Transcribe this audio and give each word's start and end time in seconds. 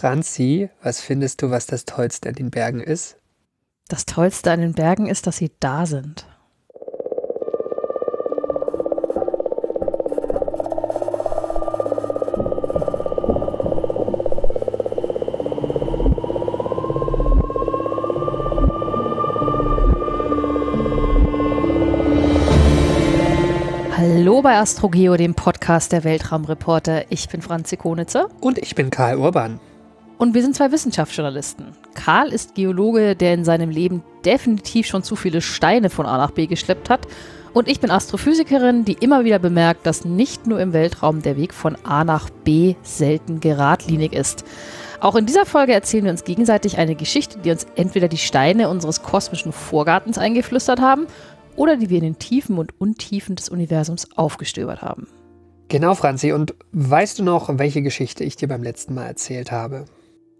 Franzi, 0.00 0.70
was 0.80 1.00
findest 1.00 1.42
du, 1.42 1.50
was 1.50 1.66
das 1.66 1.84
Tollste 1.84 2.28
an 2.28 2.36
den 2.36 2.52
Bergen 2.52 2.78
ist? 2.78 3.16
Das 3.88 4.06
Tollste 4.06 4.52
an 4.52 4.60
den 4.60 4.72
Bergen 4.72 5.06
ist, 5.06 5.26
dass 5.26 5.38
sie 5.38 5.50
da 5.58 5.86
sind. 5.86 6.24
Hallo 23.96 24.42
bei 24.42 24.58
Astrogeo, 24.58 25.16
dem 25.16 25.34
Podcast 25.34 25.90
der 25.90 26.04
Weltraumreporter. 26.04 27.10
Ich 27.10 27.28
bin 27.28 27.42
Franzi 27.42 27.76
Konitzer. 27.76 28.28
Und 28.40 28.58
ich 28.58 28.76
bin 28.76 28.90
Karl 28.90 29.16
Urban. 29.16 29.58
Und 30.18 30.34
wir 30.34 30.42
sind 30.42 30.56
zwei 30.56 30.72
Wissenschaftsjournalisten. 30.72 31.66
Karl 31.94 32.32
ist 32.32 32.56
Geologe, 32.56 33.14
der 33.14 33.34
in 33.34 33.44
seinem 33.44 33.70
Leben 33.70 34.02
definitiv 34.24 34.86
schon 34.86 35.04
zu 35.04 35.14
viele 35.14 35.40
Steine 35.40 35.90
von 35.90 36.06
A 36.06 36.18
nach 36.18 36.32
B 36.32 36.46
geschleppt 36.46 36.90
hat. 36.90 37.06
Und 37.54 37.68
ich 37.68 37.78
bin 37.78 37.92
Astrophysikerin, 37.92 38.84
die 38.84 38.94
immer 38.94 39.24
wieder 39.24 39.38
bemerkt, 39.38 39.86
dass 39.86 40.04
nicht 40.04 40.48
nur 40.48 40.60
im 40.60 40.72
Weltraum 40.72 41.22
der 41.22 41.36
Weg 41.36 41.54
von 41.54 41.76
A 41.84 42.02
nach 42.02 42.30
B 42.30 42.74
selten 42.82 43.38
geradlinig 43.38 44.12
ist. 44.12 44.44
Auch 45.00 45.14
in 45.14 45.26
dieser 45.26 45.46
Folge 45.46 45.72
erzählen 45.72 46.04
wir 46.04 46.10
uns 46.10 46.24
gegenseitig 46.24 46.78
eine 46.78 46.96
Geschichte, 46.96 47.38
die 47.38 47.52
uns 47.52 47.68
entweder 47.76 48.08
die 48.08 48.18
Steine 48.18 48.68
unseres 48.68 49.04
kosmischen 49.04 49.52
Vorgartens 49.52 50.18
eingeflüstert 50.18 50.80
haben 50.80 51.06
oder 51.54 51.76
die 51.76 51.90
wir 51.90 51.98
in 51.98 52.04
den 52.04 52.18
Tiefen 52.18 52.58
und 52.58 52.80
Untiefen 52.80 53.36
des 53.36 53.48
Universums 53.48 54.08
aufgestöbert 54.16 54.82
haben. 54.82 55.06
Genau, 55.68 55.94
Franzi. 55.94 56.32
Und 56.32 56.54
weißt 56.72 57.20
du 57.20 57.22
noch, 57.22 57.56
welche 57.58 57.82
Geschichte 57.82 58.24
ich 58.24 58.34
dir 58.34 58.48
beim 58.48 58.64
letzten 58.64 58.94
Mal 58.94 59.06
erzählt 59.06 59.52
habe? 59.52 59.84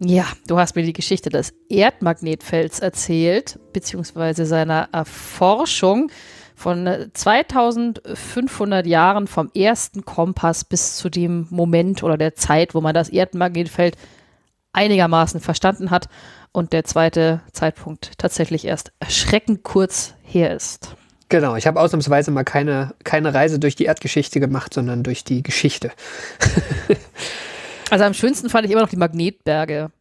Ja, 0.01 0.25
du 0.47 0.57
hast 0.57 0.75
mir 0.75 0.83
die 0.83 0.93
Geschichte 0.93 1.29
des 1.29 1.53
Erdmagnetfelds 1.69 2.79
erzählt, 2.79 3.59
beziehungsweise 3.73 4.45
seiner 4.45 4.87
Erforschung 4.93 6.09
von 6.55 7.09
2500 7.13 8.85
Jahren 8.85 9.27
vom 9.27 9.49
ersten 9.53 10.05
Kompass 10.05 10.63
bis 10.63 10.95
zu 10.95 11.09
dem 11.09 11.47
Moment 11.49 12.01
oder 12.03 12.17
der 12.17 12.35
Zeit, 12.35 12.75
wo 12.75 12.81
man 12.81 12.93
das 12.93 13.09
Erdmagnetfeld 13.09 13.97
einigermaßen 14.71 15.41
verstanden 15.41 15.91
hat 15.91 16.07
und 16.51 16.71
der 16.73 16.85
zweite 16.85 17.41
Zeitpunkt 17.51 18.17
tatsächlich 18.17 18.65
erst 18.65 18.93
erschreckend 18.99 19.63
kurz 19.63 20.13
her 20.23 20.55
ist. 20.55 20.95
Genau, 21.27 21.55
ich 21.55 21.67
habe 21.67 21.79
ausnahmsweise 21.79 22.31
mal 22.31 22.43
keine, 22.43 22.93
keine 23.03 23.33
Reise 23.33 23.59
durch 23.59 23.75
die 23.75 23.85
Erdgeschichte 23.85 24.39
gemacht, 24.39 24.73
sondern 24.73 25.03
durch 25.03 25.23
die 25.23 25.43
Geschichte. 25.43 25.91
also 27.91 28.03
am 28.03 28.13
schönsten 28.13 28.49
fand 28.49 28.65
ich 28.65 28.71
immer 28.71 28.81
noch 28.81 28.89
die 28.89 28.97
Magnetberge. 28.97 29.91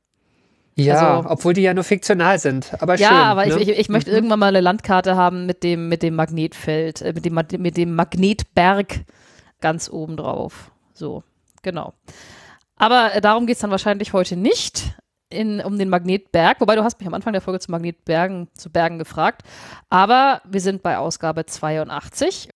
Ja, 0.85 1.17
also, 1.17 1.31
obwohl 1.31 1.55
die 1.55 1.63
ja 1.63 1.75
nur 1.75 1.85
fiktional 1.85 2.39
sind. 2.39 2.73
Aber 2.81 2.97
ja, 2.97 3.09
schön, 3.09 3.17
aber 3.17 3.47
ne? 3.47 3.57
ich, 3.57 3.69
ich, 3.69 3.79
ich 3.79 3.89
möchte 3.89 4.11
mhm. 4.11 4.17
irgendwann 4.17 4.39
mal 4.39 4.47
eine 4.47 4.61
Landkarte 4.61 5.17
haben 5.17 5.47
mit 5.47 5.63
dem, 5.63 5.89
mit 5.89 6.03
dem 6.03 6.15
Magnetfeld, 6.15 7.03
äh, 7.03 7.13
mit, 7.13 7.25
dem, 7.25 7.35
mit 7.35 7.77
dem 7.77 7.95
Magnetberg 7.95 9.01
ganz 9.61 9.91
oben 9.91 10.17
drauf. 10.17 10.71
So, 10.95 11.25
genau. 11.63 11.95
Aber 12.77 13.15
äh, 13.15 13.21
darum 13.21 13.47
geht 13.47 13.57
es 13.57 13.61
dann 13.61 13.73
wahrscheinlich 13.73 14.13
heute 14.13 14.37
nicht 14.37 14.95
in, 15.31 15.61
um 15.61 15.79
den 15.79 15.89
Magnetberg, 15.89 16.61
wobei 16.61 16.77
du 16.77 16.85
hast 16.85 16.99
mich 17.01 17.09
am 17.09 17.15
Anfang 17.15 17.33
der 17.33 17.43
Folge 17.43 17.61
zu 17.61 17.71
Magnetbergen, 17.71 18.49
zu 18.55 18.71
Bergen 18.71 18.99
gefragt. 18.99 19.43
Aber 19.91 20.41
wir 20.49 20.61
sind 20.61 20.83
bei 20.83 20.97
Ausgabe 20.99 21.45
82. 21.45 22.51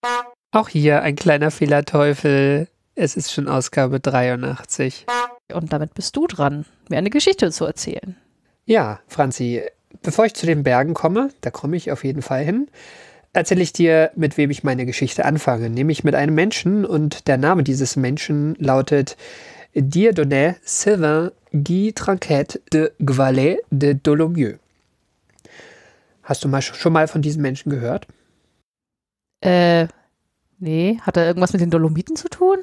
Auch 0.53 0.69
hier 0.69 1.03
ein 1.03 1.17
kleiner 1.17 1.51
Fehlerteufel. 1.51 2.69
Es 2.95 3.17
ist 3.17 3.33
schon 3.33 3.49
Ausgabe 3.49 4.01
83. 4.01 5.07
Und 5.53 5.73
damit 5.73 5.95
bist 5.95 6.17
du 6.17 6.27
dran, 6.27 6.65
mir 6.89 6.99
eine 6.99 7.11
Geschichte 7.11 7.51
zu 7.51 7.65
erzählen. 7.65 8.17
Ja, 8.65 9.01
Franzi, 9.09 9.63
bevor 10.03 10.27
ich 10.27 10.35
zu 10.35 10.47
den 10.47 10.63
Bergen 10.63 10.95
komme, 10.95 11.31
da 11.41 11.51
komme 11.51 11.77
ich 11.77 11.91
auf 11.91 12.05
jeden 12.05 12.23
Fall 12.23 12.45
hin, 12.45 12.69
erzähle 13.33 13.63
ich 13.63 13.73
dir, 13.73 14.11
mit 14.15 14.37
wem 14.37 14.51
ich 14.51 14.63
meine 14.63 14.87
Geschichte 14.87 15.25
anfange, 15.25 15.71
nämlich 15.71 16.05
mit 16.05 16.15
einem 16.15 16.35
Menschen 16.35 16.85
und 16.85 17.27
der 17.29 17.39
Name 17.39 17.63
dieses 17.63 17.97
Menschen 17.97 18.55
lautet 18.59 19.17
Dieudonné 19.75 20.57
Sylvain 20.65 21.31
Guy 21.53 21.93
Tranquet 21.93 22.61
de 22.73 22.93
Gvalet 23.01 23.59
de 23.71 23.95
Dolomieu. 23.95 24.57
Hast 26.23 26.45
du 26.45 26.49
mal, 26.49 26.63
schon 26.63 26.93
mal 26.93 27.09
von 27.09 27.23
diesem 27.23 27.43
Menschen 27.43 27.71
gehört? 27.71 28.07
Äh, 29.41 29.89
nee. 30.59 30.99
Hat 31.03 31.17
er 31.17 31.27
irgendwas 31.27 31.53
mit 31.53 31.61
den 31.61 31.71
Dolomiten 31.71 32.17
zu 32.17 32.29
tun? 32.29 32.59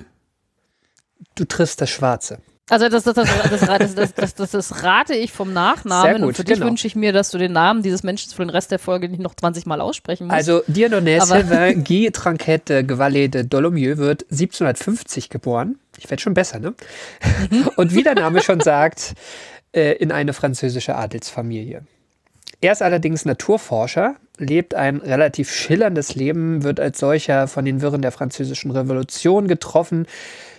Du 1.36 1.46
triffst 1.46 1.82
das 1.82 1.90
Schwarze. 1.90 2.40
Also 2.70 2.90
das, 2.90 3.04
das, 3.04 4.34
das, 4.36 4.52
das, 4.52 4.84
rate 4.84 5.14
ich 5.16 5.32
vom 5.32 5.54
Nachnamen. 5.54 6.18
Gut, 6.18 6.28
und 6.30 6.38
für 6.38 6.44
dich 6.44 6.56
genau. 6.56 6.68
wünsche 6.68 6.88
ich 6.88 6.96
mir, 6.96 7.14
dass 7.14 7.32
du 7.32 7.38
den 7.38 7.52
Namen 7.52 7.82
dieses 7.84 8.04
Menschen 8.04 8.32
für 8.32 8.44
den 8.44 8.50
Rest 8.50 8.72
der 8.72 8.80
Folge 8.80 9.10
nicht 9.10 9.22
noch 9.22 9.36
20 9.36 9.66
Mal 9.66 9.82
aussprechen 9.82 10.28
musst. 10.28 10.36
Also 10.36 10.62
Dieudonné 10.68 11.24
Sylvain 11.26 11.84
Guy 11.88 12.12
Tranquet 12.12 12.62
de 12.70 12.84
Gvalet 12.84 13.34
de 13.34 13.44
Dolomieu 13.44 13.98
wird 13.98 14.24
1750 14.32 15.30
geboren 15.30 15.76
ich 16.00 16.10
werde 16.10 16.22
schon 16.22 16.34
besser, 16.34 16.60
ne? 16.60 16.74
Mhm. 17.50 17.70
Und 17.76 17.94
wie 17.94 18.04
der 18.04 18.16
Name 18.16 18.42
schon 18.42 18.60
sagt, 18.62 19.14
äh, 19.74 19.94
in 19.94 20.12
eine 20.12 20.34
französische 20.34 20.96
Adelsfamilie. 20.96 21.84
Er 22.62 22.72
ist 22.72 22.82
allerdings 22.82 23.26
Naturforscher, 23.26 24.16
lebt 24.38 24.74
ein 24.74 24.98
relativ 24.98 25.52
schillerndes 25.52 26.16
Leben, 26.16 26.64
wird 26.64 26.80
als 26.80 27.00
solcher 27.00 27.48
von 27.48 27.64
den 27.66 27.82
Wirren 27.82 28.02
der 28.02 28.12
französischen 28.12 28.72
Revolution 28.72 29.48
getroffen, 29.48 30.08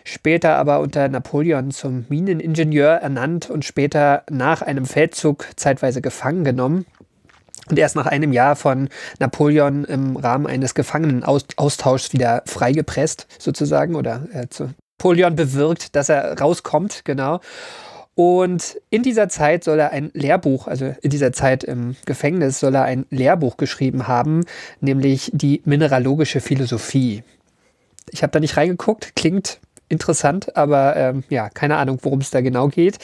später 0.05 0.57
aber 0.57 0.81
unter 0.81 1.09
Napoleon 1.09 1.71
zum 1.71 2.07
Mineningenieur 2.09 2.91
ernannt 2.91 3.51
und 3.51 3.65
später 3.65 4.25
nach 4.31 4.63
einem 4.63 4.87
Feldzug 4.87 5.47
zeitweise 5.57 6.01
gefangen 6.01 6.45
genommen 6.45 6.87
und 7.69 7.79
erst 7.79 7.97
nach 7.97 8.07
einem 8.07 8.33
Jahr 8.33 8.57
von 8.57 8.89
Napoleon 9.19 9.85
im 9.85 10.17
Rahmen 10.17 10.47
eines 10.47 10.75
Gefangenenaustauschs 10.75 12.13
wieder 12.13 12.43
freigepresst, 12.47 13.27
sozusagen, 13.39 13.95
oder 13.95 14.27
äh, 14.33 14.49
zu, 14.49 14.71
Napoleon 15.01 15.35
bewirkt, 15.35 15.97
dass 15.97 16.11
er 16.11 16.39
rauskommt, 16.39 17.07
genau. 17.07 17.41
Und 18.15 18.79
in 18.91 19.03
dieser 19.03 19.31
Zeit 19.31 19.65
soll 19.65 19.79
er 19.79 19.93
ein 19.93 20.11
Lehrbuch, 20.13 20.67
also 20.67 20.95
in 21.01 21.09
dieser 21.09 21.33
Zeit 21.33 21.65
im 21.65 21.97
Gefängnis 22.05 22.61
soll 22.61 22.75
er 22.75 22.85
ein 22.85 23.07
Lehrbuch 23.09 23.57
geschrieben 23.57 24.09
haben, 24.09 24.45
nämlich 24.81 25.31
die 25.33 25.63
mineralogische 25.65 26.41
Philosophie. 26.41 27.23
Ich 28.11 28.23
habe 28.23 28.33
da 28.33 28.41
nicht 28.41 28.59
reingeguckt, 28.59 29.17
klingt 29.17 29.61
interessant, 29.91 30.57
aber 30.57 30.97
ähm, 30.97 31.25
ja, 31.29 31.51
keine 31.51 31.77
Ahnung, 31.77 31.99
worum 32.03 32.21
es 32.21 32.31
da 32.31 32.41
genau 32.41 32.69
geht. 32.69 32.99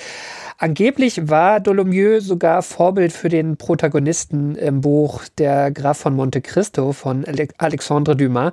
Angeblich 0.59 1.29
war 1.29 1.61
Dolomieu 1.61 2.21
sogar 2.21 2.63
Vorbild 2.63 3.13
für 3.13 3.29
den 3.29 3.59
Protagonisten 3.59 4.55
im 4.55 4.81
Buch 4.81 5.25
Der 5.37 5.71
Graf 5.71 5.99
von 5.99 6.17
Monte 6.17 6.41
Cristo 6.41 6.93
von 6.93 7.27
Alexandre 7.59 8.17
Dumas, 8.17 8.53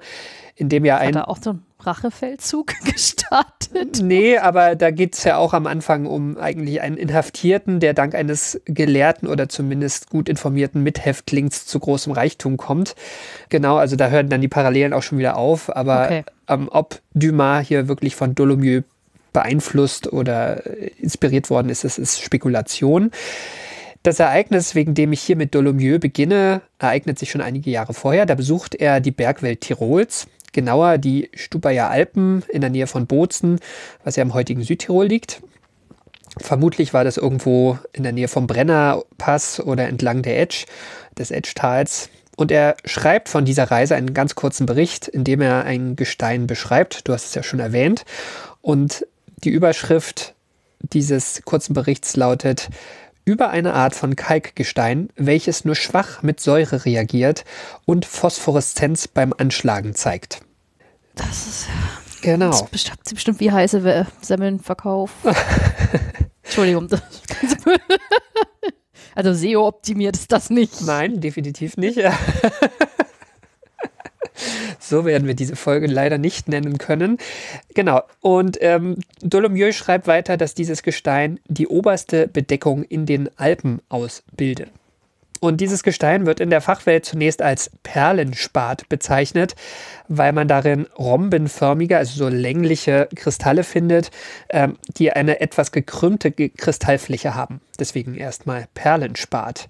in 0.56 0.68
dem 0.68 0.84
ja 0.84 0.98
ein. 0.98 1.16
Hat 1.16 1.24
er 1.24 1.30
auch 1.30 1.38
so 1.38 1.52
ein 1.52 1.64
Rachefeldzug 1.86 2.74
gestartet? 2.86 4.02
Nee, 4.02 4.38
aber 4.38 4.76
da 4.76 4.92
geht 4.92 5.16
es 5.16 5.24
ja 5.24 5.38
auch 5.38 5.54
am 5.54 5.68
Anfang 5.68 6.06
um 6.06 6.38
eigentlich 6.38 6.82
einen 6.82 6.98
Inhaftierten, 6.98 7.80
der 7.80 7.94
dank 7.94 8.16
eines 8.16 8.62
gelehrten 8.66 9.28
oder 9.28 9.50
zumindest 9.50 10.10
gut 10.10 10.30
informierten 10.30 10.84
Mithäftlings 10.84 11.66
zu 11.66 11.80
großem 11.80 12.14
Reichtum 12.14 12.58
kommt. 12.58 12.96
Genau, 13.50 13.78
also 13.78 13.96
da 13.96 14.10
hören 14.10 14.30
dann 14.30 14.42
die 14.42 14.48
Parallelen 14.48 14.94
auch 14.94 15.04
schon 15.04 15.18
wieder 15.18 15.38
auf. 15.38 15.76
Aber 15.76 16.06
okay. 16.06 16.24
ähm, 16.48 16.70
ob 16.72 17.00
Dumas 17.14 17.68
hier 17.68 17.88
wirklich 17.88 18.16
von 18.16 18.36
Dolomieu 18.36 18.82
beeinflusst 19.34 20.12
oder 20.14 20.64
inspiriert 21.00 21.50
worden 21.50 21.70
ist, 21.70 21.84
das 21.84 21.98
ist 21.98 22.22
Spekulation. 22.22 23.12
Das 24.04 24.20
Ereignis, 24.20 24.76
wegen 24.76 24.94
dem 24.94 25.14
ich 25.14 25.22
hier 25.22 25.38
mit 25.38 25.56
Dolomieu 25.56 25.98
beginne, 25.98 26.62
ereignet 26.78 27.18
sich 27.18 27.32
schon 27.32 27.40
einige 27.40 27.72
Jahre 27.72 27.94
vorher. 27.94 28.26
Da 28.26 28.36
besucht 28.36 28.76
er 28.76 29.00
die 29.00 29.12
Bergwelt 29.12 29.62
Tirols 29.62 30.28
genauer 30.54 30.98
die 30.98 31.30
Stubaier 31.34 31.90
Alpen 31.90 32.44
in 32.50 32.62
der 32.62 32.70
Nähe 32.70 32.88
von 32.88 33.08
Bozen, 33.08 33.60
was 34.04 34.16
ja 34.16 34.24
im 34.24 34.34
heutigen 34.34 34.64
Südtirol 34.64 35.06
liegt. 35.06 35.42
Vermutlich 36.40 36.94
war 36.94 37.04
das 37.04 37.18
irgendwo 37.18 37.78
in 37.92 38.04
der 38.04 38.12
Nähe 38.12 38.28
vom 38.28 38.48
Brennerpass 38.48 39.60
oder 39.60 39.88
entlang 39.88 40.22
der 40.24 40.40
Etsch, 40.40 40.66
des 41.18 41.30
Etsch-Tals. 41.30 42.10
Und 42.36 42.52
er 42.52 42.76
schreibt 42.86 43.30
von 43.30 43.46
dieser 43.46 43.70
Reise 43.70 43.96
einen 43.96 44.14
ganz 44.14 44.34
kurzen 44.34 44.66
Bericht, 44.66 45.08
in 45.08 45.24
dem 45.24 45.42
er 45.42 45.66
ein 45.66 45.96
Gestein 45.96 46.48
beschreibt. 46.48 47.08
Du 47.08 47.14
hast 47.14 47.26
es 47.26 47.36
ja 47.36 47.44
schon 47.44 47.60
erwähnt. 47.60 48.06
Und 48.62 49.06
die 49.44 49.52
Überschrift 49.52 50.34
dieses 50.80 51.44
kurzen 51.46 51.74
Berichts 51.74 52.16
lautet 52.16 52.70
über 53.26 53.50
eine 53.50 53.74
Art 53.74 53.96
von 53.96 54.16
Kalkgestein, 54.16 55.10
welches 55.16 55.66
nur 55.66 55.76
schwach 55.76 56.24
mit 56.24 56.40
Säure 56.40 56.86
reagiert 56.86 57.46
und 57.86 58.06
Phosphoreszenz 58.06 59.08
beim 59.08 59.34
Anschlagen 59.38 59.96
zeigt. 59.96 60.42
Das 61.16 61.48
ist 61.48 61.68
genau. 62.22 62.52
Das 62.52 62.66
bestimmt, 62.68 63.04
bestimmt 63.10 63.40
wie 63.40 63.52
heiße 63.52 64.08
Semmelnverkauf. 64.22 65.12
Entschuldigung. 66.44 66.90
also 69.16 69.34
SEO 69.34 69.68
optimiert 69.68 70.18
ist 70.18 70.32
das 70.32 70.50
nicht. 70.50 70.82
Nein, 70.82 71.20
definitiv 71.22 71.78
nicht. 71.78 71.98
so 74.84 75.06
werden 75.06 75.28
wir 75.28 75.34
diese 75.34 75.56
Folge 75.56 75.88
leider 75.88 76.18
nicht 76.18 76.48
nennen 76.48 76.78
können. 76.78 77.18
Genau. 77.74 78.04
Und 78.22 78.58
ähm, 78.62 78.98
Dolomieu 79.22 79.72
schreibt 79.72 80.08
weiter, 80.08 80.38
dass 80.38 80.54
dieses 80.54 80.84
Gestein 80.84 81.40
die 81.48 81.68
oberste 81.68 82.28
Bedeckung 82.28 82.84
in 82.84 83.06
den 83.06 83.30
Alpen 83.38 83.82
ausbildet. 83.90 84.70
Und 85.44 85.60
dieses 85.60 85.84
Gestein 85.84 86.26
wird 86.26 86.40
in 86.40 86.50
der 86.50 86.62
Fachwelt 86.62 87.04
zunächst 87.04 87.42
als 87.42 87.70
Perlenspat 87.84 88.88
bezeichnet, 88.88 89.56
weil 90.08 90.32
man 90.32 90.48
darin 90.48 90.88
rhombenförmige, 90.98 91.98
also 91.98 92.16
so 92.18 92.30
längliche 92.30 93.10
Kristalle 93.14 93.66
findet, 93.66 94.10
ähm, 94.50 94.78
die 94.96 95.12
eine 95.12 95.42
etwas 95.42 95.74
gekrümmte 95.74 96.32
Kristallfläche 96.32 97.36
haben. 97.36 97.60
Deswegen 97.78 98.16
erstmal 98.16 98.68
Perlenspat. 98.74 99.68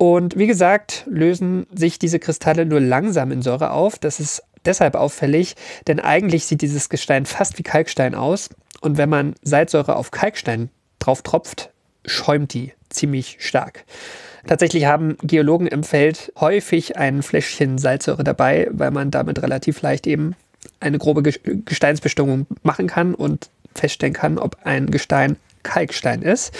Und 0.00 0.38
wie 0.38 0.46
gesagt, 0.46 1.04
lösen 1.10 1.66
sich 1.74 1.98
diese 1.98 2.18
Kristalle 2.18 2.64
nur 2.64 2.80
langsam 2.80 3.30
in 3.32 3.42
Säure 3.42 3.70
auf. 3.72 3.98
Das 3.98 4.18
ist 4.18 4.42
deshalb 4.64 4.94
auffällig, 4.94 5.56
denn 5.88 6.00
eigentlich 6.00 6.46
sieht 6.46 6.62
dieses 6.62 6.88
Gestein 6.88 7.26
fast 7.26 7.58
wie 7.58 7.62
Kalkstein 7.62 8.14
aus. 8.14 8.48
Und 8.80 8.96
wenn 8.96 9.10
man 9.10 9.34
Salzsäure 9.42 9.96
auf 9.96 10.10
Kalkstein 10.10 10.70
drauf 11.00 11.20
tropft, 11.20 11.68
schäumt 12.06 12.54
die 12.54 12.72
ziemlich 12.88 13.36
stark. 13.40 13.84
Tatsächlich 14.46 14.86
haben 14.86 15.18
Geologen 15.22 15.66
im 15.66 15.84
Feld 15.84 16.32
häufig 16.40 16.96
ein 16.96 17.22
Fläschchen 17.22 17.76
Salzsäure 17.76 18.24
dabei, 18.24 18.68
weil 18.70 18.92
man 18.92 19.10
damit 19.10 19.42
relativ 19.42 19.82
leicht 19.82 20.06
eben 20.06 20.34
eine 20.80 20.96
grobe 20.96 21.22
Gesteinsbestimmung 21.22 22.46
machen 22.62 22.86
kann 22.86 23.14
und 23.14 23.50
feststellen 23.74 24.14
kann, 24.14 24.38
ob 24.38 24.56
ein 24.64 24.90
Gestein 24.90 25.36
Kalkstein 25.62 26.22
ist. 26.22 26.54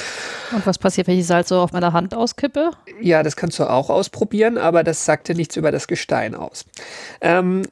Und 0.53 0.67
was 0.67 0.79
passiert, 0.79 1.07
wenn 1.07 1.19
ich 1.19 1.27
Salzsäure 1.27 1.63
auf 1.63 1.73
meiner 1.73 1.93
Hand 1.93 2.15
auskippe? 2.15 2.71
Ja, 3.01 3.23
das 3.23 3.37
kannst 3.37 3.59
du 3.59 3.65
auch 3.65 3.91
ausprobieren, 3.91 4.59
aber 4.59 4.85
das 4.85 5.05
sagt 5.05 5.29
dir 5.29 5.35
nichts 5.35 5.57
über 5.57 5.71
das 5.71 5.89
Gestein 5.89 6.35
aus. 6.35 6.65
Ähm, 7.21 7.63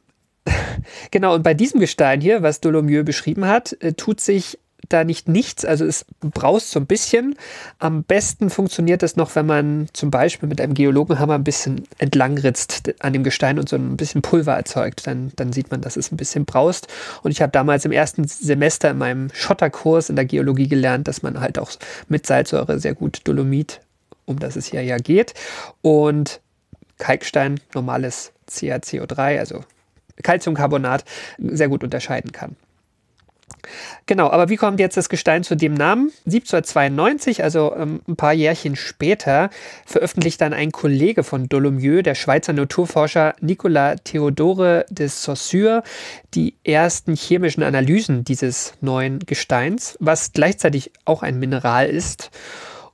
genau, 1.11 1.35
und 1.35 1.43
bei 1.43 1.55
diesem 1.55 1.81
Gestein 1.81 2.21
hier, 2.21 2.43
was 2.43 2.61
Dolomieu 2.61 3.05
beschrieben 3.05 3.47
hat, 3.47 3.77
äh, 3.81 3.93
tut 3.93 4.21
sich 4.21 4.59
da 4.89 5.05
nicht 5.05 5.29
nichts, 5.29 5.65
also 5.65 5.85
es 5.85 6.07
braust 6.21 6.71
so 6.71 6.81
ein 6.81 6.87
bisschen. 6.87 7.37
Am 7.79 8.05
besten 8.05 8.49
funktioniert 8.49 9.03
das 9.03 9.17
noch, 9.17 9.35
wenn 9.35 9.47
man 9.47 9.89
zum 9.93 10.11
Beispiel 10.11 10.49
mit 10.49 10.61
einem 10.61 10.75
Geologenhammer 10.75 11.35
ein 11.35 11.45
bisschen 11.45 11.85
entlangritzt 11.99 12.95
an 13.01 13.13
dem 13.13 13.25
Gestein 13.25 13.59
und 13.59 13.69
so 13.69 13.77
ein 13.77 13.97
bisschen 13.97 14.23
Pulver 14.23 14.55
erzeugt. 14.55 15.07
Dann, 15.07 15.33
dann 15.37 15.53
sieht 15.53 15.71
man, 15.71 15.81
dass 15.81 15.97
es 15.97 16.13
ein 16.13 16.17
bisschen 16.17 16.45
braust. 16.45 16.89
Und 17.23 17.33
ich 17.33 17.43
habe 17.43 17.53
damals 17.53 17.85
im 17.85 17.93
ersten 17.93 18.27
Semester 18.27 18.91
in 18.91 18.99
meinem 18.99 19.29
Schotterkurs 19.33 20.11
in 20.11 20.17
der 20.17 20.25
Geologie 20.25 20.69
gelernt, 20.69 21.09
dass 21.09 21.23
man 21.23 21.41
halt 21.41 21.59
auch 21.59 21.71
mit 22.09 22.27
Salzsäure 22.27 22.79
sehr 22.79 22.95
gut 22.95 23.21
Dolomit, 23.25 23.81
um 24.25 24.39
das 24.39 24.57
es 24.57 24.67
hier 24.67 24.83
ja 24.83 24.97
geht, 24.97 25.35
und 25.83 26.41
Kalkstein, 26.99 27.61
normales 27.75 28.33
CaCO3, 28.51 29.39
also 29.39 29.65
Calciumcarbonat, 30.23 31.05
sehr 31.39 31.69
gut 31.69 31.85
unterscheiden 31.85 32.33
kann. 32.33 32.57
Genau, 34.07 34.31
aber 34.31 34.49
wie 34.49 34.57
kommt 34.57 34.81
jetzt 34.81 34.97
das 34.97 35.09
Gestein 35.09 35.45
zu 35.45 35.57
dem 35.57 35.75
Namen? 35.75 36.11
1792, 36.27 37.43
also 37.43 37.75
ähm, 37.77 38.01
ein 38.09 38.17
paar 38.17 38.33
Jährchen 38.33 38.77
später, 38.77 39.51
veröffentlicht 39.87 40.41
dann 40.41 40.53
ein 40.53 40.73
Kollege 40.73 41.25
von 41.25 41.49
Dolomieu, 41.49 42.03
der 42.03 42.15
Schweizer 42.15 42.53
Naturforscher 42.53 43.35
Nicolas 43.41 44.01
Theodore 44.05 44.87
de 44.91 45.09
Saussure, 45.09 45.83
die 46.35 46.55
ersten 46.65 47.15
chemischen 47.15 47.63
Analysen 47.63 48.25
dieses 48.25 48.75
neuen 48.81 49.21
Gesteins, 49.21 49.97
was 50.01 50.33
gleichzeitig 50.33 50.93
auch 51.05 51.23
ein 51.23 51.39
Mineral 51.39 51.89
ist 51.89 52.31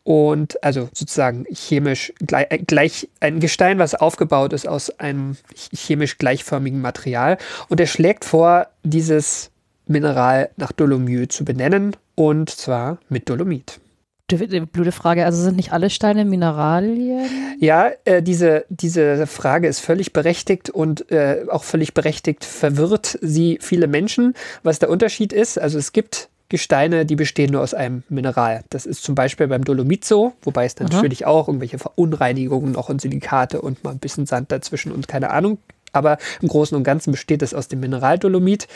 und 0.04 0.62
also 0.62 0.90
sozusagen 0.92 1.46
chemisch 1.50 2.12
gleich, 2.20 2.46
äh, 2.50 2.58
gleich, 2.58 3.08
ein 3.20 3.40
Gestein, 3.40 3.78
was 3.78 3.94
aufgebaut 3.94 4.52
ist 4.52 4.68
aus 4.68 4.90
einem 5.00 5.36
chemisch 5.74 6.18
gleichförmigen 6.18 6.80
Material. 6.80 7.38
Und 7.68 7.80
er 7.80 7.86
schlägt 7.86 8.26
vor, 8.26 8.68
dieses 8.82 9.50
Mineral 9.86 10.50
nach 10.56 10.72
Dolomieu 10.72 11.26
zu 11.26 11.44
benennen 11.44 11.96
und 12.14 12.50
zwar 12.50 12.98
mit 13.08 13.28
Dolomit. 13.28 13.80
Blöde 14.26 14.90
Frage, 14.90 15.26
also 15.26 15.42
sind 15.42 15.56
nicht 15.56 15.72
alle 15.72 15.90
Steine 15.90 16.24
Mineralien? 16.24 17.28
Ja, 17.60 17.90
äh, 18.04 18.22
diese, 18.22 18.64
diese 18.70 19.26
Frage 19.26 19.68
ist 19.68 19.80
völlig 19.80 20.12
berechtigt 20.12 20.70
und 20.70 21.10
äh, 21.12 21.44
auch 21.50 21.62
völlig 21.62 21.92
berechtigt 21.92 22.44
verwirrt 22.44 23.18
sie 23.20 23.58
viele 23.60 23.86
Menschen, 23.86 24.34
was 24.62 24.78
der 24.78 24.88
Unterschied 24.88 25.32
ist. 25.32 25.60
Also 25.60 25.78
es 25.78 25.92
gibt 25.92 26.30
Gesteine, 26.48 27.04
die 27.04 27.16
bestehen 27.16 27.52
nur 27.52 27.60
aus 27.60 27.74
einem 27.74 28.02
Mineral. 28.08 28.64
Das 28.70 28.86
ist 28.86 29.02
zum 29.02 29.14
Beispiel 29.14 29.46
beim 29.46 29.64
Dolomit 29.64 30.04
so, 30.04 30.32
wobei 30.42 30.64
es 30.64 30.78
natürlich 30.78 31.26
auch 31.26 31.48
irgendwelche 31.48 31.78
Verunreinigungen 31.78 32.72
noch 32.72 32.88
und 32.88 33.00
Silikate 33.00 33.60
und 33.60 33.84
mal 33.84 33.90
ein 33.90 33.98
bisschen 33.98 34.26
Sand 34.26 34.50
dazwischen 34.50 34.90
und 34.90 35.06
keine 35.06 35.30
Ahnung 35.30 35.58
aber 35.94 36.18
im 36.40 36.48
Großen 36.48 36.76
und 36.76 36.84
Ganzen 36.84 37.12
besteht 37.12 37.42
es 37.42 37.54
aus 37.54 37.68
dem 37.68 37.80
Mineraldolomit. 37.80 38.68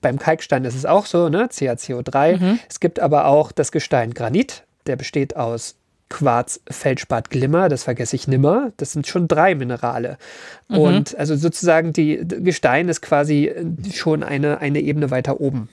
Beim 0.00 0.18
Kalkstein 0.18 0.64
ist 0.64 0.74
es 0.74 0.86
auch 0.86 1.06
so, 1.06 1.28
ne? 1.28 1.46
CaCO3. 1.46 2.38
Mhm. 2.38 2.58
Es 2.68 2.80
gibt 2.80 3.00
aber 3.00 3.26
auch 3.26 3.52
das 3.52 3.72
Gestein 3.72 4.14
Granit, 4.14 4.64
der 4.86 4.96
besteht 4.96 5.36
aus 5.36 5.76
Quarz, 6.10 6.60
Feldspat, 6.68 7.30
Glimmer, 7.30 7.68
das 7.68 7.84
vergesse 7.84 8.16
ich 8.16 8.26
nimmer. 8.26 8.72
Das 8.76 8.92
sind 8.92 9.06
schon 9.06 9.28
drei 9.28 9.54
Minerale. 9.54 10.18
Mhm. 10.68 10.78
Und 10.78 11.16
also 11.16 11.36
sozusagen 11.36 11.92
die 11.92 12.20
Gestein 12.26 12.88
ist 12.88 13.00
quasi 13.00 13.52
schon 13.94 14.22
eine, 14.22 14.58
eine 14.58 14.80
Ebene 14.80 15.10
weiter 15.10 15.40
oben. 15.40 15.68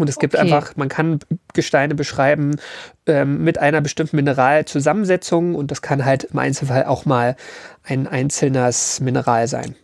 Und 0.00 0.08
es 0.08 0.18
gibt 0.18 0.34
okay. 0.34 0.42
einfach, 0.42 0.76
man 0.76 0.88
kann 0.88 1.20
Gesteine 1.52 1.94
beschreiben 1.94 2.56
ähm, 3.06 3.44
mit 3.44 3.58
einer 3.58 3.80
bestimmten 3.80 4.16
Mineralzusammensetzung 4.16 5.54
und 5.54 5.70
das 5.70 5.82
kann 5.82 6.04
halt 6.04 6.24
im 6.24 6.38
Einzelfall 6.38 6.84
auch 6.84 7.04
mal 7.04 7.36
ein 7.84 8.06
einzelnes 8.06 9.00
Mineral 9.00 9.48
sein. 9.48 9.76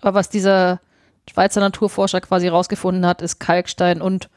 Aber 0.00 0.14
was 0.14 0.28
dieser 0.28 0.80
Schweizer 1.30 1.60
Naturforscher 1.60 2.20
quasi 2.20 2.48
rausgefunden 2.48 3.06
hat, 3.06 3.22
ist 3.22 3.38
Kalkstein 3.38 4.02
und 4.02 4.28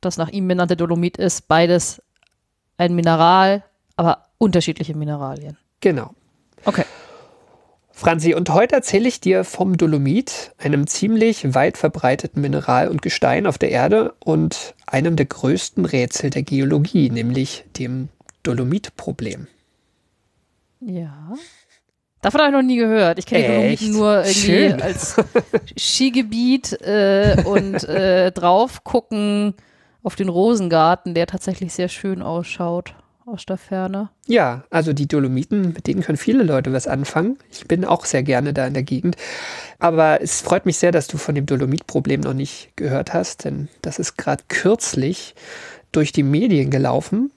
das 0.00 0.16
nach 0.16 0.28
ihm 0.28 0.46
benannte 0.46 0.76
Dolomit 0.76 1.16
ist 1.16 1.48
beides 1.48 2.02
ein 2.76 2.94
Mineral, 2.94 3.64
aber 3.96 4.24
unterschiedliche 4.38 4.96
Mineralien. 4.96 5.56
Genau. 5.80 6.14
Okay. 6.64 6.84
Franzi, 7.98 8.32
und 8.32 8.48
heute 8.50 8.76
erzähle 8.76 9.08
ich 9.08 9.20
dir 9.20 9.42
vom 9.42 9.76
Dolomit, 9.76 10.52
einem 10.56 10.86
ziemlich 10.86 11.52
weit 11.56 11.76
verbreiteten 11.76 12.40
Mineral 12.40 12.86
und 12.86 13.02
Gestein 13.02 13.44
auf 13.44 13.58
der 13.58 13.72
Erde 13.72 14.14
und 14.20 14.76
einem 14.86 15.16
der 15.16 15.26
größten 15.26 15.84
Rätsel 15.84 16.30
der 16.30 16.44
Geologie, 16.44 17.10
nämlich 17.10 17.64
dem 17.76 18.08
Dolomitproblem. 18.44 19.48
Ja. 20.80 21.34
Davon 22.20 22.40
habe 22.40 22.50
ich 22.50 22.56
noch 22.56 22.62
nie 22.62 22.76
gehört. 22.76 23.18
Ich 23.18 23.26
kenne 23.26 23.42
die 23.42 23.48
Dolomiten 23.48 23.92
nur 23.92 24.18
irgendwie 24.18 24.32
Schön. 24.32 24.80
als 24.80 25.16
Skigebiet 25.76 26.80
äh, 26.80 27.42
und 27.44 27.82
äh, 27.88 28.30
drauf 28.30 28.84
gucken 28.84 29.54
auf 30.04 30.14
den 30.14 30.28
Rosengarten, 30.28 31.14
der 31.14 31.26
tatsächlich 31.26 31.72
sehr 31.72 31.88
schön 31.88 32.22
ausschaut 32.22 32.94
aus 33.28 33.46
der 33.46 33.56
Ferne. 33.56 34.10
Ja, 34.26 34.64
also 34.70 34.92
die 34.92 35.06
Dolomiten, 35.06 35.72
mit 35.72 35.86
denen 35.86 36.02
können 36.02 36.18
viele 36.18 36.42
Leute 36.42 36.72
was 36.72 36.86
anfangen. 36.86 37.38
Ich 37.50 37.66
bin 37.66 37.84
auch 37.84 38.04
sehr 38.04 38.22
gerne 38.22 38.52
da 38.52 38.66
in 38.66 38.74
der 38.74 38.82
Gegend. 38.82 39.16
Aber 39.78 40.20
es 40.20 40.40
freut 40.40 40.66
mich 40.66 40.78
sehr, 40.78 40.92
dass 40.92 41.06
du 41.06 41.18
von 41.18 41.34
dem 41.34 41.46
Dolomitproblem 41.46 42.20
noch 42.20 42.34
nicht 42.34 42.70
gehört 42.76 43.14
hast, 43.14 43.44
denn 43.44 43.68
das 43.82 43.98
ist 43.98 44.16
gerade 44.16 44.42
kürzlich 44.48 45.34
durch 45.92 46.12
die 46.12 46.22
Medien 46.22 46.70
gelaufen. 46.70 47.30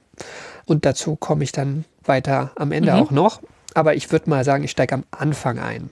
Und 0.65 0.85
dazu 0.85 1.15
komme 1.15 1.43
ich 1.43 1.51
dann 1.51 1.85
weiter 2.03 2.51
am 2.55 2.71
Ende 2.71 2.93
mhm. 2.93 2.99
auch 2.99 3.11
noch. 3.11 3.41
Aber 3.73 3.95
ich 3.95 4.11
würde 4.11 4.29
mal 4.29 4.43
sagen, 4.43 4.63
ich 4.63 4.71
steige 4.71 4.95
am 4.95 5.03
Anfang 5.11 5.59
ein. 5.59 5.89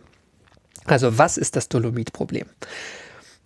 Also, 0.85 1.17
was 1.17 1.37
ist 1.37 1.55
das 1.55 1.69
Dolomitproblem? 1.69 2.47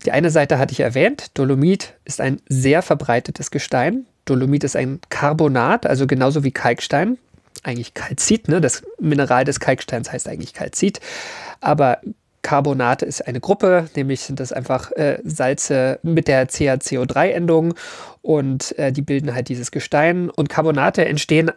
Die 0.06 0.12
eine 0.12 0.32
Seite 0.32 0.58
hatte 0.58 0.74
ich 0.74 0.80
erwähnt. 0.80 1.38
Dolomit 1.38 1.94
ist 2.06 2.20
ein 2.20 2.42
sehr 2.48 2.82
verbreitetes 2.82 3.52
Gestein. 3.52 4.06
Dolomit 4.26 4.64
ist 4.64 4.76
ein 4.76 5.00
Carbonat, 5.10 5.86
also 5.86 6.08
genauso 6.08 6.44
wie 6.44 6.52
Kalkstein. 6.52 7.18
Eigentlich 7.64 7.94
Kalzit, 7.94 8.48
ne? 8.48 8.62
Das 8.62 8.84
Mineral 9.00 9.46
des 9.46 9.60
Kalksteins 9.60 10.12
heißt 10.12 10.28
eigentlich 10.28 10.54
Kalzit. 10.54 11.00
Aber 11.62 12.00
Carbonate 12.44 13.06
ist 13.06 13.26
eine 13.26 13.40
Gruppe, 13.40 13.90
nämlich 13.96 14.22
sind 14.22 14.40
das 14.40 14.52
einfach 14.52 14.92
äh, 14.92 15.20
Salze 15.24 16.00
mit 16.04 16.28
der 16.28 16.48
CaCO3-Endung 16.48 17.74
und 18.22 18.78
äh, 18.78 18.92
die 18.92 19.02
bilden 19.02 19.34
halt 19.34 19.48
dieses 19.48 19.72
Gestein. 19.72 20.30
Und 20.30 20.50
Carbonate 20.50 21.06
entstehen 21.06 21.52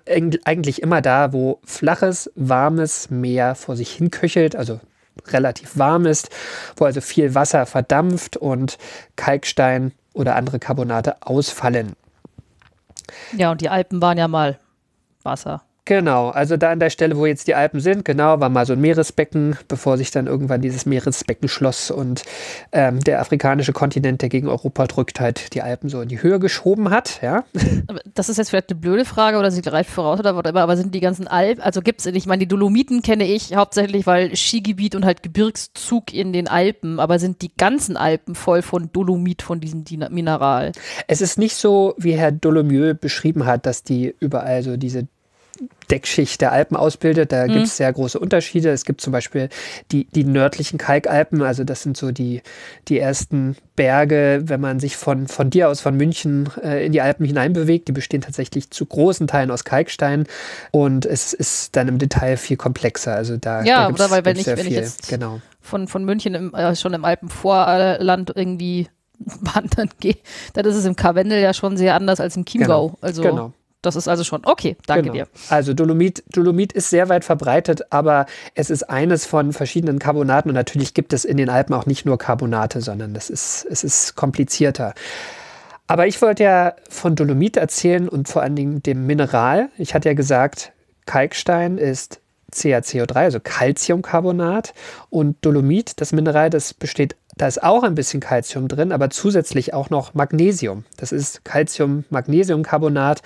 eigentlich 0.44 0.82
immer 0.82 1.02
da, 1.02 1.32
wo 1.32 1.60
flaches, 1.64 2.30
warmes 2.36 3.10
Meer 3.10 3.56
vor 3.56 3.76
sich 3.76 3.90
hin 3.90 4.12
köchelt, 4.12 4.54
also 4.54 4.80
relativ 5.28 5.76
warm 5.76 6.06
ist, 6.06 6.30
wo 6.76 6.84
also 6.84 7.00
viel 7.00 7.34
Wasser 7.34 7.66
verdampft 7.66 8.36
und 8.36 8.78
Kalkstein 9.16 9.92
oder 10.14 10.36
andere 10.36 10.60
Carbonate 10.60 11.16
ausfallen. 11.20 11.94
Ja, 13.32 13.50
und 13.50 13.60
die 13.60 13.68
Alpen 13.68 14.00
waren 14.02 14.18
ja 14.18 14.28
mal 14.28 14.58
Wasser. 15.22 15.62
Genau, 15.86 16.30
also 16.30 16.56
da 16.56 16.72
an 16.72 16.80
der 16.80 16.90
Stelle, 16.90 17.16
wo 17.16 17.26
jetzt 17.26 17.46
die 17.46 17.54
Alpen 17.54 17.78
sind, 17.78 18.04
genau, 18.04 18.40
war 18.40 18.48
mal 18.48 18.66
so 18.66 18.72
ein 18.72 18.80
Meeresbecken, 18.80 19.56
bevor 19.68 19.96
sich 19.96 20.10
dann 20.10 20.26
irgendwann 20.26 20.60
dieses 20.60 20.84
Meeresbecken 20.84 21.48
schloss 21.48 21.92
und 21.92 22.24
ähm, 22.72 22.98
der 22.98 23.20
afrikanische 23.20 23.72
Kontinent, 23.72 24.20
der 24.20 24.28
gegen 24.28 24.48
Europa 24.48 24.88
drückt, 24.88 25.20
halt 25.20 25.54
die 25.54 25.62
Alpen 25.62 25.88
so 25.88 26.00
in 26.00 26.08
die 26.08 26.20
Höhe 26.20 26.40
geschoben 26.40 26.90
hat, 26.90 27.20
ja. 27.22 27.44
Das 28.14 28.28
ist 28.28 28.38
jetzt 28.38 28.48
vielleicht 28.50 28.70
eine 28.70 28.80
blöde 28.80 29.04
Frage 29.04 29.38
oder 29.38 29.50
sie 29.50 29.62
greift 29.62 29.90
voraus 29.90 30.18
oder 30.18 30.34
whatever, 30.34 30.60
aber 30.60 30.76
sind 30.76 30.92
die 30.92 31.00
ganzen 31.00 31.28
Alpen, 31.28 31.62
also 31.62 31.82
gibt 31.82 32.00
es, 32.00 32.06
ich 32.06 32.26
meine, 32.26 32.40
die 32.40 32.48
Dolomiten 32.48 33.02
kenne 33.02 33.24
ich 33.24 33.54
hauptsächlich, 33.54 34.06
weil 34.08 34.34
Skigebiet 34.34 34.96
und 34.96 35.04
halt 35.04 35.22
Gebirgszug 35.22 36.12
in 36.12 36.32
den 36.32 36.48
Alpen, 36.48 36.98
aber 36.98 37.20
sind 37.20 37.42
die 37.42 37.52
ganzen 37.56 37.96
Alpen 37.96 38.34
voll 38.34 38.62
von 38.62 38.90
Dolomit, 38.92 39.42
von 39.42 39.60
diesem 39.60 39.84
Mineral? 40.10 40.72
Es 41.06 41.20
ist 41.20 41.38
nicht 41.38 41.54
so, 41.54 41.94
wie 41.96 42.14
Herr 42.14 42.32
Dolomieu 42.32 42.94
beschrieben 42.94 43.46
hat, 43.46 43.66
dass 43.66 43.84
die 43.84 44.12
überall 44.18 44.64
so 44.64 44.76
diese 44.76 45.06
Deckschicht 45.90 46.40
der 46.40 46.52
Alpen 46.52 46.76
ausbildet. 46.76 47.32
Da 47.32 47.46
mhm. 47.46 47.52
gibt 47.52 47.66
es 47.66 47.76
sehr 47.76 47.92
große 47.92 48.18
Unterschiede. 48.18 48.70
Es 48.70 48.84
gibt 48.84 49.00
zum 49.00 49.12
Beispiel 49.12 49.48
die, 49.92 50.06
die 50.06 50.24
nördlichen 50.24 50.78
Kalkalpen, 50.78 51.42
also 51.42 51.64
das 51.64 51.82
sind 51.82 51.96
so 51.96 52.10
die, 52.12 52.42
die 52.88 52.98
ersten 52.98 53.56
Berge, 53.76 54.42
wenn 54.44 54.60
man 54.60 54.80
sich 54.80 54.96
von, 54.96 55.28
von 55.28 55.50
dir 55.50 55.68
aus, 55.68 55.80
von 55.80 55.96
München 55.96 56.48
äh, 56.62 56.84
in 56.84 56.92
die 56.92 57.00
Alpen 57.00 57.26
hineinbewegt. 57.26 57.88
Die 57.88 57.92
bestehen 57.92 58.22
tatsächlich 58.22 58.70
zu 58.70 58.86
großen 58.86 59.26
Teilen 59.26 59.50
aus 59.50 59.64
Kalkstein 59.64 60.24
und 60.70 61.06
es 61.06 61.32
ist 61.32 61.76
dann 61.76 61.88
im 61.88 61.98
Detail 61.98 62.36
viel 62.36 62.56
komplexer. 62.56 63.14
Also 63.14 63.36
da, 63.36 63.62
ja, 63.62 63.88
da 63.88 63.94
oder 63.94 64.10
weil 64.10 64.24
wenn 64.24 64.36
ich, 64.36 64.46
wenn 64.46 64.58
ich 64.58 64.70
jetzt 64.70 65.08
genau. 65.08 65.40
von, 65.60 65.88
von 65.88 66.04
München 66.04 66.34
im, 66.34 66.54
äh, 66.54 66.74
schon 66.74 66.94
im 66.94 67.04
Alpenvorland 67.04 68.32
irgendwie 68.34 68.88
wandern 69.18 69.90
gehe, 70.00 70.16
dann 70.54 70.64
ist 70.64 70.76
es 70.76 70.84
im 70.84 70.96
Karwendel 70.96 71.40
ja 71.40 71.54
schon 71.54 71.76
sehr 71.76 71.94
anders 71.94 72.20
als 72.20 72.36
im 72.36 72.44
Chiemgau. 72.44 72.88
Genau. 72.88 72.98
Also 73.00 73.22
genau. 73.22 73.52
Das 73.82 73.94
ist 73.94 74.08
also 74.08 74.24
schon 74.24 74.42
okay, 74.44 74.76
danke 74.86 75.10
genau. 75.10 75.14
dir. 75.14 75.28
Also 75.48 75.74
Dolomit, 75.74 76.24
Dolomit 76.30 76.72
ist 76.72 76.90
sehr 76.90 77.08
weit 77.08 77.24
verbreitet, 77.24 77.92
aber 77.92 78.26
es 78.54 78.70
ist 78.70 78.84
eines 78.84 79.26
von 79.26 79.52
verschiedenen 79.52 79.98
Carbonaten 79.98 80.48
und 80.48 80.54
natürlich 80.54 80.94
gibt 80.94 81.12
es 81.12 81.24
in 81.24 81.36
den 81.36 81.48
Alpen 81.48 81.74
auch 81.74 81.86
nicht 81.86 82.04
nur 82.04 82.18
Carbonate, 82.18 82.80
sondern 82.80 83.14
das 83.14 83.30
ist, 83.30 83.66
es 83.70 83.84
ist 83.84 84.16
komplizierter. 84.16 84.94
Aber 85.86 86.06
ich 86.06 86.20
wollte 86.20 86.42
ja 86.42 86.74
von 86.88 87.14
Dolomit 87.14 87.56
erzählen 87.56 88.08
und 88.08 88.28
vor 88.28 88.42
allen 88.42 88.56
Dingen 88.56 88.82
dem 88.82 89.06
Mineral. 89.06 89.68
Ich 89.78 89.94
hatte 89.94 90.08
ja 90.08 90.14
gesagt, 90.14 90.72
Kalkstein 91.04 91.78
ist 91.78 92.20
CaCO3, 92.52 93.14
also 93.14 93.38
Calciumcarbonat 93.40 94.74
und 95.10 95.36
Dolomit, 95.44 96.00
das 96.00 96.12
Mineral, 96.12 96.50
das 96.50 96.74
besteht 96.74 97.16
da 97.36 97.46
ist 97.46 97.62
auch 97.62 97.82
ein 97.82 97.94
bisschen 97.94 98.20
Calcium 98.20 98.66
drin, 98.66 98.92
aber 98.92 99.10
zusätzlich 99.10 99.74
auch 99.74 99.90
noch 99.90 100.14
Magnesium. 100.14 100.84
Das 100.96 101.12
ist 101.12 101.44
Calcium-Magnesiumcarbonat 101.44 103.20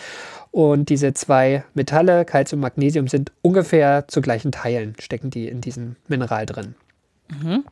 und 0.50 0.88
diese 0.88 1.14
zwei 1.14 1.64
Metalle, 1.75 2.25
Calcium 2.25 2.59
und 2.59 2.62
Magnesium, 2.62 3.09
sind 3.09 3.33
ungefähr 3.42 4.09
zu 4.09 4.21
gleichen 4.21 4.52
Teilen, 4.52 4.95
stecken 4.99 5.30
die 5.30 5.49
in 5.49 5.61
diesem 5.61 5.97
Mineral 6.09 6.47
drin. 6.47 6.75
Mhm. 7.28 7.64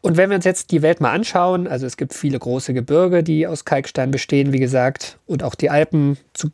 Und 0.00 0.16
wenn 0.16 0.30
wir 0.30 0.36
uns 0.36 0.44
jetzt 0.44 0.70
die 0.70 0.82
Welt 0.82 1.00
mal 1.00 1.12
anschauen, 1.12 1.66
also 1.66 1.86
es 1.86 1.96
gibt 1.96 2.14
viele 2.14 2.38
große 2.38 2.74
Gebirge, 2.74 3.22
die 3.22 3.46
aus 3.46 3.64
Kalkstein 3.64 4.10
bestehen, 4.10 4.52
wie 4.52 4.60
gesagt, 4.60 5.18
und 5.26 5.42
auch 5.42 5.54
die 5.54 5.70
Alpen 5.70 6.18
zu 6.34 6.50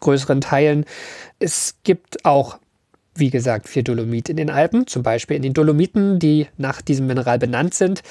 größeren 0.00 0.40
Teilen. 0.40 0.84
Es 1.38 1.76
gibt 1.84 2.24
auch, 2.24 2.58
wie 3.14 3.30
gesagt, 3.30 3.68
viel 3.68 3.82
Dolomit 3.82 4.28
in 4.28 4.36
den 4.36 4.50
Alpen, 4.50 4.86
zum 4.86 5.02
Beispiel 5.02 5.36
in 5.36 5.42
den 5.42 5.54
Dolomiten, 5.54 6.18
die 6.18 6.48
nach 6.56 6.82
diesem 6.82 7.06
Mineral 7.06 7.38
benannt 7.38 7.74
sind. 7.74 8.02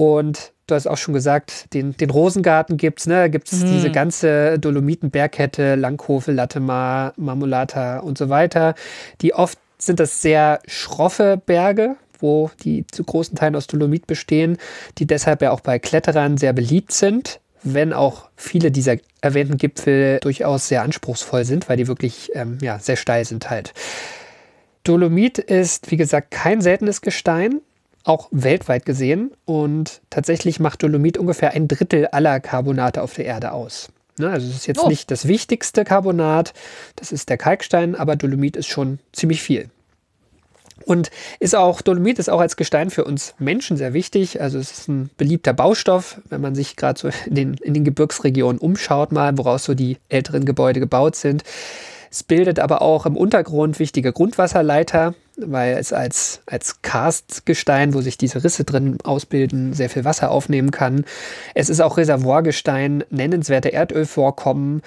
Und 0.00 0.54
du 0.66 0.74
hast 0.74 0.86
auch 0.86 0.96
schon 0.96 1.12
gesagt, 1.12 1.74
den, 1.74 1.94
den 1.94 2.08
Rosengarten 2.08 2.78
gibt 2.78 3.00
es, 3.00 3.06
ne? 3.06 3.28
Gibt 3.28 3.52
es 3.52 3.62
mhm. 3.62 3.66
diese 3.66 3.90
ganze 3.90 4.58
Dolomitenbergkette, 4.58 5.74
Langhofe, 5.74 6.32
Latemar, 6.32 7.12
Marmolata 7.18 7.98
und 7.98 8.16
so 8.16 8.30
weiter. 8.30 8.74
Die 9.20 9.34
oft 9.34 9.58
sind 9.76 10.00
das 10.00 10.22
sehr 10.22 10.60
schroffe 10.66 11.38
Berge, 11.44 11.96
wo 12.18 12.50
die 12.62 12.86
zu 12.86 13.04
großen 13.04 13.36
Teilen 13.36 13.54
aus 13.54 13.66
Dolomit 13.66 14.06
bestehen, 14.06 14.56
die 14.96 15.06
deshalb 15.06 15.42
ja 15.42 15.50
auch 15.50 15.60
bei 15.60 15.78
Kletterern 15.78 16.38
sehr 16.38 16.54
beliebt 16.54 16.92
sind, 16.92 17.38
wenn 17.62 17.92
auch 17.92 18.30
viele 18.36 18.70
dieser 18.70 18.96
erwähnten 19.20 19.58
Gipfel 19.58 20.18
durchaus 20.22 20.68
sehr 20.68 20.80
anspruchsvoll 20.80 21.44
sind, 21.44 21.68
weil 21.68 21.76
die 21.76 21.88
wirklich 21.88 22.30
ähm, 22.32 22.56
ja, 22.62 22.78
sehr 22.78 22.96
steil 22.96 23.26
sind 23.26 23.50
halt. 23.50 23.74
Dolomit 24.82 25.36
ist, 25.36 25.90
wie 25.90 25.98
gesagt, 25.98 26.30
kein 26.30 26.62
seltenes 26.62 27.02
Gestein 27.02 27.60
auch 28.10 28.28
weltweit 28.32 28.84
gesehen. 28.84 29.30
Und 29.44 30.02
tatsächlich 30.10 30.60
macht 30.60 30.82
Dolomit 30.82 31.16
ungefähr 31.16 31.52
ein 31.52 31.68
Drittel 31.68 32.08
aller 32.08 32.40
Carbonate 32.40 33.02
auf 33.02 33.14
der 33.14 33.24
Erde 33.24 33.52
aus. 33.52 33.88
Ne, 34.18 34.28
also 34.28 34.48
es 34.48 34.56
ist 34.56 34.66
jetzt 34.66 34.84
oh. 34.84 34.88
nicht 34.88 35.10
das 35.10 35.28
wichtigste 35.28 35.84
Carbonat, 35.84 36.52
das 36.96 37.10
ist 37.10 37.30
der 37.30 37.38
Kalkstein, 37.38 37.94
aber 37.94 38.16
Dolomit 38.16 38.56
ist 38.56 38.66
schon 38.66 38.98
ziemlich 39.12 39.40
viel. 39.40 39.70
Und 40.84 41.10
ist 41.38 41.54
auch, 41.54 41.80
Dolomit 41.82 42.18
ist 42.18 42.28
auch 42.28 42.40
als 42.40 42.56
Gestein 42.56 42.90
für 42.90 43.04
uns 43.04 43.34
Menschen 43.38 43.76
sehr 43.76 43.92
wichtig. 43.92 44.40
Also 44.40 44.58
es 44.58 44.72
ist 44.72 44.88
ein 44.88 45.10
beliebter 45.16 45.52
Baustoff, 45.52 46.20
wenn 46.28 46.40
man 46.40 46.54
sich 46.54 46.76
gerade 46.76 46.98
so 46.98 47.08
in 47.26 47.34
den, 47.34 47.54
in 47.54 47.74
den 47.74 47.84
Gebirgsregionen 47.84 48.58
umschaut, 48.58 49.12
mal, 49.12 49.36
woraus 49.38 49.64
so 49.64 49.74
die 49.74 49.98
älteren 50.08 50.44
Gebäude 50.44 50.80
gebaut 50.80 51.16
sind. 51.16 51.44
Es 52.10 52.24
bildet 52.24 52.58
aber 52.58 52.82
auch 52.82 53.06
im 53.06 53.16
Untergrund 53.16 53.78
wichtige 53.78 54.12
Grundwasserleiter, 54.12 55.14
weil 55.36 55.76
es 55.76 55.92
als, 55.92 56.40
als 56.46 56.82
Karstgestein, 56.82 57.94
wo 57.94 58.00
sich 58.00 58.18
diese 58.18 58.42
Risse 58.42 58.64
drin 58.64 58.98
ausbilden, 59.04 59.74
sehr 59.74 59.88
viel 59.88 60.04
Wasser 60.04 60.32
aufnehmen 60.32 60.72
kann. 60.72 61.04
Es 61.54 61.68
ist 61.68 61.80
auch 61.80 61.96
Reservoirgestein, 61.96 63.04
nennenswerte 63.10 63.68
Erdölvorkommen 63.68 64.82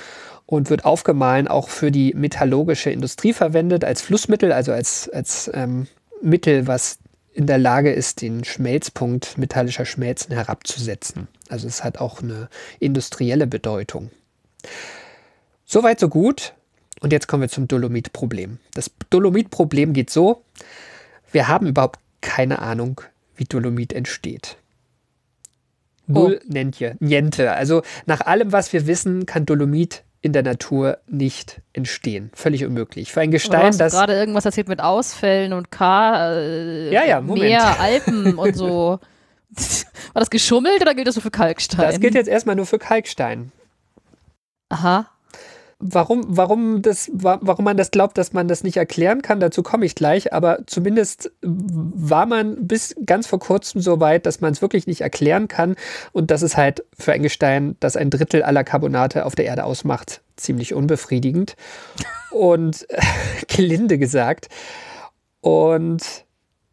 und 0.45 0.69
wird 0.69 0.83
aufgemahlen 0.83 1.47
auch 1.47 1.69
für 1.69 1.91
die 1.91 2.13
metallurgische 2.13 2.89
Industrie 2.89 3.31
verwendet, 3.31 3.85
als 3.85 4.01
Flussmittel, 4.01 4.51
also 4.51 4.73
als, 4.73 5.09
als 5.09 5.49
ähm, 5.53 5.87
Mittel, 6.21 6.67
was 6.67 6.99
in 7.33 7.47
der 7.47 7.57
Lage 7.57 7.91
ist, 7.91 8.21
den 8.21 8.43
Schmelzpunkt 8.43 9.37
metallischer 9.37 9.85
Schmelzen 9.85 10.33
herabzusetzen. 10.33 11.29
Also 11.49 11.67
es 11.67 11.85
hat 11.85 11.99
auch 11.99 12.21
eine 12.21 12.49
industrielle 12.79 13.47
Bedeutung. 13.47 14.11
Soweit, 15.65 15.99
so 15.99 16.09
gut. 16.09 16.53
Und 17.03 17.11
jetzt 17.11 17.27
kommen 17.27 17.41
wir 17.41 17.49
zum 17.49 17.67
Dolomit-Problem. 17.67 18.59
Das 18.73 18.89
Dolomit-Problem 19.09 19.91
geht 19.91 20.09
so, 20.09 20.41
wir 21.33 21.49
haben 21.49 21.67
überhaupt 21.67 21.99
keine 22.21 22.59
Ahnung, 22.59 23.01
wie 23.35 23.43
Dolomit 23.43 23.91
entsteht. 23.91 24.55
Null 26.07 26.39
oh. 26.41 26.45
Nentje, 26.47 26.95
Niente. 27.01 27.51
Also 27.51 27.81
nach 28.05 28.21
allem, 28.21 28.53
was 28.53 28.71
wir 28.71 28.87
wissen, 28.87 29.25
kann 29.25 29.45
Dolomit 29.45 30.03
in 30.21 30.31
der 30.31 30.43
Natur 30.43 30.99
nicht 31.05 31.59
entstehen. 31.73 32.31
Völlig 32.33 32.63
unmöglich. 32.63 33.11
Für 33.11 33.19
ein 33.19 33.31
Gestein, 33.31 33.73
du 33.73 33.79
das. 33.79 33.91
gerade 33.91 34.13
irgendwas 34.13 34.45
erzählt 34.45 34.69
mit 34.69 34.79
Ausfällen 34.79 35.51
und 35.51 35.71
K. 35.71 36.31
Äh, 36.35 36.93
ja, 36.93 37.03
ja, 37.03 37.19
Moment. 37.19 37.47
Meer, 37.49 37.81
Alpen 37.81 38.35
und 38.37 38.55
so. 38.55 39.01
War 40.13 40.21
das 40.21 40.29
geschummelt 40.29 40.81
oder 40.81 40.95
gilt 40.95 41.07
das 41.07 41.15
nur 41.15 41.23
für 41.23 41.31
Kalkstein? 41.31 41.85
Das 41.85 41.99
gilt 41.99 42.15
jetzt 42.15 42.29
erstmal 42.29 42.55
nur 42.55 42.65
für 42.65 42.79
Kalkstein. 42.79 43.51
Aha 44.69 45.12
warum, 45.83 46.23
warum, 46.27 46.81
das, 46.81 47.11
warum 47.13 47.65
man 47.65 47.77
das 47.77 47.91
glaubt, 47.91 48.17
dass 48.17 48.33
man 48.33 48.47
das 48.47 48.63
nicht 48.63 48.77
erklären 48.77 49.21
kann, 49.21 49.39
dazu 49.39 49.63
komme 49.63 49.85
ich 49.85 49.95
gleich, 49.95 50.33
aber 50.33 50.59
zumindest 50.65 51.31
war 51.41 52.25
man 52.25 52.67
bis 52.67 52.95
ganz 53.05 53.27
vor 53.27 53.39
kurzem 53.39 53.81
so 53.81 53.99
weit, 53.99 54.25
dass 54.25 54.41
man 54.41 54.53
es 54.53 54.61
wirklich 54.61 54.87
nicht 54.87 55.01
erklären 55.01 55.47
kann. 55.47 55.75
Und 56.11 56.31
das 56.31 56.41
ist 56.41 56.57
halt 56.57 56.83
für 56.97 57.11
ein 57.13 57.23
Gestein, 57.23 57.75
das 57.79 57.97
ein 57.97 58.09
Drittel 58.09 58.43
aller 58.43 58.63
Carbonate 58.63 59.25
auf 59.25 59.35
der 59.35 59.45
Erde 59.45 59.65
ausmacht, 59.65 60.21
ziemlich 60.37 60.73
unbefriedigend. 60.73 61.55
Und 62.31 62.87
gelinde 63.47 63.97
gesagt. 63.97 64.47
Und 65.41 66.25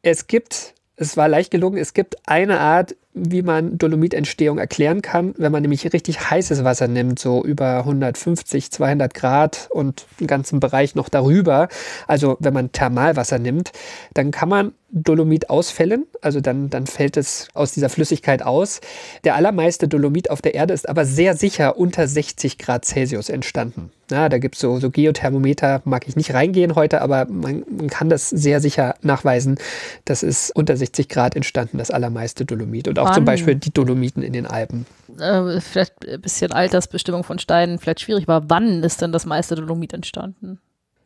es 0.02 0.26
gibt, 0.26 0.74
es 0.96 1.16
war 1.16 1.28
leicht 1.28 1.50
gelungen, 1.50 1.76
es 1.76 1.92
gibt 1.92 2.16
eine 2.26 2.60
Art, 2.60 2.94
wie 3.12 3.42
man 3.42 3.76
Dolomitentstehung 3.76 4.58
erklären 4.58 5.02
kann, 5.02 5.34
wenn 5.36 5.50
man 5.50 5.62
nämlich 5.62 5.92
richtig 5.92 6.30
heißes 6.30 6.62
Wasser 6.62 6.86
nimmt, 6.86 7.18
so 7.18 7.44
über 7.44 7.78
150, 7.78 8.70
200 8.70 9.14
Grad 9.14 9.68
und 9.70 10.06
einen 10.18 10.28
ganzen 10.28 10.60
Bereich 10.60 10.94
noch 10.94 11.08
darüber. 11.08 11.68
Also 12.06 12.36
wenn 12.40 12.54
man 12.54 12.70
Thermalwasser 12.72 13.38
nimmt, 13.38 13.72
dann 14.14 14.30
kann 14.30 14.48
man 14.48 14.72
Dolomit 14.92 15.50
ausfällen, 15.50 16.06
also 16.20 16.40
dann, 16.40 16.70
dann 16.70 16.86
fällt 16.86 17.16
es 17.16 17.48
aus 17.54 17.72
dieser 17.72 17.88
Flüssigkeit 17.88 18.42
aus. 18.42 18.80
Der 19.24 19.34
allermeiste 19.36 19.88
Dolomit 19.88 20.30
auf 20.30 20.42
der 20.42 20.54
Erde 20.54 20.74
ist 20.74 20.88
aber 20.88 21.04
sehr 21.04 21.36
sicher 21.36 21.78
unter 21.78 22.08
60 22.08 22.58
Grad 22.58 22.84
Celsius 22.84 23.28
entstanden. 23.28 23.90
Ja, 24.10 24.28
da 24.28 24.38
gibt 24.38 24.56
es 24.56 24.60
so, 24.60 24.80
so 24.80 24.90
Geothermometer, 24.90 25.82
mag 25.84 26.08
ich 26.08 26.16
nicht 26.16 26.34
reingehen 26.34 26.74
heute, 26.74 27.00
aber 27.00 27.26
man, 27.26 27.64
man 27.70 27.88
kann 27.88 28.08
das 28.08 28.28
sehr 28.28 28.60
sicher 28.60 28.96
nachweisen. 29.02 29.58
Das 30.04 30.24
ist 30.24 30.50
unter 30.56 30.76
60 30.76 31.08
Grad 31.08 31.36
entstanden, 31.36 31.78
das 31.78 31.92
allermeiste 31.92 32.44
Dolomit. 32.44 32.88
Und 32.88 32.98
auch 32.98 33.06
Wann? 33.06 33.14
zum 33.14 33.24
Beispiel 33.24 33.54
die 33.54 33.72
Dolomiten 33.72 34.22
in 34.24 34.32
den 34.32 34.46
Alpen. 34.46 34.86
Äh, 35.18 35.60
vielleicht 35.60 36.08
ein 36.08 36.20
bisschen 36.20 36.50
Altersbestimmung 36.52 37.22
von 37.22 37.38
Steinen 37.38 37.78
vielleicht 37.78 38.00
schwierig 38.00 38.26
war. 38.26 38.50
Wann 38.50 38.82
ist 38.82 39.00
denn 39.00 39.12
das 39.12 39.26
meiste 39.26 39.54
Dolomit 39.54 39.92
entstanden? 39.92 40.58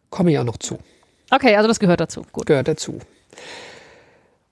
Komme 0.08 0.32
ich 0.32 0.38
auch 0.38 0.44
noch 0.44 0.56
zu. 0.56 0.78
Okay, 1.30 1.56
also 1.56 1.68
das 1.68 1.80
gehört 1.80 2.00
dazu. 2.00 2.24
Gut. 2.32 2.46
Gehört 2.46 2.68
dazu. 2.68 3.00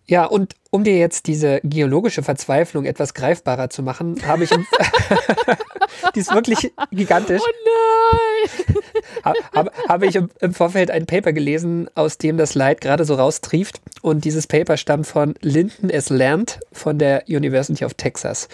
Ja, 0.07 0.25
und 0.25 0.55
um 0.71 0.85
dir 0.85 0.99
jetzt 0.99 1.27
diese 1.27 1.61
geologische 1.63 2.23
Verzweiflung 2.23 2.85
etwas 2.85 3.15
greifbarer 3.15 3.71
zu 3.71 3.83
machen, 3.83 4.27
habe 4.27 4.45
ich. 4.45 4.51
die 6.15 6.21
ist 6.21 6.35
wirklich 6.35 6.73
gigantisch. 6.91 7.43
Oh 7.45 7.51
nein! 7.65 9.33
habe, 9.55 9.71
habe 9.89 10.07
ich 10.07 10.17
im, 10.17 10.55
Vorfeld 10.55 10.91
ein 10.91 11.07
Paper 11.07 11.33
gelesen, 11.33 11.89
aus 11.95 12.19
dem 12.19 12.37
das 12.37 12.55
Leid 12.55 12.81
gerade 12.81 13.05
so 13.05 13.15
raustrieft. 13.15 13.81
Und 14.01 14.25
dieses 14.25 14.47
Paper 14.47 14.77
stammt 14.77 15.07
von 15.07 15.35
Lyndon 15.41 15.91
S. 15.91 16.11
Land 16.11 16.61
von 16.73 16.99
der 16.99 17.25
University 17.29 17.85
of 17.85 17.95
Texas. 17.95 18.49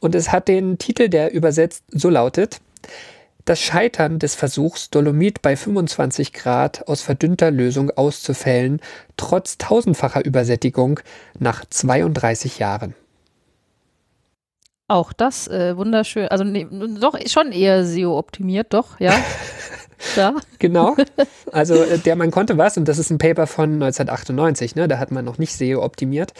Und 0.00 0.14
es 0.14 0.32
hat 0.32 0.48
den 0.48 0.78
Titel, 0.78 1.08
der 1.08 1.32
übersetzt 1.32 1.84
so 1.88 2.10
lautet: 2.10 2.60
das 3.48 3.60
Scheitern 3.60 4.18
des 4.18 4.34
Versuchs, 4.34 4.90
Dolomit 4.90 5.40
bei 5.40 5.56
25 5.56 6.32
Grad 6.34 6.86
aus 6.86 7.00
verdünnter 7.00 7.50
Lösung 7.50 7.90
auszufällen, 7.90 8.80
trotz 9.16 9.56
tausendfacher 9.56 10.24
Übersättigung 10.24 11.00
nach 11.38 11.64
32 11.64 12.58
Jahren. 12.58 12.94
Auch 14.86 15.12
das 15.12 15.48
äh, 15.48 15.76
wunderschön, 15.76 16.28
also 16.28 16.44
nee, 16.44 16.66
doch 17.00 17.18
schon 17.26 17.52
eher 17.52 17.84
SEO-optimiert, 17.84 18.72
doch, 18.72 19.00
ja. 19.00 19.14
ja. 20.16 20.34
Genau. 20.58 20.96
Also 21.50 21.82
äh, 21.82 21.98
der 21.98 22.14
Mann 22.14 22.30
konnte 22.30 22.58
was 22.58 22.76
und 22.76 22.86
das 22.86 22.98
ist 22.98 23.08
ein 23.08 23.16
Paper 23.16 23.46
von 23.46 23.72
1998, 23.74 24.74
ne? 24.74 24.86
da 24.86 24.98
hat 24.98 25.10
man 25.10 25.24
noch 25.24 25.38
nicht 25.38 25.54
SEO 25.54 25.82
optimiert. 25.82 26.34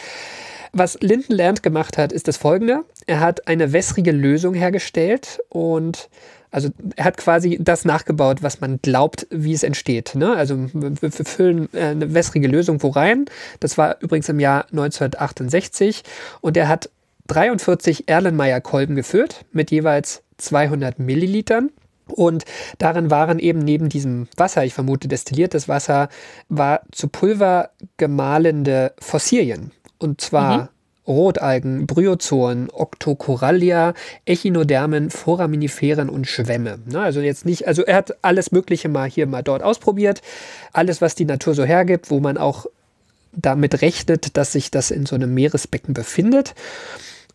Was 0.73 1.00
Linden 1.00 1.33
Land 1.33 1.62
gemacht 1.62 1.97
hat, 1.97 2.12
ist 2.12 2.29
das 2.29 2.37
folgende. 2.37 2.85
Er 3.07 3.21
hat 3.21 3.49
eine 3.49 3.73
wässrige 3.73 4.12
Lösung 4.12 4.53
hergestellt 4.53 5.41
und 5.49 6.11
also 6.50 6.71
er 6.97 7.05
hat 7.05 7.17
quasi 7.17 7.59
das 7.61 7.85
nachgebaut, 7.85 8.43
was 8.43 8.61
man 8.61 8.78
glaubt, 8.81 9.26
wie 9.31 9.52
es 9.52 9.62
entsteht. 9.62 10.14
Ne? 10.14 10.35
Also 10.35 10.57
wir 10.73 11.11
füllen 11.11 11.69
äh, 11.73 11.87
eine 11.87 12.14
wässrige 12.14 12.49
Lösung 12.49 12.83
wo 12.83 12.88
rein. 12.88 13.26
Das 13.61 13.78
war 13.78 13.97
übrigens 14.00 14.28
im 14.28 14.40
Jahr 14.40 14.67
1968 14.71 16.02
und 16.40 16.57
er 16.57 16.69
hat 16.69 16.90
43 17.28 18.09
Erlenmeyer-Kolben 18.09 18.95
gefüllt 18.97 19.45
mit 19.52 19.71
jeweils 19.71 20.23
200 20.38 20.99
Millilitern. 20.99 21.71
Und 22.07 22.45
darin 22.78 23.11
waren 23.11 23.38
eben 23.38 23.59
neben 23.59 23.90
diesem 23.90 24.28
Wasser, 24.37 24.64
ich 24.64 24.73
vermute 24.73 25.09
destilliertes 25.09 25.69
Wasser, 25.69 26.09
war 26.49 26.81
zu 26.90 27.09
Pulver 27.09 27.71
gemahlene 27.99 28.93
Fossilien. 28.99 29.73
Und 29.99 30.23
zwar 30.23 30.57
mhm. 30.57 30.69
Rotalgen, 31.09 31.87
Bryozoen, 31.87 32.69
Octocorallia, 32.71 33.95
Echinodermen, 34.27 35.11
Foraminiferen 35.11 36.11
und 36.11 36.27
Schwämme. 36.27 36.79
Ne, 36.87 37.00
also 37.00 37.21
jetzt 37.21 37.47
nicht, 37.47 37.67
also 37.67 37.83
er 37.85 37.97
hat 37.97 38.17
alles 38.23 38.53
Mögliche 38.53 38.88
mal 38.88 39.09
hier, 39.09 39.27
mal 39.27 39.43
dort 39.43 39.62
ausprobiert. 39.62 40.23
Alles, 40.73 41.00
was 41.00 41.15
die 41.15 41.25
Natur 41.25 41.55
so 41.55 41.65
hergibt, 41.65 42.11
wo 42.11 42.21
man 42.21 42.37
auch 42.37 42.67
damit 43.33 43.83
rechnet, 43.83 44.37
dass 44.37 44.53
sich 44.53 44.71
das 44.71 44.91
in 44.91 45.07
so 45.07 45.15
einem 45.17 45.33
Meeresbecken 45.35 45.95
befindet 45.95 46.55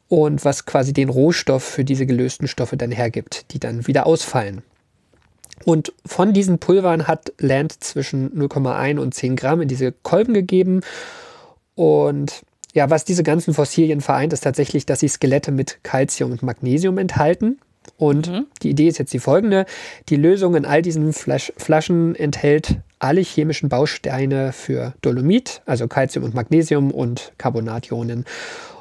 und 0.08 0.46
was 0.46 0.66
quasi 0.66 0.94
den 0.94 1.10
Rohstoff 1.10 1.64
für 1.64 1.84
diese 1.84 2.06
gelösten 2.06 2.48
Stoffe 2.48 2.78
dann 2.78 2.92
hergibt, 2.92 3.52
die 3.52 3.60
dann 3.60 3.88
wieder 3.88 4.06
ausfallen. 4.06 4.62
Und 5.66 5.94
von 6.06 6.34
diesen 6.34 6.60
Pulvern 6.60 7.08
hat 7.08 7.32
Land 7.40 7.84
zwischen 7.84 8.32
0,1 8.32 9.00
und 9.00 9.14
10 9.14 9.36
Gramm 9.36 9.62
in 9.62 9.68
diese 9.68 9.92
Kolben 9.92 10.34
gegeben. 10.34 10.82
Und 11.76 12.44
ja, 12.74 12.90
was 12.90 13.06
diese 13.06 13.24
ganzen 13.24 13.54
Fossilien 13.54 14.02
vereint, 14.02 14.34
ist 14.34 14.42
tatsächlich, 14.42 14.86
dass 14.86 15.00
sie 15.00 15.08
Skelette 15.08 15.52
mit 15.52 15.80
Calcium 15.84 16.32
und 16.32 16.44
Magnesium 16.44 16.98
enthalten. 16.98 17.60
Und 17.98 18.30
mhm. 18.30 18.46
die 18.62 18.70
Idee 18.72 18.88
ist 18.88 18.98
jetzt 18.98 19.14
die 19.14 19.20
folgende. 19.20 19.66
Die 20.10 20.16
Lösung 20.16 20.56
in 20.56 20.66
all 20.66 20.82
diesen 20.82 21.14
Flasch 21.14 21.54
Flaschen 21.58 22.16
enthält 22.16 22.78
alle 23.00 23.22
chemischen 23.22 23.70
Bausteine 23.70 24.54
für 24.54 24.94
Dolomit, 25.02 25.62
also 25.66 25.88
Calcium 25.88 26.24
und 26.24 26.34
Magnesium 26.34 26.92
und 26.92 27.34
Carbonationen. 27.38 28.26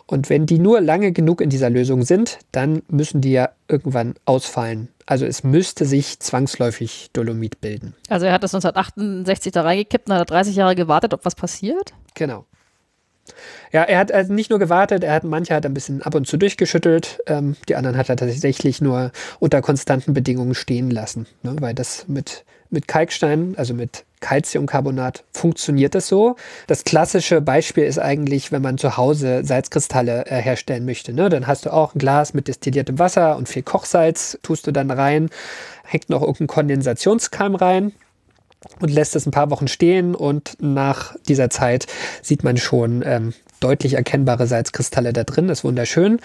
Und 0.07 0.31
wenn 0.31 0.47
die 0.47 0.59
nur 0.59 0.81
lange 0.81 1.13
genug 1.13 1.41
in 1.41 1.51
dieser 1.51 1.71
Lösung 1.71 2.03
sind, 2.03 2.39
dann 2.53 2.83
müssen 2.89 3.21
die 3.21 3.33
ja 3.33 3.51
irgendwann 3.69 4.15
ausfallen. 4.25 4.89
Also 5.07 5.27
es 5.27 5.43
müsste 5.43 5.85
sich 5.85 6.21
zwangsläufig 6.21 7.11
Dolomit 7.13 7.61
bilden. 7.61 7.95
Also 8.09 8.27
er 8.27 8.33
hat 8.33 8.43
das 8.43 8.55
1968 8.55 9.53
da 9.53 9.63
reingekippt 9.63 10.09
und 10.09 10.15
hat 10.15 10.31
30 10.31 10.55
Jahre 10.55 10.77
gewartet, 10.77 11.15
ob 11.15 11.25
was 11.25 11.35
passiert? 11.35 11.93
Genau. 12.15 12.45
Ja, 13.73 13.83
er 13.83 13.99
hat 13.99 14.13
also 14.13 14.33
nicht 14.33 14.51
nur 14.51 14.59
gewartet, 14.59 15.05
er 15.05 15.15
hat 15.15 15.25
manche 15.25 15.55
hat 15.55 15.67
ein 15.67 15.75
bisschen 15.75 16.03
ab 16.03 16.15
und 16.15 16.27
zu 16.27 16.37
durchgeschüttelt, 16.37 17.21
ähm, 17.27 17.57
die 17.69 17.77
anderen 17.77 17.97
hat 17.97 18.09
er 18.09 18.17
tatsächlich 18.17 18.81
nur 18.81 19.13
unter 19.41 19.63
konstanten 19.63 20.15
Bedingungen 20.15 20.55
stehen 20.55 20.91
lassen, 20.91 21.27
ne? 21.43 21.57
weil 21.61 21.75
das 21.75 22.07
mit, 22.09 22.45
mit 22.71 22.89
Kalkstein, 22.89 23.55
also 23.57 23.75
mit 23.75 24.05
Calciumcarbonat 24.21 25.25
funktioniert 25.33 25.95
das 25.95 26.09
so. 26.09 26.37
Das 26.69 26.85
klassische 26.85 27.41
Beispiel 27.41 27.85
ist 27.85 27.99
eigentlich, 27.99 28.53
wenn 28.53 28.63
man 28.63 28.79
zu 28.79 28.97
Hause 28.97 29.45
Salzkristalle 29.45 30.27
äh, 30.27 30.41
herstellen 30.41 30.87
möchte. 30.87 31.13
Ne? 31.13 31.29
Dann 31.29 31.47
hast 31.47 31.67
du 31.67 31.73
auch 31.73 31.95
ein 31.95 31.99
Glas 31.99 32.33
mit 32.33 32.49
destilliertem 32.49 32.99
Wasser 32.99 33.37
und 33.37 33.49
viel 33.49 33.63
Kochsalz, 33.63 34.39
tust 34.43 34.67
du 34.67 34.73
dann 34.73 34.91
rein, 34.91 35.29
hängt 35.85 36.09
noch 36.09 36.23
irgendein 36.23 36.47
Kondensationskeim 36.47 37.57
rein 37.57 37.93
und 38.81 38.91
lässt 38.91 39.17
es 39.17 39.27
ein 39.27 39.31
paar 39.31 39.51
Wochen 39.51 39.69
stehen 39.69 40.15
und 40.15 40.57
nach 40.61 41.15
dieser 41.29 41.51
Zeit 41.51 41.87
sieht 42.23 42.45
man 42.45 42.57
schon 42.57 43.03
ähm, 43.05 43.35
deutlich 43.61 43.95
erkennbare 43.95 44.47
Salzkristalle 44.47 45.13
da 45.13 45.25
drin. 45.25 45.49
Ist 45.49 45.65
wunderschön. 45.65 46.21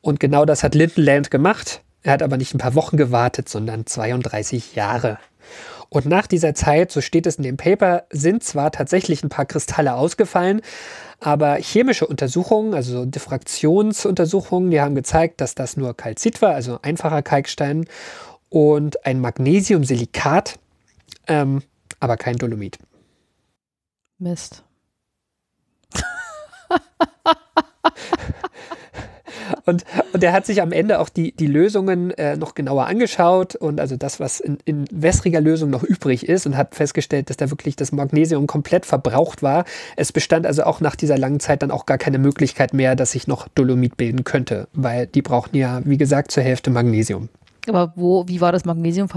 Und 0.00 0.20
genau 0.20 0.44
das 0.44 0.62
hat 0.62 0.74
Lindenland 0.74 1.30
gemacht. 1.30 1.82
Er 2.02 2.12
hat 2.12 2.22
aber 2.22 2.36
nicht 2.36 2.54
ein 2.54 2.58
paar 2.58 2.74
Wochen 2.74 2.96
gewartet, 2.96 3.48
sondern 3.48 3.86
32 3.86 4.74
Jahre. 4.74 5.18
Und 5.88 6.06
nach 6.06 6.26
dieser 6.26 6.54
Zeit, 6.54 6.90
so 6.90 7.00
steht 7.00 7.26
es 7.26 7.36
in 7.36 7.42
dem 7.42 7.58
Paper, 7.58 8.04
sind 8.10 8.42
zwar 8.42 8.72
tatsächlich 8.72 9.22
ein 9.22 9.28
paar 9.28 9.44
Kristalle 9.44 9.94
ausgefallen, 9.94 10.62
aber 11.20 11.56
chemische 11.56 12.06
Untersuchungen, 12.06 12.72
also 12.72 13.04
Diffraktionsuntersuchungen, 13.04 14.70
die 14.70 14.80
haben 14.80 14.94
gezeigt, 14.94 15.40
dass 15.42 15.54
das 15.54 15.76
nur 15.76 15.94
Kalzit 15.94 16.40
war, 16.40 16.54
also 16.54 16.78
einfacher 16.82 17.22
Kalkstein, 17.22 17.84
und 18.48 19.04
ein 19.06 19.20
Magnesiumsilikat, 19.20 20.58
ähm, 21.26 21.62
aber 22.02 22.16
kein 22.16 22.36
Dolomit. 22.36 22.78
Mist. 24.18 24.64
und, 29.66 29.84
und 30.12 30.24
er 30.24 30.32
hat 30.32 30.44
sich 30.44 30.60
am 30.62 30.72
Ende 30.72 30.98
auch 30.98 31.08
die, 31.08 31.30
die 31.30 31.46
Lösungen 31.46 32.10
äh, 32.12 32.36
noch 32.36 32.56
genauer 32.56 32.86
angeschaut 32.86 33.54
und 33.54 33.78
also 33.80 33.96
das, 33.96 34.18
was 34.18 34.40
in, 34.40 34.58
in 34.64 34.84
wässriger 34.90 35.40
Lösung 35.40 35.70
noch 35.70 35.84
übrig 35.84 36.28
ist 36.28 36.44
und 36.44 36.56
hat 36.56 36.74
festgestellt, 36.74 37.30
dass 37.30 37.36
da 37.36 37.50
wirklich 37.50 37.76
das 37.76 37.92
Magnesium 37.92 38.48
komplett 38.48 38.84
verbraucht 38.84 39.44
war. 39.44 39.64
Es 39.96 40.10
bestand 40.10 40.44
also 40.44 40.64
auch 40.64 40.80
nach 40.80 40.96
dieser 40.96 41.16
langen 41.16 41.38
Zeit 41.38 41.62
dann 41.62 41.70
auch 41.70 41.86
gar 41.86 41.98
keine 41.98 42.18
Möglichkeit 42.18 42.74
mehr, 42.74 42.96
dass 42.96 43.12
sich 43.12 43.28
noch 43.28 43.46
Dolomit 43.46 43.96
bilden 43.96 44.24
könnte, 44.24 44.66
weil 44.72 45.06
die 45.06 45.22
brauchten 45.22 45.56
ja, 45.56 45.82
wie 45.84 45.98
gesagt, 45.98 46.32
zur 46.32 46.42
Hälfte 46.42 46.70
Magnesium. 46.70 47.28
Aber 47.68 47.92
wo, 47.94 48.26
wie 48.26 48.40
war 48.40 48.50
das 48.50 48.64
Magnesium 48.64 49.08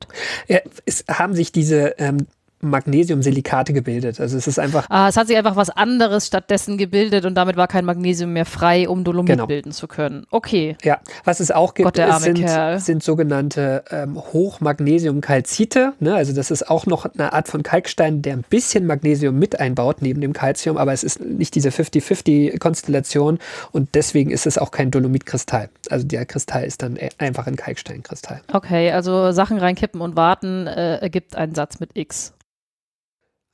verbraucht? 0.00 0.48
Ja, 0.48 0.60
es 0.84 1.04
haben 1.08 1.34
sich 1.34 1.52
diese 1.52 1.94
ähm, 1.98 2.26
Magnesiumsilikate 2.60 3.72
gebildet. 3.72 4.20
Also 4.20 4.36
es 4.36 4.46
ist 4.46 4.58
einfach. 4.58 4.86
Ah, 4.90 5.08
es 5.08 5.16
hat 5.16 5.28
sich 5.28 5.36
einfach 5.36 5.56
was 5.56 5.70
anderes 5.70 6.26
stattdessen 6.26 6.76
gebildet 6.76 7.24
und 7.24 7.34
damit 7.34 7.56
war 7.56 7.68
kein 7.68 7.84
Magnesium 7.84 8.32
mehr 8.32 8.46
frei, 8.46 8.88
um 8.88 9.04
Dolomit 9.04 9.30
genau. 9.30 9.46
bilden 9.46 9.72
zu 9.72 9.86
können. 9.86 10.26
Okay. 10.30 10.76
Ja, 10.82 11.00
was 11.24 11.40
es 11.40 11.50
auch 11.50 11.74
gibt, 11.74 11.96
Gott, 11.96 12.20
sind, 12.20 12.48
sind, 12.80 13.02
sogenannte 13.02 13.84
ähm, 13.90 14.16
Hochmagnesiumkalzite. 14.16 15.92
Ne? 16.00 16.14
Also 16.14 16.32
das 16.34 16.50
ist 16.50 16.68
auch 16.68 16.86
noch 16.86 17.06
eine 17.06 17.32
Art 17.32 17.48
von 17.48 17.62
Kalkstein, 17.62 18.22
der 18.22 18.34
ein 18.34 18.44
bisschen 18.48 18.86
Magnesium 18.86 19.38
mit 19.38 19.60
einbaut 19.60 19.98
neben 20.00 20.20
dem 20.20 20.32
Calcium, 20.32 20.76
aber 20.76 20.92
es 20.92 21.04
ist 21.04 21.20
nicht 21.20 21.54
diese 21.54 21.70
50-50-Konstellation 21.70 23.38
und 23.72 23.94
deswegen 23.94 24.30
ist 24.30 24.46
es 24.46 24.58
auch 24.58 24.70
kein 24.70 24.90
Dolomitkristall. 24.90 25.70
Also 25.90 26.06
der 26.06 26.26
Kristall 26.26 26.64
ist 26.64 26.82
dann 26.82 26.96
e-, 26.96 27.10
einfach 27.18 27.46
ein 27.46 27.56
Kalksteinkristall. 27.56 28.40
Okay, 28.52 28.90
also 28.90 29.32
Sachen 29.32 29.58
reinkippen 29.58 30.00
und 30.00 30.16
warten 30.16 30.66
äh, 30.66 30.96
ergibt 30.96 31.36
einen 31.36 31.54
Satz 31.54 31.80
mit 31.80 31.90
X. 31.94 32.32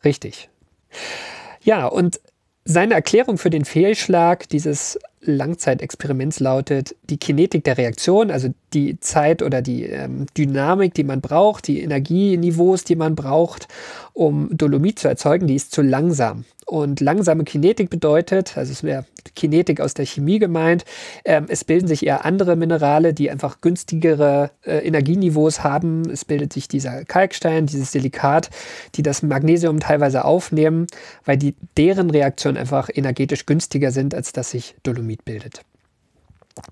Richtig. 0.04 0.48
Ja, 1.62 1.86
und 1.86 2.20
seine 2.64 2.94
Erklärung 2.94 3.38
für 3.38 3.50
den 3.50 3.64
Fehlschlag 3.64 4.48
dieses 4.48 4.98
Langzeitexperiments 5.20 6.40
lautet, 6.40 6.94
die 7.04 7.16
Kinetik 7.16 7.64
der 7.64 7.78
Reaktion, 7.78 8.30
also 8.30 8.48
die 8.72 9.00
Zeit 9.00 9.42
oder 9.42 9.62
die 9.62 9.84
ähm, 9.84 10.26
Dynamik, 10.36 10.94
die 10.94 11.04
man 11.04 11.20
braucht, 11.20 11.66
die 11.66 11.80
Energieniveaus, 11.80 12.84
die 12.84 12.96
man 12.96 13.14
braucht, 13.14 13.68
um 14.14 14.48
Dolomit 14.56 15.00
zu 15.00 15.08
erzeugen, 15.08 15.46
die 15.48 15.56
ist 15.56 15.72
zu 15.72 15.82
langsam. 15.82 16.44
Und 16.66 17.00
langsame 17.00 17.44
Kinetik 17.44 17.90
bedeutet, 17.90 18.56
also 18.56 18.72
es 18.72 18.82
wäre 18.82 19.04
Kinetik 19.36 19.80
aus 19.80 19.92
der 19.92 20.06
Chemie 20.06 20.38
gemeint, 20.38 20.84
ähm, 21.24 21.44
es 21.48 21.64
bilden 21.64 21.88
sich 21.88 22.06
eher 22.06 22.24
andere 22.24 22.56
Minerale, 22.56 23.12
die 23.12 23.30
einfach 23.30 23.60
günstigere 23.60 24.50
äh, 24.64 24.78
Energieniveaus 24.78 25.62
haben. 25.62 26.08
Es 26.08 26.24
bildet 26.24 26.52
sich 26.52 26.68
dieser 26.68 27.04
Kalkstein, 27.04 27.66
dieses 27.66 27.92
Silikat, 27.92 28.48
die 28.94 29.02
das 29.02 29.22
Magnesium 29.22 29.80
teilweise 29.80 30.24
aufnehmen, 30.24 30.86
weil 31.24 31.36
die, 31.36 31.54
deren 31.76 32.08
Reaktionen 32.08 32.56
einfach 32.56 32.88
energetisch 32.92 33.44
günstiger 33.44 33.90
sind, 33.90 34.14
als 34.14 34.32
dass 34.32 34.50
sich 34.50 34.74
Dolomit 34.84 35.24
bildet. 35.24 35.62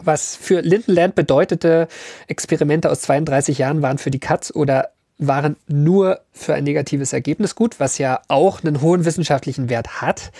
Was 0.03 0.37
für 0.37 0.61
Lindenland 0.61 1.17
bedeutete, 1.17 1.89
Experimente 2.29 2.89
aus 2.89 3.01
32 3.03 3.59
Jahren 3.59 3.83
waren 3.83 3.99
für 3.99 4.13
die 4.13 4.21
Katz 4.21 4.53
oder 4.55 4.91
waren 5.27 5.57
nur 5.67 6.21
für 6.33 6.55
ein 6.55 6.65
negatives 6.65 7.13
Ergebnis 7.13 7.55
gut, 7.55 7.81
was 7.81 7.99
ja 7.99 8.21
auch 8.29 8.63
einen 8.63 8.81
hohen 8.81 9.05
wissenschaftlichen 9.05 9.69
Wert 9.69 10.01
hat. 10.01 10.33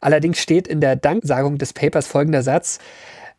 Allerdings 0.00 0.38
steht 0.38 0.66
in 0.66 0.80
der 0.80 0.96
Danksagung 0.96 1.58
des 1.58 1.72
Papers 1.72 2.06
folgender 2.06 2.42
Satz. 2.42 2.78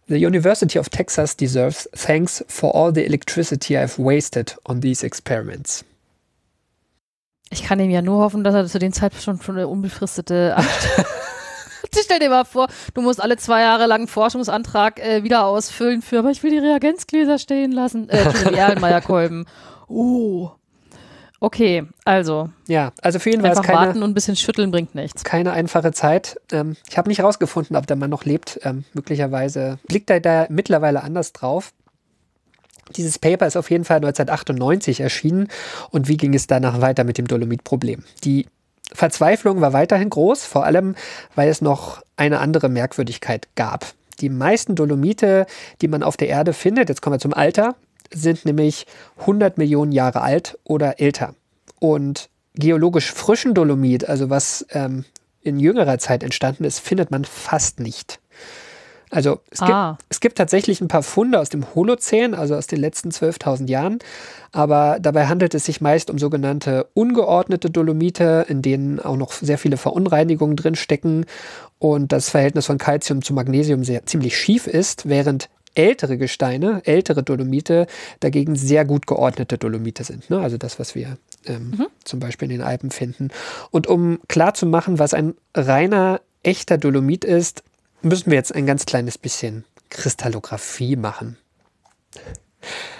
The 0.08 0.26
University 0.26 0.80
of 0.80 0.90
Texas 0.90 1.38
deserves 1.38 1.90
thanks 1.94 2.44
for 2.48 2.76
all 2.76 2.94
the 2.94 3.06
electricity 3.06 3.78
I've 3.78 3.98
wasted 3.98 4.58
on 4.68 4.82
these 4.82 5.06
experiments. 5.06 5.86
Ich 7.50 7.64
kann 7.64 7.80
ihm 7.80 7.90
ja 7.90 8.02
nur 8.02 8.20
hoffen, 8.20 8.44
dass 8.44 8.56
er 8.56 8.66
zu 8.66 8.80
dem 8.80 8.92
Zeitpunkt 8.92 9.44
schon, 9.44 9.56
eine 9.56 9.68
unbefristete 9.68 10.56
Anstellung 10.56 11.06
Stell 12.04 12.20
dir 12.20 12.30
mal 12.30 12.46
vor, 12.46 12.68
du 12.94 13.02
musst 13.02 13.22
alle 13.22 13.38
zwei 13.38 13.62
Jahre 13.62 13.86
lang 13.86 14.02
einen 14.02 14.08
Forschungsantrag 14.08 15.00
äh, 15.00 15.24
wieder 15.24 15.46
ausfüllen 15.46 16.02
für, 16.02 16.20
aber 16.20 16.32
ich 16.32 16.42
will 16.44 16.52
die 16.52 16.58
Reagenzgläser 16.58 17.38
stehen 17.38 17.72
lassen. 17.72 18.10
Äh, 18.10 18.34
die 18.50 18.56
Erlenmeyer-Kolben. 18.56 19.46
Oh. 19.88 20.52
Okay, 21.44 21.84
also. 22.06 22.50
Ja, 22.70 22.94
also 23.02 23.20
für 23.20 23.30
ihn 23.30 23.44
war 23.44 23.52
es 23.52 23.62
keine, 23.62 23.78
warten 23.78 24.02
und 24.02 24.12
ein 24.12 24.14
bisschen 24.14 24.38
schütteln 24.38 24.72
bringt 24.72 24.96
nichts. 24.96 25.26
keine 25.26 25.52
einfache 25.52 25.92
Zeit. 25.92 26.40
Ähm, 26.54 26.78
ich 26.90 26.98
habe 26.98 27.10
nicht 27.10 27.22
rausgefunden, 27.22 27.76
ob 27.76 27.86
der 27.86 27.98
Mann 27.98 28.12
noch 28.12 28.24
lebt. 28.24 28.62
Ähm, 28.64 28.86
möglicherweise 28.94 29.78
blickt 29.86 30.10
er 30.10 30.22
da 30.22 30.48
mittlerweile 30.48 31.04
anders 31.04 31.34
drauf. 31.34 31.74
Dieses 32.96 33.20
Paper 33.20 33.46
ist 33.46 33.58
auf 33.58 33.70
jeden 33.70 33.84
Fall 33.84 33.98
1998 33.98 35.02
erschienen. 35.02 35.50
Und 35.90 36.08
wie 36.08 36.16
ging 36.16 36.34
es 36.34 36.48
danach 36.48 36.80
weiter 36.80 37.04
mit 37.04 37.18
dem 37.18 37.28
Dolomit-Problem? 37.28 38.06
Die 38.24 38.48
Verzweiflung 38.94 39.60
war 39.60 39.74
weiterhin 39.74 40.10
groß, 40.10 40.46
vor 40.46 40.64
allem 40.64 40.96
weil 41.36 41.50
es 41.50 41.60
noch 41.60 42.04
eine 42.16 42.40
andere 42.40 42.70
Merkwürdigkeit 42.70 43.50
gab. 43.56 43.94
Die 44.22 44.30
meisten 44.30 44.76
Dolomite, 44.76 45.46
die 45.82 45.90
man 45.90 46.04
auf 46.04 46.16
der 46.16 46.30
Erde 46.30 46.54
findet, 46.54 46.88
jetzt 46.88 47.02
kommen 47.02 47.16
wir 47.16 47.20
zum 47.20 47.34
Alter, 47.34 47.76
sind 48.14 48.46
nämlich 48.46 48.86
100 49.20 49.58
Millionen 49.58 49.92
Jahre 49.92 50.22
alt 50.22 50.58
oder 50.64 51.00
älter. 51.00 51.36
Und 51.80 52.30
geologisch 52.56 53.12
frischen 53.12 53.54
Dolomit, 53.54 54.08
also 54.08 54.30
was 54.30 54.66
ähm, 54.72 55.06
in 55.42 55.60
jüngerer 55.60 55.98
Zeit 55.98 56.24
entstanden 56.24 56.64
ist, 56.64 56.80
findet 56.80 57.12
man 57.12 57.26
fast 57.26 57.80
nicht. 57.80 58.20
Also 59.10 59.42
es, 59.52 59.62
Ah. 59.62 59.92
gibt, 59.92 60.06
es 60.10 60.20
gibt 60.22 60.38
tatsächlich 60.40 60.82
ein 60.82 60.88
paar 60.88 61.04
Funde 61.04 61.40
aus 61.40 61.50
dem 61.50 61.76
Holozän, 61.76 62.34
also 62.34 62.56
aus 62.56 62.66
den 62.66 62.80
letzten 62.80 63.12
12.000 63.12 63.70
Jahren, 63.70 64.00
aber 64.52 64.98
dabei 65.00 65.28
handelt 65.28 65.54
es 65.54 65.66
sich 65.66 65.82
meist 65.82 66.10
um 66.10 66.18
sogenannte 66.18 66.88
ungeordnete 66.96 67.70
Dolomite, 67.70 68.46
in 68.50 68.64
denen 68.64 69.00
auch 69.00 69.16
noch 69.18 69.32
sehr 69.34 69.60
viele 69.60 69.78
Verunreinigungen 69.78 70.56
drin 70.56 70.74
stecken 70.74 71.26
und 71.78 72.12
das 72.12 72.30
Verhältnis 72.32 72.66
von 72.66 72.80
Calcium 72.80 73.22
zu 73.22 73.34
Magnesium 73.36 73.84
sehr 73.84 74.04
ziemlich 74.08 74.36
schief 74.36 74.66
ist, 74.66 75.08
während 75.08 75.48
ältere 75.76 76.18
Gesteine, 76.18 76.82
ältere 76.86 77.24
Dolomite 77.24 77.88
dagegen 78.20 78.56
sehr 78.56 78.86
gut 78.86 79.08
geordnete 79.08 79.58
Dolomite 79.58 80.04
sind. 80.04 80.30
Ne? 80.30 80.40
Also 80.40 80.58
das, 80.58 80.80
was 80.80 80.96
wir 80.96 81.18
ähm, 81.46 81.88
zum 82.04 82.20
Beispiel 82.20 82.52
in 82.52 82.60
den 82.60 82.66
Alpen 82.68 82.92
finden. 82.92 83.30
Und 83.72 83.88
um 83.88 84.20
klarzumachen, 84.28 85.00
was 85.00 85.14
ein 85.14 85.36
reiner, 85.56 86.22
echter 86.44 86.78
Dolomit 86.78 87.26
ist, 87.26 87.64
müssen 88.02 88.32
wir 88.32 88.38
jetzt 88.38 88.54
ein 88.54 88.66
ganz 88.66 88.86
kleines 88.86 89.18
bisschen 89.18 89.64
Kristallographie 89.90 90.96
machen. 90.96 91.38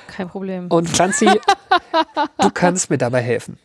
Kein 0.08 0.30
Problem. 0.30 0.68
Und 0.68 0.90
Franzi, 0.90 1.26
du 2.40 2.50
kannst 2.52 2.90
mir 2.90 2.98
dabei 2.98 3.22
helfen. 3.22 3.58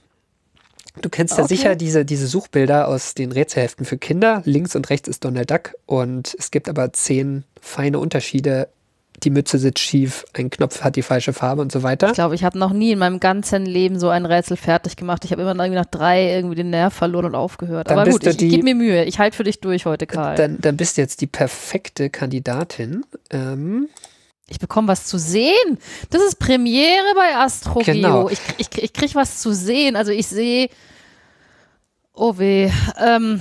Du 1.03 1.09
kennst 1.11 1.37
ja 1.39 1.45
Okay. 1.45 1.55
sicher 1.55 1.77
diese, 1.77 2.05
diese 2.05 2.27
Suchbilder 2.27 2.89
aus 2.89 3.15
den 3.15 3.31
Rätselheften 3.31 3.85
für 3.87 3.99
Kinder. 3.99 4.43
Links 4.45 4.75
und 4.75 4.91
rechts 4.91 5.09
ist 5.09 5.25
Donald 5.25 5.51
Duck 5.51 5.75
und 5.87 6.35
es 6.39 6.51
gibt 6.51 6.69
aber 6.69 6.93
zehn 6.93 7.45
feine 7.61 7.99
Unterschiede. 7.99 8.69
Die 9.25 9.31
Mütze 9.31 9.59
sitzt 9.59 9.81
schief, 9.81 10.25
ein 10.33 10.49
Knopf 10.49 10.83
hat 10.83 10.95
die 10.95 11.03
falsche 11.03 11.33
Farbe 11.33 11.61
und 11.61 11.73
so 11.73 11.83
weiter. 11.83 12.07
Ich 12.09 12.13
glaube, 12.15 12.35
ich 12.37 12.45
habe 12.45 12.57
noch 12.59 12.73
nie 12.73 12.93
in 12.93 12.99
meinem 13.01 13.19
ganzen 13.19 13.67
Leben 13.67 13.99
so 13.99 14.09
ein 14.11 14.25
Rätsel 14.27 14.57
fertig 14.57 14.95
gemacht. 14.97 15.25
Ich 15.25 15.33
habe 15.33 15.43
immer 15.43 15.55
nach 15.55 15.87
drei 15.87 16.35
irgendwie 16.37 16.55
den 16.55 16.71
Nerv 16.71 16.95
verloren 16.95 17.25
und 17.25 17.35
aufgehört. 17.35 17.91
Dann 17.91 17.99
Aber 17.99 18.09
gut, 18.11 18.25
ich, 18.27 18.37
die- 18.37 18.49
gebe 18.49 18.63
mir 18.63 18.75
Mühe. 18.77 19.05
Ich 19.05 19.19
halte 19.19 19.37
für 19.37 19.43
dich 19.45 19.61
durch 19.61 19.87
heute, 19.87 20.07
Karl. 20.07 20.37
Dann, 20.37 20.59
dann 20.61 20.77
bist 20.77 20.97
du 20.97 21.01
jetzt 21.01 21.21
die 21.21 21.27
perfekte 21.27 22.11
Kandidatin. 22.11 23.05
Ähm, 23.31 23.89
Ich 24.49 24.61
bekomme 24.61 24.87
was 24.89 25.07
zu 25.07 25.19
sehen. 25.19 25.79
Das 26.11 26.23
ist 26.23 26.39
Premiere 26.39 27.15
bei 27.17 27.37
AstroGeo. 27.37 27.93
Genau. 27.95 28.29
Ich, 28.29 28.39
ich, 28.59 28.69
ich 28.83 28.93
krieg 28.93 29.15
was 29.17 29.41
zu 29.41 29.53
sehen. 29.53 29.97
Also 29.97 30.13
ich 30.13 30.29
sehe, 30.29 30.69
oh 32.15 32.39
weh, 32.39 32.71
ähm, 33.05 33.41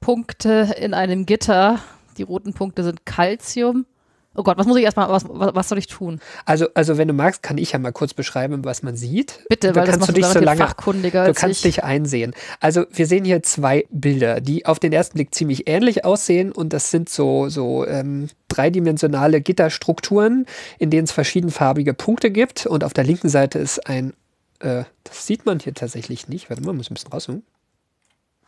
Punkte 0.00 0.74
in 0.78 0.94
einem 0.94 1.26
Gitter. 1.26 1.80
Die 2.18 2.22
roten 2.22 2.52
Punkte 2.52 2.82
sind 2.84 3.06
Calcium. 3.06 3.86
Oh 4.36 4.42
Gott, 4.42 4.58
was 4.58 4.66
muss 4.66 4.76
ich 4.76 4.84
erstmal, 4.84 5.08
was, 5.08 5.24
was, 5.28 5.54
was 5.54 5.68
soll 5.68 5.78
ich 5.78 5.86
tun? 5.86 6.20
also, 6.44 6.66
also, 6.74 6.98
wenn 6.98 7.08
du 7.08 7.14
magst, 7.14 7.42
kann 7.42 7.58
ich 7.58 7.72
ja 7.72 7.78
mal 7.78 7.92
kurz 7.92 8.14
beschreiben, 8.14 8.64
was 8.64 8.82
man 8.82 8.96
sieht. 8.96 9.40
Bitte, 9.48 9.68
da 9.68 9.74
weil 9.74 9.86
das 9.86 9.90
kannst 9.92 10.00
machst 10.00 10.16
du 10.16 10.20
dich 10.20 10.26
so 10.26 10.40
lange 10.40 10.58
fachkundiger 10.58 11.26
Du 11.26 11.34
kannst 11.34 11.64
ich. 11.64 11.74
dich 11.74 11.84
einsehen. 11.84 12.34
Also 12.60 12.84
wir 12.92 13.06
sehen 13.06 13.24
hier 13.24 13.42
zwei 13.42 13.86
Bilder, 13.90 14.40
die 14.40 14.66
auf 14.66 14.78
den 14.78 14.92
ersten 14.92 15.14
Blick 15.14 15.34
ziemlich 15.34 15.68
ähnlich 15.68 16.04
aussehen 16.04 16.52
und 16.52 16.72
das 16.72 16.90
sind 16.90 17.08
so, 17.08 17.48
so 17.48 17.86
ähm, 17.86 18.28
dreidimensionale 18.48 19.40
Gitterstrukturen, 19.40 20.46
in 20.78 20.90
denen 20.90 21.04
es 21.04 21.12
verschiedenfarbige 21.12 21.94
Punkte 21.94 22.30
gibt 22.30 22.66
und 22.66 22.84
auf 22.84 22.92
der 22.92 23.04
linken 23.04 23.28
Seite 23.28 23.58
ist 23.58 23.86
ein, 23.88 24.12
äh, 24.60 24.84
das 25.04 25.26
sieht 25.26 25.46
man 25.46 25.58
hier 25.58 25.74
tatsächlich 25.74 26.28
nicht, 26.28 26.50
warte 26.50 26.62
mal, 26.62 26.72
muss 26.72 26.90
ein 26.90 26.94
bisschen 26.94 27.12
rauszoomen. 27.12 27.42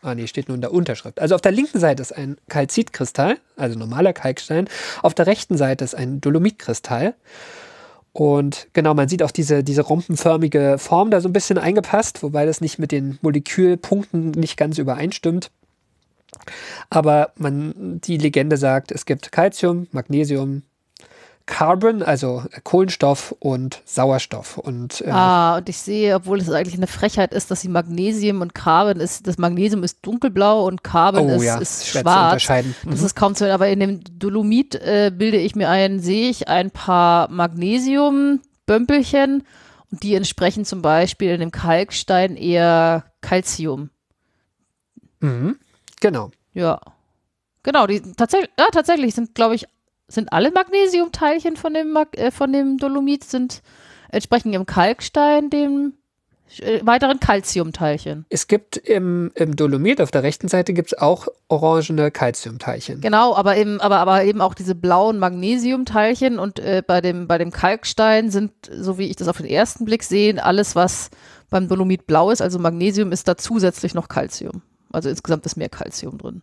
Ah 0.00 0.14
nee, 0.14 0.26
steht 0.26 0.48
nur 0.48 0.54
in 0.54 0.60
der 0.60 0.72
Unterschrift. 0.72 1.20
Also 1.20 1.34
auf 1.34 1.40
der 1.40 1.52
linken 1.52 1.80
Seite 1.80 2.02
ist 2.02 2.12
ein 2.12 2.36
Kalzitkristall, 2.48 3.38
also 3.56 3.78
normaler 3.78 4.12
Kalkstein. 4.12 4.68
Auf 5.02 5.14
der 5.14 5.26
rechten 5.26 5.56
Seite 5.56 5.84
ist 5.84 5.94
ein 5.94 6.20
Dolomitkristall. 6.20 7.14
Und 8.12 8.68
genau, 8.72 8.94
man 8.94 9.08
sieht 9.08 9.22
auch 9.22 9.30
diese, 9.30 9.62
diese 9.62 9.82
rompenförmige 9.82 10.76
Form 10.78 11.10
da 11.10 11.20
so 11.20 11.28
ein 11.28 11.32
bisschen 11.32 11.58
eingepasst, 11.58 12.22
wobei 12.22 12.46
das 12.46 12.60
nicht 12.60 12.78
mit 12.78 12.92
den 12.92 13.18
Molekülpunkten 13.22 14.30
nicht 14.32 14.56
ganz 14.56 14.78
übereinstimmt. 14.78 15.50
Aber 16.90 17.32
man, 17.36 18.00
die 18.02 18.18
Legende 18.18 18.56
sagt, 18.56 18.92
es 18.92 19.06
gibt 19.06 19.32
Calcium, 19.32 19.88
Magnesium, 19.92 20.62
Carbon, 21.48 22.02
also 22.02 22.44
Kohlenstoff 22.62 23.34
und 23.40 23.80
Sauerstoff. 23.86 24.58
Und 24.58 25.00
äh, 25.00 25.10
Ah, 25.10 25.56
und 25.56 25.68
ich 25.68 25.78
sehe, 25.78 26.14
obwohl 26.14 26.38
es 26.38 26.50
eigentlich 26.50 26.76
eine 26.76 26.86
Frechheit 26.86 27.32
ist, 27.32 27.50
dass 27.50 27.62
sie 27.62 27.68
Magnesium 27.68 28.42
und 28.42 28.54
Carbon 28.54 29.00
ist, 29.00 29.26
das 29.26 29.38
Magnesium 29.38 29.82
ist 29.82 30.04
dunkelblau 30.06 30.66
und 30.66 30.84
Carbon 30.84 31.30
oh 31.30 31.36
ist, 31.36 31.44
ja, 31.44 31.58
ist 31.58 31.86
schwer 31.86 32.02
zu 32.02 32.08
schwarz. 32.08 32.24
unterscheiden. 32.32 32.74
Das 32.84 33.00
Mhm. 33.00 33.06
ist 33.06 33.16
kaum 33.16 33.34
zu 33.34 33.44
sehen, 33.44 33.52
aber 33.54 33.68
in 33.68 33.80
dem 33.80 34.00
Dolomit 34.18 34.74
äh, 34.76 35.10
bilde 35.12 35.38
ich 35.38 35.56
mir 35.56 35.70
ein, 35.70 36.00
sehe 36.00 36.28
ich 36.28 36.48
ein 36.48 36.70
paar 36.70 37.28
Magnesium-Bömpelchen 37.30 39.42
und 39.90 40.02
die 40.02 40.14
entsprechen 40.14 40.64
zum 40.64 40.82
Beispiel 40.82 41.30
in 41.30 41.40
dem 41.40 41.50
Kalkstein 41.50 42.36
eher 42.36 43.04
Calcium. 43.22 43.90
Mhm. 45.20 45.56
Genau. 46.00 46.30
Ja. 46.52 46.80
Genau, 47.62 47.86
die 47.86 48.00
tatsächlich, 48.16 48.50
ja, 48.58 48.66
tatsächlich 48.72 49.14
sind, 49.14 49.34
glaube 49.34 49.54
ich, 49.54 49.66
sind 50.08 50.32
alle 50.32 50.50
Magnesiumteilchen 50.50 51.56
von 51.56 51.74
dem, 51.74 51.92
Mag 51.92 52.18
äh, 52.18 52.30
von 52.30 52.52
dem 52.52 52.78
Dolomit 52.78 53.24
sind 53.24 53.62
entsprechend 54.10 54.54
im 54.54 54.66
Kalkstein 54.66 55.50
dem 55.50 55.92
äh, 56.60 56.80
weiteren 56.84 57.20
Calciumteilchen. 57.20 58.24
Es 58.30 58.46
gibt 58.46 58.76
im, 58.76 59.30
im 59.34 59.54
Dolomit 59.54 60.00
auf 60.00 60.10
der 60.10 60.22
rechten 60.22 60.48
Seite 60.48 60.72
gibt 60.72 60.92
es 60.92 60.98
auch 60.98 61.28
orangene 61.48 62.10
Calciumteilchen. 62.10 63.00
Genau, 63.00 63.34
aber 63.34 63.56
eben, 63.56 63.80
aber, 63.80 63.98
aber 63.98 64.24
eben 64.24 64.40
auch 64.40 64.54
diese 64.54 64.74
blauen 64.74 65.18
Magnesiumteilchen 65.18 66.38
und 66.38 66.58
äh, 66.58 66.82
bei, 66.86 67.00
dem, 67.00 67.28
bei 67.28 67.38
dem 67.38 67.50
Kalkstein 67.50 68.30
sind, 68.30 68.52
so 68.70 68.98
wie 68.98 69.08
ich 69.08 69.16
das 69.16 69.28
auf 69.28 69.36
den 69.36 69.46
ersten 69.46 69.84
Blick 69.84 70.02
sehe, 70.02 70.42
alles, 70.42 70.74
was 70.74 71.10
beim 71.50 71.68
Dolomit 71.68 72.06
blau 72.06 72.30
ist, 72.30 72.40
also 72.40 72.58
Magnesium, 72.58 73.12
ist 73.12 73.28
da 73.28 73.36
zusätzlich 73.36 73.94
noch 73.94 74.08
Calcium. 74.08 74.62
Also 74.90 75.10
insgesamt 75.10 75.44
ist 75.44 75.56
mehr 75.56 75.68
Calcium 75.68 76.16
drin. 76.16 76.42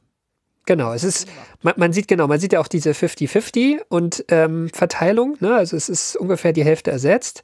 Genau, 0.66 0.94
es 0.94 1.04
ist, 1.04 1.28
man, 1.62 1.76
man 1.78 1.94
sieht 1.94 2.08
genau, 2.08 2.28
man 2.28 2.40
sieht 2.40 2.54
ja 2.54 2.60
auch 2.60 2.68
diese 2.68 2.92
50-50 2.92 3.82
und 3.88 4.26
ähm, 4.30 4.70
Verteilung, 4.74 5.38
ne? 5.40 5.56
also 5.56 5.78
es 5.78 5.90
ist 5.90 6.16
ungefähr 6.16 6.54
die 6.54 6.66
Hälfte 6.66 6.92
ersetzt. 6.92 7.44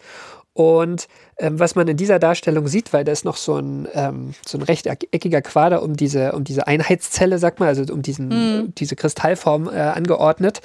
Und 0.54 1.08
ähm, 1.38 1.60
was 1.60 1.76
man 1.76 1.88
in 1.88 1.96
dieser 1.96 2.20
Darstellung 2.20 2.68
sieht, 2.68 2.92
weil 2.92 3.06
da 3.06 3.14
ist 3.14 3.24
noch 3.24 3.38
so 3.38 3.56
ein, 3.56 3.88
ähm, 3.94 4.34
so 4.46 4.58
ein 4.58 4.64
rechteckiger 4.64 5.42
Quader 5.42 5.82
um 5.82 5.96
diese, 5.96 6.34
um 6.34 6.44
diese 6.44 6.68
Einheitszelle, 6.68 7.40
sagt 7.40 7.62
man, 7.62 7.70
also 7.70 7.84
um 7.94 8.02
diesen, 8.02 8.74
diese 8.76 8.98
Kristallform 8.98 9.70
äh, 9.70 9.80
angeordnet, 9.80 10.60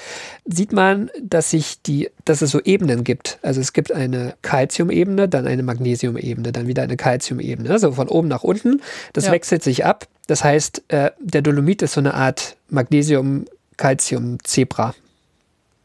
sieht 0.44 0.72
man, 0.72 1.09
dass 1.22 1.51
sich 1.51 1.83
die, 1.83 2.11
dass 2.25 2.42
es 2.42 2.51
so 2.51 2.61
Ebenen 2.61 3.05
gibt. 3.05 3.38
Also 3.42 3.61
es 3.61 3.72
gibt 3.72 3.92
eine 3.92 4.35
Calcium-Ebene, 4.42 5.29
dann 5.29 5.46
eine 5.46 5.62
Magnesium-Ebene, 5.62 6.51
dann 6.51 6.66
wieder 6.66 6.83
eine 6.83 6.96
Calcium-Ebene, 6.96 7.70
also 7.70 7.92
von 7.92 8.09
oben 8.09 8.27
nach 8.27 8.42
unten. 8.42 8.83
Das 9.12 9.27
Ja. 9.27 9.33
wechselt 9.33 9.62
sich 9.62 9.85
ab. 9.85 10.09
Das 10.27 10.42
heißt, 10.42 10.83
äh, 10.88 11.12
der 11.20 11.42
Dolomit 11.42 11.83
ist 11.83 11.92
so 11.92 12.01
eine 12.01 12.14
Art 12.14 12.57
Magnesium-Calcium-Zebra. 12.70 14.94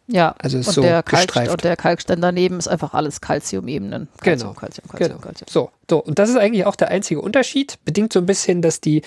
Ja, 0.07 0.35
Also 0.39 0.57
und, 0.57 0.63
so 0.63 0.81
der 0.81 1.03
Kalk, 1.03 1.27
gestreift. 1.27 1.51
und 1.51 1.63
der 1.63 1.77
Kalkstein 1.77 2.19
daneben 2.21 2.57
ist 2.57 2.67
einfach 2.67 2.93
alles 2.93 3.21
Calcium-Ebenen. 3.21 4.07
Genau. 4.21 4.53
Calcium, 4.53 4.55
Calcium, 4.55 4.87
Calcium, 4.89 5.09
Genau. 5.09 5.21
Calcium. 5.21 5.47
So, 5.49 5.71
so, 5.89 6.03
und 6.03 6.19
das 6.19 6.29
ist 6.29 6.37
eigentlich 6.37 6.65
auch 6.65 6.75
der 6.75 6.89
einzige 6.89 7.21
Unterschied. 7.21 7.77
Bedingt 7.85 8.11
so 8.11 8.19
ein 8.19 8.25
bisschen, 8.25 8.61
dass 8.61 8.81
die, 8.81 9.03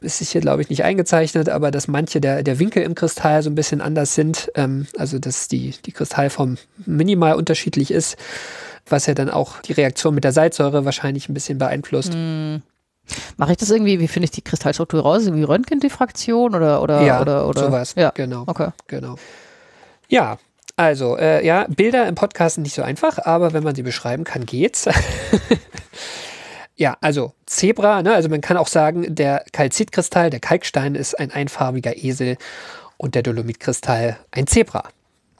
es 0.00 0.20
ist 0.22 0.30
hier 0.32 0.40
glaube 0.40 0.62
ich 0.62 0.70
nicht 0.70 0.84
eingezeichnet, 0.84 1.48
aber 1.50 1.70
dass 1.70 1.86
manche 1.88 2.20
der, 2.20 2.42
der 2.42 2.58
Winkel 2.58 2.82
im 2.82 2.94
Kristall 2.94 3.42
so 3.42 3.50
ein 3.50 3.54
bisschen 3.54 3.80
anders 3.82 4.14
sind. 4.14 4.50
Ähm, 4.54 4.86
also, 4.96 5.18
dass 5.18 5.48
die, 5.48 5.74
die 5.84 5.92
Kristallform 5.92 6.56
minimal 6.86 7.34
unterschiedlich 7.34 7.90
ist, 7.90 8.16
was 8.88 9.04
ja 9.06 9.12
dann 9.14 9.28
auch 9.28 9.60
die 9.60 9.72
Reaktion 9.72 10.14
mit 10.14 10.24
der 10.24 10.32
Salzsäure 10.32 10.86
wahrscheinlich 10.86 11.28
ein 11.28 11.34
bisschen 11.34 11.58
beeinflusst. 11.58 12.14
Hm. 12.14 12.62
Mache 13.36 13.52
ich 13.52 13.58
das 13.58 13.70
irgendwie, 13.70 14.00
wie 14.00 14.08
finde 14.08 14.24
ich 14.24 14.30
die 14.30 14.42
Kristallstruktur 14.42 15.02
raus? 15.02 15.24
Irgendwie 15.24 15.42
Röntgendiffraktion 15.44 16.54
oder, 16.54 16.82
oder, 16.82 17.02
ja, 17.02 17.20
oder, 17.20 17.46
oder? 17.48 17.64
sowas. 17.66 17.94
Ja, 17.96 18.12
Genau, 18.14 18.44
okay. 18.46 18.68
genau. 18.86 19.16
Ja, 20.08 20.38
also, 20.76 21.16
äh, 21.18 21.44
ja, 21.44 21.66
Bilder 21.68 22.06
im 22.06 22.14
Podcast 22.14 22.54
sind 22.54 22.62
nicht 22.62 22.74
so 22.74 22.82
einfach, 22.82 23.18
aber 23.18 23.52
wenn 23.52 23.64
man 23.64 23.74
sie 23.74 23.82
beschreiben 23.82 24.24
kann, 24.24 24.46
geht's. 24.46 24.88
ja, 26.76 26.96
also 27.00 27.32
Zebra, 27.46 28.02
ne, 28.02 28.14
also 28.14 28.28
man 28.28 28.40
kann 28.40 28.56
auch 28.56 28.68
sagen, 28.68 29.14
der 29.14 29.44
Kalzitkristall, 29.52 30.30
der 30.30 30.40
Kalkstein 30.40 30.94
ist 30.94 31.18
ein 31.18 31.30
einfarbiger 31.30 31.96
Esel 31.96 32.36
und 32.96 33.14
der 33.14 33.22
Dolomitkristall 33.22 34.18
ein 34.30 34.46
Zebra 34.46 34.84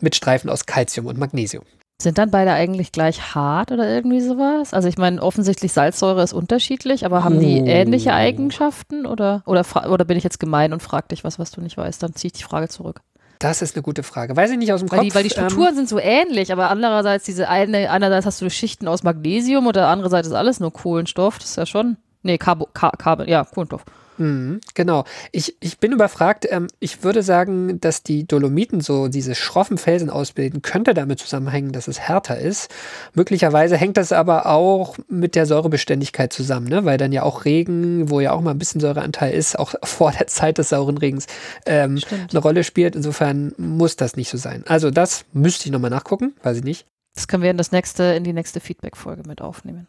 mit 0.00 0.14
Streifen 0.16 0.50
aus 0.50 0.66
Calcium 0.66 1.06
und 1.06 1.18
Magnesium. 1.18 1.64
Sind 2.00 2.18
dann 2.18 2.30
beide 2.30 2.52
eigentlich 2.52 2.92
gleich 2.92 3.34
hart 3.34 3.72
oder 3.72 3.88
irgendwie 3.88 4.20
sowas? 4.20 4.72
Also 4.72 4.88
ich 4.88 4.98
meine, 4.98 5.20
offensichtlich 5.20 5.72
Salzsäure 5.72 6.22
ist 6.22 6.32
unterschiedlich, 6.32 7.04
aber 7.04 7.24
haben 7.24 7.40
die 7.40 7.60
Oh. 7.60 7.66
ähnliche 7.66 8.12
Eigenschaften 8.12 9.04
oder, 9.04 9.42
oder, 9.46 9.64
oder 9.90 10.04
bin 10.04 10.16
ich 10.16 10.22
jetzt 10.22 10.38
gemein 10.38 10.72
und 10.72 10.80
frage 10.80 11.08
dich 11.08 11.24
was, 11.24 11.40
was 11.40 11.50
du 11.50 11.60
nicht 11.60 11.76
weißt? 11.76 12.00
Dann 12.00 12.14
ziehe 12.14 12.28
ich 12.32 12.38
die 12.38 12.44
Frage 12.44 12.68
zurück. 12.68 13.00
Das 13.38 13.62
ist 13.62 13.76
eine 13.76 13.82
gute 13.82 14.02
Frage. 14.02 14.36
Weiß 14.36 14.50
ich 14.50 14.58
nicht 14.58 14.72
aus 14.72 14.80
dem 14.80 14.90
Weil 14.90 14.98
Kopf. 15.00 15.08
die, 15.08 15.14
weil 15.14 15.22
die 15.22 15.34
ähm, 15.34 15.48
Strukturen 15.48 15.74
sind 15.74 15.88
so 15.88 15.98
ähnlich, 15.98 16.52
aber 16.52 16.70
andererseits 16.70 17.24
diese 17.24 17.48
eine, 17.48 17.90
einerseits 17.90 18.26
hast 18.26 18.40
du 18.40 18.50
Schichten 18.50 18.88
aus 18.88 19.02
Magnesium 19.02 19.66
und 19.66 19.76
der 19.76 19.86
andere 19.88 20.10
Seite 20.10 20.28
ist 20.28 20.34
alles 20.34 20.60
nur 20.60 20.72
Kohlenstoff. 20.72 21.38
Das 21.38 21.50
ist 21.50 21.56
ja 21.56 21.66
schon. 21.66 21.96
Nee, 22.22 22.38
Carbo, 22.38 22.68
Car, 22.72 22.92
Carbon, 22.98 23.28
ja, 23.28 23.44
Kohlenstoff. 23.44 23.84
Mhm, 24.18 24.60
genau. 24.74 25.04
Ich, 25.32 25.56
ich 25.60 25.78
bin 25.78 25.92
überfragt. 25.92 26.46
Ähm, 26.50 26.66
ich 26.80 27.04
würde 27.04 27.22
sagen, 27.22 27.80
dass 27.80 28.02
die 28.02 28.26
Dolomiten 28.26 28.80
so 28.80 29.08
diese 29.08 29.34
schroffen 29.34 29.78
Felsen 29.78 30.10
ausbilden, 30.10 30.60
könnte 30.62 30.92
damit 30.92 31.20
zusammenhängen, 31.20 31.72
dass 31.72 31.88
es 31.88 32.00
härter 32.00 32.38
ist. 32.38 32.70
Möglicherweise 33.14 33.76
hängt 33.76 33.96
das 33.96 34.12
aber 34.12 34.46
auch 34.46 34.96
mit 35.08 35.34
der 35.34 35.46
Säurebeständigkeit 35.46 36.32
zusammen, 36.32 36.68
ne? 36.68 36.84
weil 36.84 36.98
dann 36.98 37.12
ja 37.12 37.22
auch 37.22 37.44
Regen, 37.44 38.10
wo 38.10 38.20
ja 38.20 38.32
auch 38.32 38.40
mal 38.40 38.50
ein 38.50 38.58
bisschen 38.58 38.80
Säureanteil 38.80 39.32
ist, 39.32 39.58
auch 39.58 39.74
vor 39.84 40.12
der 40.12 40.26
Zeit 40.26 40.58
des 40.58 40.70
sauren 40.70 40.98
Regens 40.98 41.26
ähm, 41.64 42.00
eine 42.30 42.40
Rolle 42.40 42.64
spielt. 42.64 42.96
Insofern 42.96 43.52
muss 43.56 43.96
das 43.96 44.16
nicht 44.16 44.30
so 44.30 44.36
sein. 44.36 44.64
Also 44.66 44.90
das 44.90 45.24
müsste 45.32 45.66
ich 45.66 45.72
nochmal 45.72 45.90
nachgucken, 45.90 46.34
weiß 46.42 46.58
ich 46.58 46.64
nicht. 46.64 46.86
Das 47.18 47.26
können 47.26 47.42
wir 47.42 47.50
in, 47.50 47.56
das 47.56 47.72
nächste, 47.72 48.04
in 48.04 48.22
die 48.22 48.32
nächste 48.32 48.60
Feedback-Folge 48.60 49.24
mit 49.26 49.42
aufnehmen. 49.42 49.88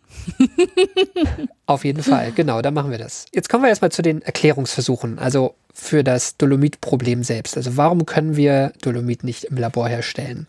Auf 1.67 1.85
jeden 1.85 2.01
Fall, 2.01 2.31
genau, 2.31 2.63
da 2.63 2.71
machen 2.71 2.89
wir 2.89 2.97
das. 2.97 3.27
Jetzt 3.31 3.49
kommen 3.49 3.61
wir 3.61 3.69
erstmal 3.69 3.91
zu 3.91 4.01
den 4.01 4.23
Erklärungsversuchen, 4.23 5.19
also 5.19 5.53
für 5.71 6.03
das 6.03 6.37
Dolomit-Problem 6.37 7.21
selbst. 7.21 7.55
Also 7.55 7.77
warum 7.77 8.07
können 8.07 8.35
wir 8.35 8.73
Dolomit 8.81 9.23
nicht 9.23 9.43
im 9.43 9.57
Labor 9.57 9.87
herstellen? 9.87 10.47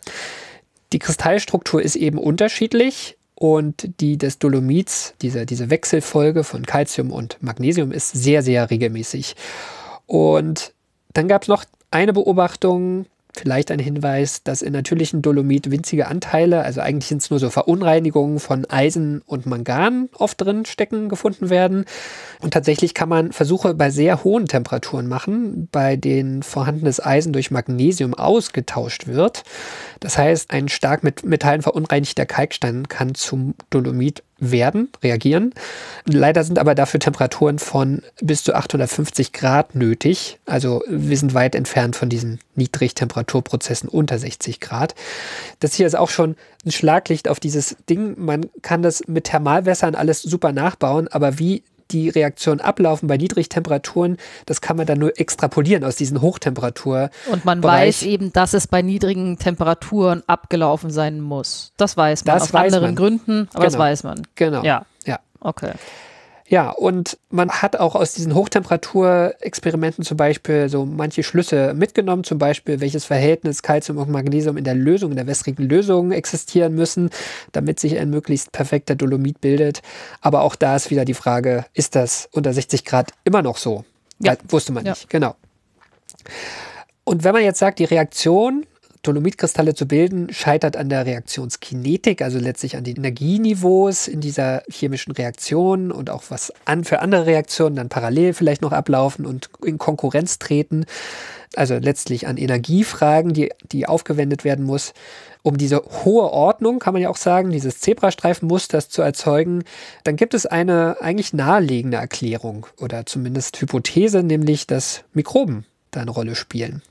Die 0.95 0.99
Kristallstruktur 0.99 1.83
ist 1.83 1.97
eben 1.97 2.17
unterschiedlich 2.17 3.19
und 3.35 4.01
die 4.01 4.17
des 4.17 4.39
Dolomits, 4.39 5.13
diese, 5.21 5.45
diese 5.45 5.69
Wechselfolge 5.69 6.45
von 6.45 6.65
Calcium 6.65 7.13
und 7.13 7.37
Magnesium 7.43 7.93
ist 7.93 8.13
sehr, 8.13 8.43
sehr 8.43 8.71
regelmäßig. 8.71 9.37
Und 10.07 10.73
dann 11.13 11.29
gab 11.29 11.43
es 11.43 11.49
noch 11.49 11.67
eine 11.91 12.15
Beobachtung, 12.15 13.05
vielleicht 13.37 13.71
ein 13.71 13.79
Hinweis, 13.79 14.43
dass 14.43 14.63
in 14.63 14.73
natürlichen 14.73 15.23
Dolomit 15.23 15.71
winzige 15.71 16.09
Anteile, 16.09 16.63
also 16.63 16.81
eigentlich 16.81 17.07
sind 17.07 17.23
es 17.23 17.31
nur 17.31 17.39
so 17.39 17.51
Verunreinigungen 17.51 18.41
von 18.41 18.65
Eisen 18.67 19.23
und 19.27 19.47
Mangan 19.47 20.09
oft 20.17 20.41
drin 20.41 20.65
stecken, 20.67 21.09
gefunden 21.09 21.51
werden. 21.51 21.85
Und 22.41 22.53
tatsächlich 22.53 22.95
kann 22.95 23.09
man 23.09 23.33
Versuche 23.33 23.75
bei 23.75 23.91
sehr 23.91 24.25
hohen 24.25 24.47
Temperaturen 24.47 25.07
machen, 25.07 25.69
bei 25.71 25.97
denen 25.97 26.43
vorhandenes 26.43 27.05
Eisen 27.05 27.33
durch 27.33 27.51
Magnesium 27.51 28.15
ausgetauscht 28.15 29.07
wird. 29.07 29.43
Das 30.01 30.19
heißt, 30.19 30.51
ein 30.51 30.69
stark 30.69 31.03
mit 31.03 31.25
Metallen 31.25 31.63
verunreinigter 31.63 32.27
Kalkstein 32.27 32.89
kann 32.89 33.15
zum 33.15 33.55
Dolomit 33.71 34.23
werden, 34.41 34.89
reagieren. 35.03 35.55
Leider 36.07 36.45
sind 36.45 36.59
aber 36.59 36.75
dafür 36.75 37.01
Temperaturen 37.01 37.59
von 37.59 38.03
bis 38.21 38.43
zu 38.43 38.55
850 38.55 39.33
Grad 39.33 39.75
nötig. 39.75 40.39
Also 40.47 40.83
wir 40.89 41.17
sind 41.17 41.35
weit 41.35 41.55
entfernt 41.55 41.97
von 41.97 42.09
diesen 42.09 42.41
Niedrigtemperaturprozessen 42.57 43.89
unter 43.89 44.19
60 44.19 44.61
Grad. 44.61 44.95
Das 45.61 45.75
hier 45.75 45.87
ist 45.87 45.97
auch 45.97 46.11
schon 46.11 46.37
ein 46.65 46.73
Schlaglicht 46.73 47.29
auf 47.29 47.41
dieses 47.41 47.77
Ding. 47.89 48.15
Man 48.19 48.47
kann 48.63 48.83
das 48.83 49.03
mit 49.07 49.25
Thermalwässern 49.25 49.95
alles 49.95 50.23
super 50.23 50.53
nachbauen, 50.53 51.09
aber 51.09 51.39
wie 51.39 51.63
die 51.93 52.09
Reaktionen 52.09 52.61
ablaufen 52.61 53.07
bei 53.09 53.17
Niedrigtemperaturen, 53.17 54.17
das 54.47 54.61
kann 54.61 54.77
man 54.77 54.87
dann 54.87 54.99
nur 54.99 55.19
extrapolieren 55.19 55.85
aus 55.85 55.97
diesen 55.97 56.21
Hochtemperatur. 56.23 57.11
Und 57.31 57.45
man 57.45 57.61
Bereich- 57.61 57.89
weiß 57.89 58.03
eben, 58.05 58.33
dass 58.33 58.55
es 58.55 58.67
bei 58.67 58.83
niedrigen 58.83 59.39
Temperaturen 59.39 60.23
abgelaufen 60.27 60.91
sein 60.91 61.21
muss. 61.21 61.73
Das 61.77 61.97
weiß 61.97 62.25
man. 62.25 62.35
Das 62.35 62.43
Aus 62.45 62.53
weiß 62.53 62.73
anderen 62.73 62.95
man. 62.95 62.97
Gründen, 62.97 63.49
aber 63.53 63.65
das 63.65 63.75
Genau. 63.75 63.85
weiß 63.85 64.03
man. 64.05 64.23
Genau. 64.35 64.63
Ja. 64.63 64.87
Ja. 65.07 65.19
Okay. 65.41 65.73
Ja, 66.51 66.71
und 66.71 67.17
man 67.31 67.49
hat 67.49 67.77
auch 67.77 67.95
aus 67.95 68.15
diesen 68.15 68.35
Hochtemperaturexperimenten 68.35 70.05
zum 70.05 70.17
Beispiel 70.17 70.69
so 70.69 70.85
manche 70.85 71.23
Schlüsse 71.23 71.75
mitgenommen, 71.75 72.25
zum 72.25 72.39
Beispiel 72.39 72.81
welches 72.81 73.05
Verhältnis 73.05 73.63
Calcium 73.63 73.99
und 73.99 74.11
Magnesium 74.11 74.57
in 74.57 74.65
der 74.65 74.75
Lösung, 74.75 75.13
in 75.13 75.17
der 75.17 75.29
wässrigen 75.29 75.69
Lösung 75.69 76.11
existieren 76.11 76.75
müssen, 76.75 77.11
damit 77.53 77.79
sich 77.79 77.97
ein 77.97 78.11
möglichst 78.11 78.51
perfekter 78.51 78.97
Dolomit 78.97 79.41
bildet. 79.41 79.81
Aber 80.23 80.43
auch 80.43 80.57
da 80.57 80.75
ist 80.75 80.91
wieder 80.91 81.05
die 81.05 81.15
Frage, 81.15 81.67
ist 81.73 81.95
das 81.95 82.29
unter 82.33 82.53
60 82.53 82.85
Grad 82.85 83.13
immer 83.23 83.43
noch 83.43 83.57
so? 83.57 83.85
Ja. 84.19 84.33
Weil, 84.33 84.39
wusste 84.49 84.73
man 84.73 84.85
Ja. 84.85 84.91
nicht, 84.91 85.09
genau. 85.09 85.37
Und 87.05 87.23
wenn 87.23 87.33
man 87.33 87.45
jetzt 87.45 87.61
sagt, 87.61 87.79
die 87.79 87.85
Reaktion, 87.85 88.67
Dolomitkristalle 89.03 89.75
zu 89.75 89.87
bilden, 89.87 90.33
scheitert 90.33 90.77
an 90.77 90.91
der 90.91 91.07
Reaktionskinetik, 91.07 92.21
also 92.21 92.39
letztlich 92.39 92.77
an 92.77 92.85
den 92.85 92.97
Energieniveaus 92.97 94.09
in 94.09 94.21
dieser 94.21 94.63
chemischen 94.71 95.13
Reaktion 95.13 95.91
und 95.91 96.11
auch 96.11 96.25
was 96.29 96.53
an 96.67 96.85
für 96.85 97.01
andere 97.01 97.27
Reaktionen 97.27 97.77
dann 97.77 97.89
parallel 97.89 98.35
vielleicht 98.35 98.61
noch 98.61 98.73
ablaufen 98.73 99.25
und 99.25 99.49
in 99.65 99.79
Konkurrenz 99.79 100.39
treten. 100.39 100.85
Also 101.57 101.77
letztlich 101.79 102.29
an 102.29 102.37
Energiefragen, 102.37 103.33
die, 103.33 103.51
die 103.73 103.87
aufgewendet 103.87 104.45
werden 104.45 104.65
muss, 104.65 104.93
um 105.43 105.57
diese 105.57 105.83
hohe 106.05 106.31
Ordnung, 106.31 106.79
kann 106.79 106.93
man 106.93 107.03
ja 107.03 107.09
auch 107.09 107.17
sagen, 107.17 107.51
dieses 107.51 107.81
Zebrastreifenmusters 107.81 108.91
zu 108.91 109.01
erzeugen, 109.03 109.65
dann 110.05 110.17
gibt 110.17 110.35
es 110.35 110.45
eine 110.45 110.97
eigentlich 111.01 111.33
naheliegende 111.33 111.97
Erklärung 111.97 112.67
oder 112.79 113.07
zumindest 113.07 113.61
Hypothese, 113.61 114.23
nämlich 114.23 114.67
dass 114.67 115.03
Mikroben 115.15 115.65
da 115.91 116.03
eine 116.03 116.11
Rolle 116.11 116.35
spielen. 116.35 116.83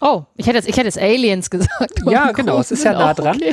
Oh, 0.00 0.24
ich 0.36 0.46
hätte 0.46 0.56
jetzt, 0.56 0.68
ich 0.68 0.76
hätte 0.76 0.86
jetzt 0.86 0.98
Aliens 0.98 1.50
gesagt. 1.50 2.02
Ja, 2.06 2.32
genau, 2.32 2.58
es 2.58 2.70
ist 2.70 2.84
ja 2.84 2.92
nah 2.94 3.12
dran. 3.12 3.36
okay. 3.36 3.52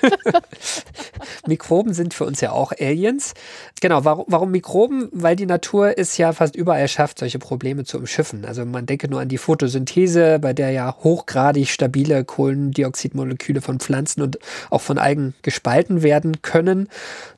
Mikroben 1.46 1.92
sind 1.92 2.14
für 2.14 2.24
uns 2.24 2.40
ja 2.40 2.52
auch 2.52 2.72
Aliens. 2.78 3.34
Genau, 3.80 4.04
warum, 4.04 4.24
warum 4.28 4.50
Mikroben? 4.50 5.08
Weil 5.12 5.36
die 5.36 5.46
Natur 5.46 5.98
es 5.98 6.16
ja 6.16 6.32
fast 6.32 6.56
überall 6.56 6.88
schafft, 6.88 7.18
solche 7.18 7.38
Probleme 7.38 7.84
zu 7.84 7.98
umschiffen. 7.98 8.44
Also 8.44 8.64
man 8.64 8.86
denke 8.86 9.08
nur 9.08 9.20
an 9.20 9.28
die 9.28 9.38
Photosynthese, 9.38 10.38
bei 10.38 10.52
der 10.52 10.70
ja 10.70 10.96
hochgradig 11.02 11.68
stabile 11.68 12.24
Kohlendioxidmoleküle 12.24 13.60
von 13.60 13.80
Pflanzen 13.80 14.22
und 14.22 14.38
auch 14.70 14.80
von 14.80 14.98
Algen 14.98 15.34
gespalten 15.42 16.02
werden 16.02 16.42
können. 16.42 16.88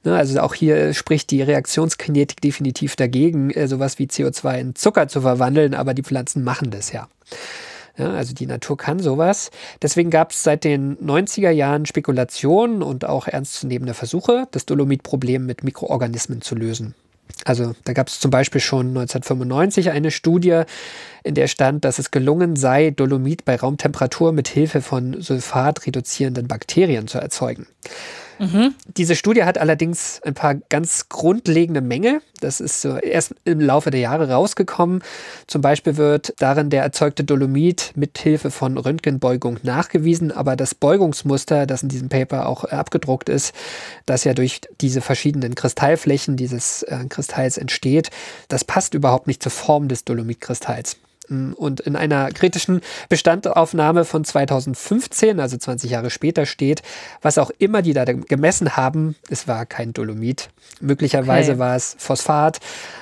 Ne, 0.05 0.17
also 0.17 0.39
auch 0.41 0.55
hier 0.55 0.95
spricht 0.95 1.31
die 1.31 1.43
Reaktionskinetik 1.43 2.41
definitiv 2.41 2.95
dagegen, 2.97 3.51
äh, 3.51 3.67
sowas 3.67 3.99
wie 3.99 4.07
CO2 4.07 4.59
in 4.59 4.75
Zucker 4.75 5.09
zu 5.09 5.23
verwandeln, 5.23 5.75
aber 5.75 5.95
die 5.95 6.03
Pflanzen 6.03 6.45
machen 6.45 6.71
das 6.71 6.93
ja. 6.93 7.09
Ja, 7.99 8.11
also 8.13 8.35
die 8.35 8.47
Natur 8.47 8.77
kann 8.77 9.01
sowas. 9.01 9.51
Deswegen 9.83 10.11
gab 10.11 10.33
es 10.33 10.43
seit 10.43 10.65
den 10.65 10.97
90er 10.99 11.51
Jahren 11.51 11.85
Spekulationen 11.85 12.83
und 12.83 13.05
auch 13.05 13.29
ernstzunehmende 13.29 13.95
Versuche, 13.95 14.49
das 14.51 14.65
Dolomitproblem 14.65 15.45
mit 15.45 15.63
Mikroorganismen 15.63 16.41
zu 16.41 16.55
lösen. 16.55 16.95
Also 17.45 17.75
da 17.85 17.93
gab 17.93 18.09
es 18.09 18.21
zum 18.21 18.31
Beispiel 18.31 18.61
schon 18.61 18.89
1995 18.89 19.91
eine 19.91 20.11
Studie, 20.11 20.63
in 21.25 21.35
der 21.35 21.49
stand, 21.49 21.85
dass 21.85 21.99
es 21.99 22.11
gelungen 22.11 22.57
sei, 22.57 22.91
Dolomit 22.91 23.45
bei 23.45 23.57
Raumtemperatur 23.57 24.33
mit 24.33 24.49
Hilfe 24.49 24.81
von 24.81 25.21
Sulfat 25.21 25.87
reduzierenden 25.87 26.47
Bakterien 26.47 27.09
zu 27.09 27.19
erzeugen. 27.19 27.67
Diese 28.97 29.17
Studie 29.17 29.45
hat 29.45 29.59
allerdings 29.59 30.21
ein 30.25 30.35
paar 30.35 30.55
ganz 30.55 31.09
grundlegende 31.09 31.81
Mängel. 31.81 32.21
Das 32.41 32.61
ist 32.61 32.81
so 32.81 32.97
erst 32.97 33.35
im 33.45 33.61
Laufe 33.61 33.91
der 33.91 34.01
Jahre 34.01 34.31
rausgekommen. 34.31 35.03
Zum 35.47 35.63
Beispiel 35.63 35.97
wird 35.97 36.35
darin 36.39 36.71
der 36.71 36.83
erzeugte 36.83 37.25
Dolomit 37.25 37.93
mit 37.95 38.19
Hilfe 38.19 38.51
von 38.51 38.79
Röntgenbeugung 38.79 39.59
nachgewiesen, 39.63 40.33
aber 40.33 40.57
das 40.57 40.75
Beugungsmuster, 40.75 41.67
das 41.67 41.83
in 41.83 41.89
diesem 41.89 42.09
Paper 42.09 42.49
auch 42.49 42.65
äh, 42.65 42.69
abgedruckt 42.69 43.29
ist, 43.29 43.55
das 44.07 44.25
ja 44.25 44.35
durch 44.35 44.61
diese 44.81 45.01
verschiedenen 45.01 45.55
Kristallflächen 45.55 46.37
dieses 46.37 46.83
äh, 46.83 47.05
Kristalls 47.09 47.59
entsteht, 47.59 48.11
das 48.49 48.65
passt 48.65 48.95
überhaupt 48.95 49.27
nicht 49.27 49.43
zur 49.43 49.53
Form 49.53 49.89
des 49.89 50.05
Dolomitkristalls. 50.05 50.97
Gefunden. 51.33 51.53
Und 51.55 51.81
in 51.81 51.97
einer 51.97 52.31
kritischen 52.31 52.81
Bestandaufnahme 53.09 54.05
von 54.05 54.25
2015, 54.25 55.41
also 55.41 55.57
20 55.57 55.91
Jahre 55.91 56.11
später, 56.11 56.47
steht, 56.47 56.83
was 57.21 57.39
auch 57.39 57.51
immer 57.59 57.83
die 57.83 57.93
da 57.93 58.05
gemessen 58.05 58.77
haben, 58.77 59.17
es 59.29 59.49
war 59.49 59.67
kein 59.67 59.93
Dolomit. 59.93 60.51
Möglicherweise 60.81 61.53
okay. 61.53 61.61
war 61.61 61.77
es 61.77 61.97
Phosphat. 61.99 62.61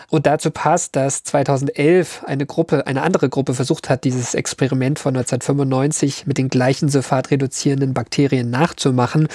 Und 0.08 0.26
dazu 0.26 0.50
passt, 0.50 0.96
dass 0.96 1.22
2011 1.22 2.24
eine 2.26 2.46
Gruppe, 2.46 2.86
eine 2.86 3.02
andere 3.02 3.28
Gruppe 3.28 3.54
versucht 3.54 3.88
hat, 3.88 4.04
dieses 4.04 4.34
Experiment 4.34 4.98
von 4.98 5.16
1995 5.16 6.26
mit 6.26 6.38
den 6.38 6.48
gleichen 6.48 6.88
sulfatreduzierenden 6.88 7.94
Bakterien 7.94 8.50
nachzumachen 8.50 9.28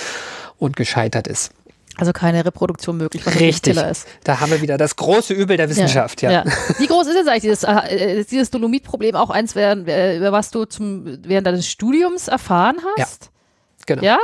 und 0.58 0.76
gescheitert 0.76 1.28
ist. 1.28 1.52
Also 1.98 2.12
keine 2.12 2.44
Reproduktion 2.44 2.98
möglich, 2.98 3.26
was 3.26 3.40
Richtig. 3.40 3.78
ist. 3.78 4.08
Da 4.24 4.40
haben 4.42 4.52
wir 4.52 4.62
wieder 4.62 4.78
das 4.78 4.96
große 4.96 5.34
Übel 5.34 5.58
der 5.58 5.70
Wissenschaft, 5.70 6.22
ja. 6.22 6.32
ja. 6.32 6.44
ja. 6.46 6.52
Wie 6.78 6.88
groß 6.88 7.08
ist 7.08 7.16
jetzt 7.16 7.30
eigentlich 7.30 7.44
dieses, 7.44 7.64
äh, 7.64 8.26
dieses 8.26 8.52
Dolomit-Problem 8.52 9.16
auch 9.16 9.30
eins, 9.30 9.56
während, 9.56 9.84
über 9.84 10.32
was 10.32 10.52
du 10.52 10.66
zum, 10.66 11.20
während 11.24 11.48
deines 11.48 11.68
Studiums 11.68 12.28
erfahren 12.28 12.78
hast? 12.98 13.26
Ja, 13.26 13.86
genau. 13.86 14.04
Ja? 14.04 14.18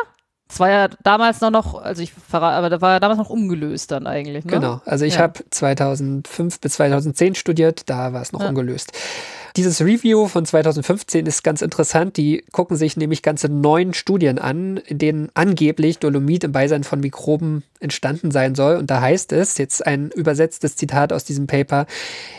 Das 0.52 0.60
war 0.60 0.70
ja 0.70 0.90
damals 1.02 1.40
noch, 1.40 1.50
noch 1.50 1.82
also 1.82 2.02
ich 2.02 2.12
verrate, 2.12 2.58
aber 2.58 2.70
da 2.70 2.82
war 2.82 2.92
ja 2.92 3.00
damals 3.00 3.18
noch 3.18 3.30
ungelöst 3.30 3.90
dann 3.92 4.06
eigentlich. 4.06 4.44
Ne? 4.44 4.52
Genau, 4.52 4.82
also 4.84 5.06
ich 5.06 5.16
ja. 5.16 5.22
habe 5.22 5.40
2005 5.50 6.60
bis 6.60 6.74
2010 6.74 7.36
studiert, 7.36 7.90
da 7.90 8.12
war 8.12 8.22
es 8.22 8.34
noch 8.34 8.42
ja. 8.42 8.50
ungelöst. 8.50 8.92
Dieses 9.56 9.82
Review 9.82 10.28
von 10.28 10.46
2015 10.46 11.26
ist 11.26 11.44
ganz 11.44 11.62
interessant. 11.62 12.18
Die 12.18 12.44
gucken 12.52 12.78
sich 12.78 12.96
nämlich 12.96 13.22
ganze 13.22 13.50
neun 13.50 13.94
Studien 13.94 14.40
an, 14.40 14.78
in 14.78 14.98
denen 14.98 15.30
angeblich 15.34 16.00
Dolomit 16.00 16.44
im 16.44 16.52
Beisein 16.52 16.84
von 16.84 17.02
Mikroben 17.02 17.64
entstanden 17.80 18.32
sein 18.32 18.56
soll. 18.56 18.78
Und 18.78 18.90
da 18.90 19.02
heißt 19.02 19.34
es, 19.34 19.58
jetzt 19.58 19.86
ein 19.86 20.10
übersetztes 20.12 20.76
Zitat 20.76 21.12
aus 21.12 21.26
diesem 21.26 21.48
Paper, 21.48 21.86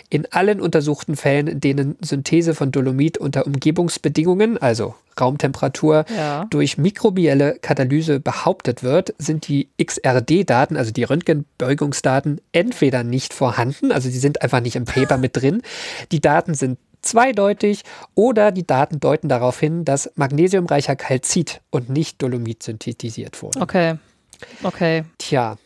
in 0.08 0.26
allen 0.30 0.60
untersuchten 0.60 1.16
Fällen, 1.16 1.46
in 1.46 1.60
denen 1.60 1.96
Synthese 2.00 2.54
von 2.54 2.70
Dolomit 2.70 3.18
unter 3.18 3.46
Umgebungsbedingungen, 3.46 4.58
also 4.58 4.94
Raumtemperatur, 5.20 6.04
ja. 6.14 6.46
durch 6.50 6.78
mikrobielle 6.78 7.58
Katalyse 7.60 8.20
behauptet 8.20 8.82
wird, 8.82 9.14
sind 9.18 9.48
die 9.48 9.68
XRD-Daten, 9.82 10.76
also 10.76 10.92
die 10.92 11.04
Röntgenbeugungsdaten, 11.04 12.40
entweder 12.52 13.04
nicht 13.04 13.34
vorhanden, 13.34 13.92
also 13.92 14.08
sie 14.08 14.18
sind 14.18 14.42
einfach 14.42 14.60
nicht 14.60 14.76
im 14.76 14.84
Paper 14.84 15.18
mit 15.18 15.36
drin. 15.36 15.62
Die 16.12 16.20
Daten 16.20 16.54
sind 16.54 16.78
zweideutig 17.02 17.82
oder 18.14 18.52
die 18.52 18.66
Daten 18.66 19.00
deuten 19.00 19.28
darauf 19.28 19.58
hin, 19.58 19.84
dass 19.84 20.10
magnesiumreicher 20.14 20.96
Calcit 20.96 21.60
und 21.70 21.90
nicht 21.90 22.22
Dolomit 22.22 22.62
synthetisiert 22.62 23.42
wurde. 23.42 23.60
Okay. 23.60 23.94
Okay. 24.62 25.04
Tja. 25.18 25.56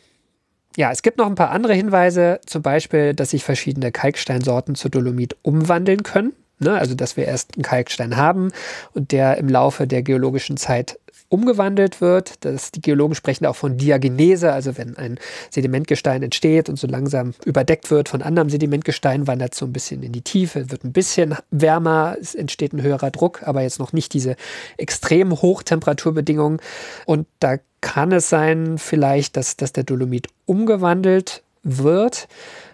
Ja, 0.75 0.91
es 0.91 1.01
gibt 1.01 1.17
noch 1.17 1.25
ein 1.25 1.35
paar 1.35 1.49
andere 1.49 1.73
Hinweise, 1.73 2.39
zum 2.45 2.61
Beispiel, 2.61 3.15
dass 3.15 3.31
sich 3.31 3.43
verschiedene 3.43 3.91
Kalksteinsorten 3.91 4.75
zu 4.75 4.89
Dolomit 4.89 5.35
umwandeln 5.41 6.03
können. 6.03 6.33
Ne? 6.59 6.73
Also, 6.73 6.95
dass 6.95 7.17
wir 7.17 7.25
erst 7.25 7.55
einen 7.55 7.63
Kalkstein 7.63 8.17
haben 8.17 8.51
und 8.93 9.11
der 9.11 9.37
im 9.37 9.49
Laufe 9.49 9.87
der 9.87 10.03
geologischen 10.03 10.57
Zeit 10.57 10.99
umgewandelt 11.29 12.01
wird. 12.01 12.45
Das, 12.45 12.71
die 12.71 12.81
Geologen 12.81 13.15
sprechen 13.15 13.45
auch 13.45 13.55
von 13.55 13.77
Diagenese, 13.77 14.53
also 14.53 14.77
wenn 14.77 14.97
ein 14.97 15.19
Sedimentgestein 15.49 16.23
entsteht 16.23 16.69
und 16.69 16.77
so 16.77 16.87
langsam 16.87 17.33
überdeckt 17.45 17.91
wird 17.91 18.09
von 18.09 18.21
anderem 18.21 18.49
Sedimentgestein, 18.49 19.27
wandert 19.27 19.53
es 19.53 19.59
so 19.59 19.65
ein 19.65 19.73
bisschen 19.73 20.03
in 20.03 20.11
die 20.11 20.21
Tiefe, 20.21 20.71
wird 20.71 20.83
ein 20.83 20.93
bisschen 20.93 21.35
wärmer, 21.51 22.15
es 22.19 22.35
entsteht 22.35 22.73
ein 22.73 22.81
höherer 22.81 23.11
Druck, 23.11 23.43
aber 23.43 23.61
jetzt 23.61 23.79
noch 23.79 23.93
nicht 23.93 24.13
diese 24.13 24.35
extrem 24.77 25.41
Hochtemperaturbedingungen. 25.41 26.59
Und 27.05 27.27
da 27.39 27.57
kann 27.81 28.11
es 28.11 28.29
sein, 28.29 28.77
vielleicht, 28.77 29.37
dass, 29.37 29.57
dass 29.57 29.73
der 29.73 29.83
Dolomit 29.83 30.27
umgewandelt 30.45 31.43
wird. 31.63 32.27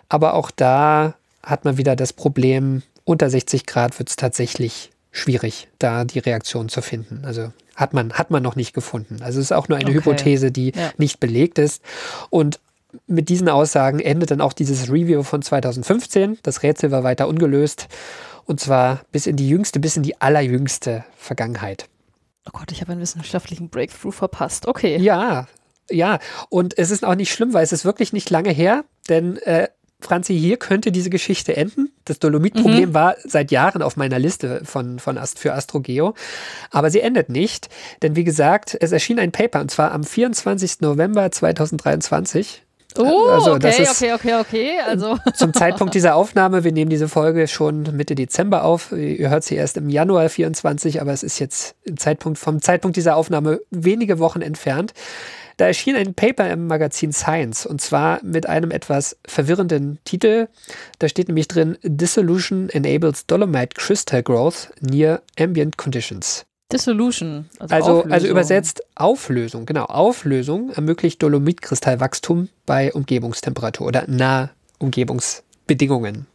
Aber 0.09 0.35
auch 0.35 0.51
da 0.51 1.15
hat 1.41 1.65
man 1.65 1.77
wieder 1.77 1.95
das 1.95 2.13
Problem, 2.13 2.83
unter 3.03 3.29
60 3.29 3.65
Grad 3.65 3.99
wird 3.99 4.09
es 4.09 4.15
tatsächlich 4.15 4.91
schwierig, 5.11 5.67
da 5.79 6.05
die 6.05 6.19
Reaktion 6.19 6.69
zu 6.69 6.81
finden. 6.81 7.23
Also 7.25 7.51
hat 7.75 7.93
man, 7.93 8.13
hat 8.13 8.31
man 8.31 8.43
noch 8.43 8.55
nicht 8.55 8.73
gefunden. 8.73 9.21
Also 9.21 9.39
es 9.39 9.47
ist 9.47 9.51
auch 9.51 9.67
nur 9.67 9.77
eine 9.77 9.87
okay. 9.87 9.97
Hypothese, 9.97 10.51
die 10.51 10.71
ja. 10.75 10.91
nicht 10.97 11.19
belegt 11.19 11.59
ist. 11.59 11.81
Und 12.29 12.59
mit 13.07 13.29
diesen 13.29 13.49
Aussagen 13.49 13.99
endet 13.99 14.31
dann 14.31 14.41
auch 14.41 14.53
dieses 14.53 14.91
Review 14.91 15.23
von 15.23 15.41
2015. 15.41 16.39
Das 16.43 16.63
Rätsel 16.63 16.91
war 16.91 17.03
weiter 17.03 17.27
ungelöst. 17.27 17.87
Und 18.45 18.59
zwar 18.59 19.01
bis 19.11 19.25
in 19.25 19.35
die 19.35 19.49
jüngste, 19.49 19.79
bis 19.79 19.97
in 19.97 20.03
die 20.03 20.19
allerjüngste 20.21 21.05
Vergangenheit. 21.17 21.87
Oh 22.45 22.51
Gott, 22.51 22.71
ich 22.71 22.81
habe 22.81 22.91
einen 22.91 23.01
wissenschaftlichen 23.01 23.69
Breakthrough 23.69 24.13
verpasst. 24.13 24.67
Okay. 24.67 24.97
Ja, 24.97 25.47
ja. 25.89 26.19
Und 26.49 26.77
es 26.77 26.91
ist 26.91 27.05
auch 27.05 27.15
nicht 27.15 27.31
schlimm, 27.31 27.53
weil 27.53 27.63
es 27.63 27.71
ist 27.71 27.85
wirklich 27.85 28.13
nicht 28.13 28.29
lange 28.29 28.51
her, 28.51 28.83
denn 29.09 29.37
äh, 29.37 29.69
Franzi, 30.03 30.37
hier 30.37 30.57
könnte 30.57 30.91
diese 30.91 31.09
Geschichte 31.09 31.55
enden. 31.55 31.91
Das 32.05 32.19
Dolomit-Problem 32.19 32.89
mhm. 32.89 32.93
war 32.93 33.15
seit 33.23 33.51
Jahren 33.51 33.81
auf 33.81 33.97
meiner 33.97 34.19
Liste 34.19 34.61
von, 34.63 34.99
von 34.99 35.17
Ast 35.17 35.39
für 35.39 35.53
Astrogeo. 35.53 36.13
Aber 36.71 36.89
sie 36.89 37.01
endet 37.01 37.29
nicht, 37.29 37.69
denn 38.01 38.15
wie 38.15 38.23
gesagt, 38.23 38.77
es 38.79 38.91
erschien 38.91 39.19
ein 39.19 39.31
Paper 39.31 39.61
und 39.61 39.71
zwar 39.71 39.91
am 39.91 40.03
24. 40.03 40.81
November 40.81 41.31
2023. 41.31 42.63
Oh, 42.97 43.27
also, 43.27 43.53
okay, 43.53 43.87
okay, 43.89 44.13
okay, 44.13 44.33
okay. 44.35 44.71
Also. 44.85 45.17
Zum 45.33 45.53
Zeitpunkt 45.53 45.95
dieser 45.95 46.15
Aufnahme, 46.15 46.63
wir 46.63 46.71
nehmen 46.71 46.89
diese 46.89 47.07
Folge 47.07 47.47
schon 47.47 47.83
Mitte 47.95 48.15
Dezember 48.15 48.63
auf. 48.63 48.91
Ihr 48.91 49.29
hört 49.29 49.43
sie 49.43 49.55
erst 49.55 49.77
im 49.77 49.89
Januar 49.89 50.29
24, 50.29 51.01
aber 51.01 51.11
es 51.11 51.23
ist 51.23 51.39
jetzt 51.39 51.75
Zeitpunkt, 51.95 52.37
vom 52.37 52.61
Zeitpunkt 52.61 52.97
dieser 52.97 53.15
Aufnahme 53.15 53.61
wenige 53.71 54.19
Wochen 54.19 54.41
entfernt. 54.41 54.93
Da 55.57 55.65
erschien 55.65 55.95
ein 55.95 56.13
Paper 56.13 56.49
im 56.49 56.67
Magazin 56.67 57.11
Science 57.11 57.65
und 57.65 57.81
zwar 57.81 58.23
mit 58.23 58.47
einem 58.47 58.71
etwas 58.71 59.17
verwirrenden 59.25 59.99
Titel. 60.05 60.47
Da 60.99 61.07
steht 61.07 61.27
nämlich 61.27 61.47
drin: 61.47 61.77
Dissolution 61.83 62.69
enables 62.69 63.27
Dolomite 63.27 63.75
crystal 63.75 64.23
growth 64.23 64.69
near 64.81 65.21
ambient 65.39 65.77
conditions. 65.77 66.45
Dissolution. 66.71 67.49
Also, 67.59 67.75
also, 67.75 68.03
also, 68.09 68.27
übersetzt 68.27 68.81
Auflösung, 68.95 69.65
genau. 69.65 69.85
Auflösung 69.85 70.71
ermöglicht 70.71 71.21
Dolomitkristallwachstum 71.21 72.49
bei 72.65 72.91
Umgebungstemperatur 72.91 73.85
oder 73.85 74.05
nahe 74.07 74.49
Umgebungsbedingungen. 74.79 76.25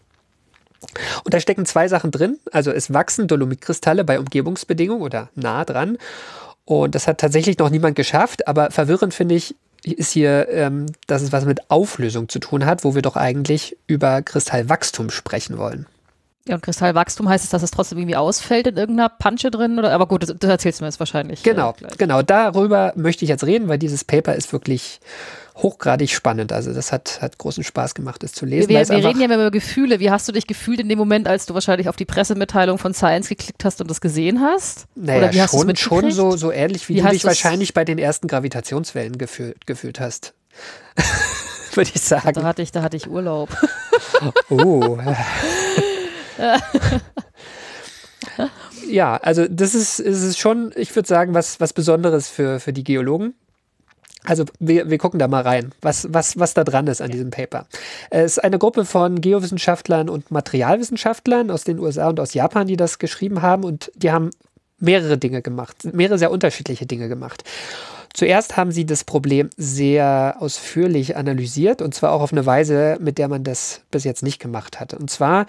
Und 1.25 1.35
da 1.35 1.41
stecken 1.41 1.67
zwei 1.67 1.89
Sachen 1.89 2.13
drin. 2.13 2.39
Also 2.53 2.71
es 2.71 2.93
wachsen 2.93 3.27
Dolomitkristalle 3.27 4.05
bei 4.05 4.21
Umgebungsbedingungen 4.21 5.03
oder 5.03 5.29
nah 5.35 5.65
dran. 5.65 5.99
Und 6.69 6.95
das 6.95 7.09
hat 7.09 7.17
tatsächlich 7.17 7.57
noch 7.57 7.71
niemand 7.71 7.97
geschafft, 7.97 8.47
aber 8.47 8.71
verwirrend 8.71 9.15
finde 9.15 9.35
ich, 9.35 9.57
ist 9.85 10.13
hier, 10.13 10.51
ähm, 10.51 10.85
dass 11.07 11.23
es 11.23 11.33
was 11.33 11.47
mit 11.47 11.71
Auflösung 11.71 12.29
zu 12.29 12.41
tun 12.41 12.67
hat, 12.67 12.85
wo 12.85 12.95
wir 12.95 13.01
doch 13.01 13.17
eigentlich 13.17 13.79
über 13.87 14.21
Kristallwachstum 14.21 15.09
sprechen 15.09 15.57
wollen. 15.57 15.87
Ja, 16.47 16.57
und 16.57 16.61
Kristallwachstum 16.61 17.27
heißt 17.27 17.43
es, 17.43 17.49
dass 17.49 17.63
es 17.63 17.71
trotzdem 17.71 17.97
irgendwie 17.97 18.17
ausfällt 18.17 18.67
in 18.67 18.77
irgendeiner 18.77 19.09
Pansche 19.09 19.51
drin? 19.51 19.79
Oder, 19.79 19.93
aber 19.93 20.07
gut, 20.09 20.25
das, 20.25 20.35
das 20.39 20.51
erzählst 20.51 20.81
du 20.81 20.85
mir 20.85 20.89
jetzt 20.89 21.01
wahrscheinlich. 21.01 21.43
Genau, 21.43 21.71
äh, 21.71 21.97
genau. 21.97 22.21
Darüber 22.21 22.93
möchte 22.97 23.25
ich 23.25 23.31
jetzt 23.31 23.45
reden, 23.45 23.69
weil 23.69 23.79
dieses 23.79 24.05
Paper 24.05 24.35
ist 24.35 24.53
wirklich 24.53 25.01
hochgradig 25.63 26.11
spannend. 26.11 26.53
Also 26.53 26.73
das 26.73 26.93
hat, 26.93 27.21
hat 27.21 27.39
großen 27.39 27.65
Spaß 27.65 27.95
gemacht, 27.95 28.23
es 28.23 28.33
zu 28.33 28.47
lesen. 28.47 28.69
Wir, 28.69 28.89
wir 28.89 29.05
reden 29.05 29.19
ja 29.19 29.27
immer 29.27 29.35
über 29.35 29.51
Gefühle. 29.51 30.01
Wie 30.01 30.11
hast 30.11 30.29
du 30.29 30.33
dich 30.33 30.47
gefühlt 30.47 30.81
in 30.81 30.89
dem 30.89 30.99
Moment, 30.99 31.27
als 31.29 31.47
du 31.47 31.55
wahrscheinlich 31.55 31.89
auf 31.89 31.97
die 31.97 32.05
Pressemitteilung 32.05 32.79
von 32.79 32.95
Science 32.95 33.29
geklickt 33.29 33.65
hast 33.65 33.81
und 33.81 33.91
das 33.91 34.01
gesehen 34.01 34.41
hast? 34.41 34.87
Naja, 34.95 35.29
Oder 35.29 35.49
schon, 35.49 35.77
schon 35.77 36.11
so, 36.11 36.37
so 36.37 36.53
ähnlich, 36.53 36.89
wie, 36.89 36.97
wie 36.97 37.01
du 37.01 37.09
dich 37.09 37.25
wahrscheinlich 37.25 37.75
bei 37.75 37.85
den 37.85 37.99
ersten 37.99 38.29
Gravitationswellen 38.29 39.19
gefühlt, 39.19 39.67
gefühlt 39.67 40.01
hast. 40.01 40.35
Würde 41.75 41.91
ich 41.95 42.01
sagen. 42.01 42.33
Da 42.33 42.43
hatte 42.43 42.63
ich, 42.63 42.73
da 42.73 42.83
hatte 42.83 42.97
ich 42.97 43.09
Urlaub. 43.09 43.51
oh. 44.49 44.99
ja, 48.89 49.17
also 49.17 49.47
das 49.49 49.75
ist, 49.75 49.99
ist 50.01 50.39
schon, 50.39 50.73
ich 50.77 50.95
würde 50.95 51.09
sagen, 51.09 51.35
was, 51.35 51.61
was 51.61 51.73
Besonderes 51.73 52.29
für, 52.29 52.61
für 52.61 52.73
die 52.73 52.85
Geologen. 52.85 53.35
Also 54.25 54.45
wir, 54.59 54.91
wir 54.91 54.99
gucken 54.99 55.19
da 55.19 55.29
mal 55.29 55.43
rein, 55.43 55.73
was, 55.81 56.13
was, 56.13 56.39
was 56.39 56.55
da 56.55 56.65
dran 56.65 56.87
ist 56.87 57.01
an 57.01 57.11
diesem 57.11 57.31
Paper. 57.31 57.67
Es 58.11 58.33
ist 58.33 58.45
eine 58.45 58.59
Gruppe 58.59 58.85
von 58.85 59.21
Geowissenschaftlern 59.21 60.09
und 60.09 60.31
Materialwissenschaftlern 60.31 61.51
aus 61.51 61.65
den 61.65 61.79
USA 61.79 62.09
und 62.09 62.19
aus 62.19 62.35
Japan, 62.35 62.67
die 62.67 62.77
das 62.77 62.99
geschrieben 62.99 63.43
haben 63.43 63.65
und 63.65 63.93
die 63.95 64.11
haben 64.11 64.31
mehrere 64.81 65.19
Dinge 65.19 65.43
gemacht, 65.43 65.77
mehrere 65.93 66.19
sehr 66.19 66.31
unterschiedliche 66.31 66.87
Dinge 66.87 67.09
gemacht. 67.09 67.45
Zuerst 68.19 68.57
haben 68.57 68.73
sie 68.73 68.85
das 68.85 69.05
Problem 69.05 69.49
sehr 69.57 70.39
ausführlich 70.41 71.17
analysiert 71.17 71.81
und 71.81 71.95
zwar 71.95 72.11
auch 72.11 72.21
auf 72.21 72.33
eine 72.33 72.45
Weise, 72.47 72.99
mit 73.01 73.17
der 73.17 73.29
man 73.29 73.45
das 73.45 73.83
bis 73.93 74.03
jetzt 74.03 74.25
nicht 74.25 74.41
gemacht 74.41 74.81
hat. 74.81 74.93
Und 74.93 75.09
zwar 75.09 75.47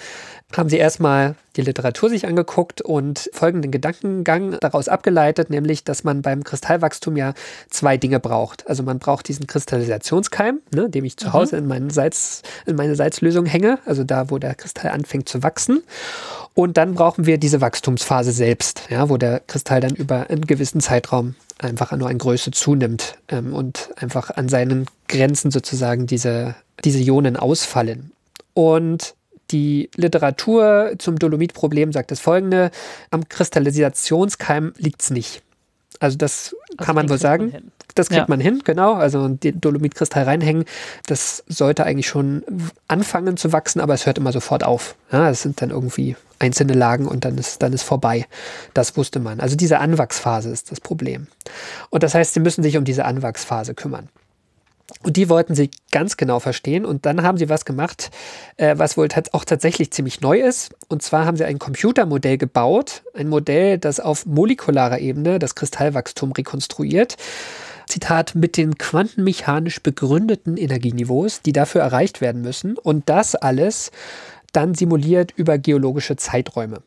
haben 0.56 0.70
sie 0.70 0.78
erstmal 0.78 1.34
die 1.56 1.64
Literatur 1.64 2.12
sich 2.12 2.28
angeguckt 2.28 2.82
und 2.84 3.28
folgenden 3.34 3.72
Gedankengang 3.72 4.56
daraus 4.62 4.88
abgeleitet, 4.88 5.50
nämlich, 5.50 5.84
dass 5.84 6.04
man 6.04 6.22
beim 6.22 6.44
Kristallwachstum 6.44 7.18
ja 7.18 7.34
zwei 7.72 7.98
Dinge 7.98 8.20
braucht. 8.20 8.70
Also 8.70 8.84
man 8.84 9.00
braucht 9.00 9.28
diesen 9.30 9.48
Kristallisationskeim, 9.48 10.60
ne, 10.72 10.92
dem 10.92 11.06
ich 11.06 11.18
zu 11.18 11.30
mhm. 11.30 11.34
Hause 11.34 11.58
in, 11.58 11.66
meinen 11.66 11.90
Salz, 11.90 12.44
in 12.68 12.76
meine 12.76 12.96
Salzlösung 12.96 13.48
hänge, 13.48 13.80
also 13.88 14.04
da, 14.04 14.30
wo 14.30 14.38
der 14.38 14.54
Kristall 14.54 14.92
anfängt 14.92 15.28
zu 15.28 15.42
wachsen. 15.42 15.82
Und 16.54 16.78
dann 16.78 16.94
brauchen 16.94 17.26
wir 17.26 17.40
diese 17.40 17.62
Wachstumsphase 17.62 18.32
selbst, 18.32 18.84
ja, 18.92 19.10
wo 19.10 19.18
der 19.18 19.40
Kristall 19.40 19.82
dann 19.82 19.96
über 19.96 20.30
einen 20.30 20.46
gewissen 20.46 20.82
Zeitraum 20.82 21.34
einfach 21.60 21.92
nur 21.92 22.10
an 22.10 22.18
Größe 22.18 22.52
zunimmt 22.52 23.18
ähm, 23.28 23.54
und 23.54 23.90
einfach 23.98 24.32
an 24.32 24.50
seinen 24.50 24.86
Grenzen 25.08 25.52
sozusagen 25.52 26.08
diese, 26.08 26.56
diese 26.84 27.00
Ionen 27.00 27.36
ausfallen. 27.36 28.12
Und 28.54 29.16
die 29.52 29.90
Literatur 29.96 30.94
zum 31.00 31.18
Dolomitproblem 31.18 31.92
sagt 31.92 32.12
das 32.12 32.20
folgende: 32.20 32.72
Am 33.12 33.28
Kristallisationskeim 33.28 34.74
liegt 34.78 35.02
es 35.02 35.10
nicht. 35.12 35.42
Also 36.00 36.18
das 36.18 36.56
also 36.72 36.86
kann 36.86 36.96
man 36.96 37.10
wohl 37.10 37.18
sagen. 37.18 37.52
Man 37.52 37.72
das 37.96 38.08
kriegt 38.08 38.22
ja. 38.22 38.26
man 38.30 38.40
hin, 38.40 38.62
genau. 38.64 38.94
Also 38.94 39.28
den 39.28 39.60
Dolomitkristall 39.60 40.24
reinhängen, 40.24 40.66
das 41.08 41.44
sollte 41.48 41.86
eigentlich 41.86 42.08
schon 42.08 42.44
anfangen 42.88 43.36
zu 43.36 43.52
wachsen, 43.52 43.82
aber 43.82 43.94
es 43.94 44.06
hört 44.06 44.18
immer 44.18 44.32
sofort 44.32 44.64
auf. 44.64 44.96
Ja, 45.12 45.30
es 45.30 45.42
sind 45.42 45.62
dann 45.62 45.72
irgendwie 45.72 46.16
einzelne 46.40 46.74
Lagen 46.74 47.08
und 47.08 47.26
dann 47.26 47.38
ist, 47.38 47.62
dann 47.62 47.74
ist 47.74 47.84
vorbei. 47.84 48.26
Das 48.74 48.96
wusste 48.96 49.20
man. 49.20 49.42
Also 49.42 49.58
diese 49.58 49.80
Anwachsphase 49.80 50.50
ist 50.50 50.72
das 50.72 50.80
Problem. 50.80 51.28
Und 51.90 52.04
das 52.04 52.16
heißt, 52.16 52.34
sie 52.34 52.40
müssen 52.40 52.64
sich 52.64 52.78
um 52.78 52.86
diese 52.86 53.04
Anwachsphase 53.04 53.74
kümmern. 53.74 54.08
Und 55.02 55.18
die 55.18 55.30
wollten 55.30 55.56
sie 55.56 55.72
ganz 55.92 56.18
genau 56.18 56.40
verstehen. 56.40 56.86
Und 56.86 57.06
dann 57.06 57.24
haben 57.24 57.38
sie 57.38 57.50
was 57.50 57.66
gemacht, 57.66 58.12
äh, 58.58 58.76
was 58.78 58.98
wohl 58.98 59.08
auch 59.32 59.46
tatsächlich 59.46 59.92
ziemlich 59.92 60.22
neu 60.22 60.40
ist. 60.40 60.76
Und 60.88 61.02
zwar 61.02 61.26
haben 61.26 61.38
sie 61.38 61.46
ein 61.46 61.60
Computermodell 61.60 62.38
gebaut. 62.38 63.04
Ein 63.14 63.30
Modell, 63.30 63.78
das 63.78 64.00
auf 64.00 64.26
molekularer 64.26 65.00
Ebene 65.00 65.40
das 65.40 65.56
Kristallwachstum 65.56 66.32
rekonstruiert. 66.32 67.18
Zitat, 67.88 68.36
mit 68.36 68.58
den 68.58 68.78
quantenmechanisch 68.78 69.82
begründeten 69.82 70.58
Energieniveaus, 70.58 71.42
die 71.42 71.54
dafür 71.54 71.82
erreicht 71.82 72.22
werden 72.22 72.42
müssen. 72.42 72.78
Und 72.78 73.10
das 73.10 73.36
alles 73.36 73.92
dann 74.54 74.76
simuliert 74.76 75.32
über 75.36 75.58
geologische 75.58 76.16
Zeiträume. 76.16 76.82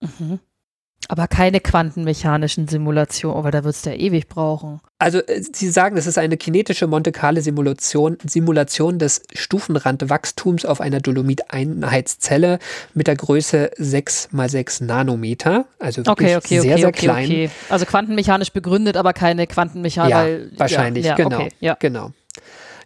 Mhm. 0.00 0.40
Aber 1.10 1.26
keine 1.26 1.60
quantenmechanischen 1.60 2.68
Simulationen, 2.68 3.42
weil 3.42 3.50
da 3.50 3.64
wird 3.64 3.74
es 3.74 3.84
ja 3.84 3.92
ewig 3.92 4.28
brauchen. 4.28 4.80
Also 4.98 5.20
äh, 5.20 5.42
Sie 5.52 5.70
sagen, 5.70 5.96
es 5.96 6.06
ist 6.06 6.18
eine 6.18 6.36
kinetische 6.36 6.86
Monte 6.86 7.12
Carlo 7.12 7.40
Simulation, 7.40 8.98
des 8.98 9.22
Stufenrandwachstums 9.32 10.66
auf 10.66 10.82
einer 10.82 11.00
Dolomit-Einheitszelle 11.00 12.58
mit 12.92 13.06
der 13.06 13.16
Größe 13.16 13.70
6 13.78 14.28
mal 14.32 14.50
6 14.50 14.82
Nanometer. 14.82 15.64
Also 15.78 16.02
okay, 16.06 16.36
okay, 16.36 16.60
sehr, 16.60 16.72
okay, 16.72 16.80
sehr 16.82 16.92
klein. 16.92 17.50
Also 17.70 17.86
quantenmechanisch 17.86 18.52
begründet, 18.52 18.98
aber 18.98 19.14
keine 19.14 19.46
quantenmechanisch. 19.46 20.10
Ja, 20.10 20.58
wahrscheinlich, 20.58 21.06
ja, 21.06 21.14
genau. 21.14 21.48
Ja. 21.60 21.76
genau. 21.80 22.12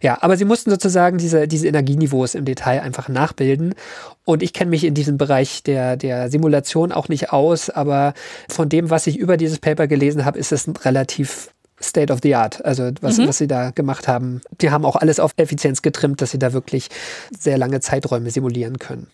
Ja, 0.03 0.17
aber 0.19 0.35
sie 0.35 0.43
mussten 0.43 0.69
sozusagen 0.69 1.17
diese, 1.17 1.47
diese 1.47 1.65
Energieniveaus 1.65 2.35
im 2.35 2.43
Detail 2.43 2.81
einfach 2.81 3.07
nachbilden. 3.07 3.73
Und 4.25 4.43
ich 4.43 4.51
kenne 4.51 4.71
mich 4.71 4.83
in 4.83 4.93
diesem 4.93 5.17
Bereich 5.17 5.63
der, 5.63 5.95
der 5.95 6.29
Simulation 6.29 6.91
auch 6.91 7.07
nicht 7.07 7.31
aus, 7.31 7.69
aber 7.69 8.13
von 8.49 8.67
dem, 8.67 8.89
was 8.89 9.07
ich 9.07 9.17
über 9.17 9.37
dieses 9.37 9.59
Paper 9.59 9.87
gelesen 9.87 10.25
habe, 10.25 10.37
ist 10.37 10.51
es 10.51 10.67
relativ 10.83 11.53
State 11.81 12.11
of 12.11 12.19
the 12.21 12.35
Art. 12.35 12.63
Also 12.65 12.91
was, 12.99 13.17
mhm. 13.17 13.29
was 13.29 13.37
sie 13.37 13.47
da 13.47 13.71
gemacht 13.71 14.09
haben. 14.09 14.41
Die 14.59 14.71
haben 14.71 14.83
auch 14.83 14.97
alles 14.97 15.21
auf 15.21 15.31
Effizienz 15.37 15.81
getrimmt, 15.81 16.21
dass 16.21 16.31
sie 16.31 16.39
da 16.39 16.51
wirklich 16.51 16.89
sehr 17.37 17.57
lange 17.57 17.79
Zeiträume 17.79 18.29
simulieren 18.29 18.79
können. 18.79 19.07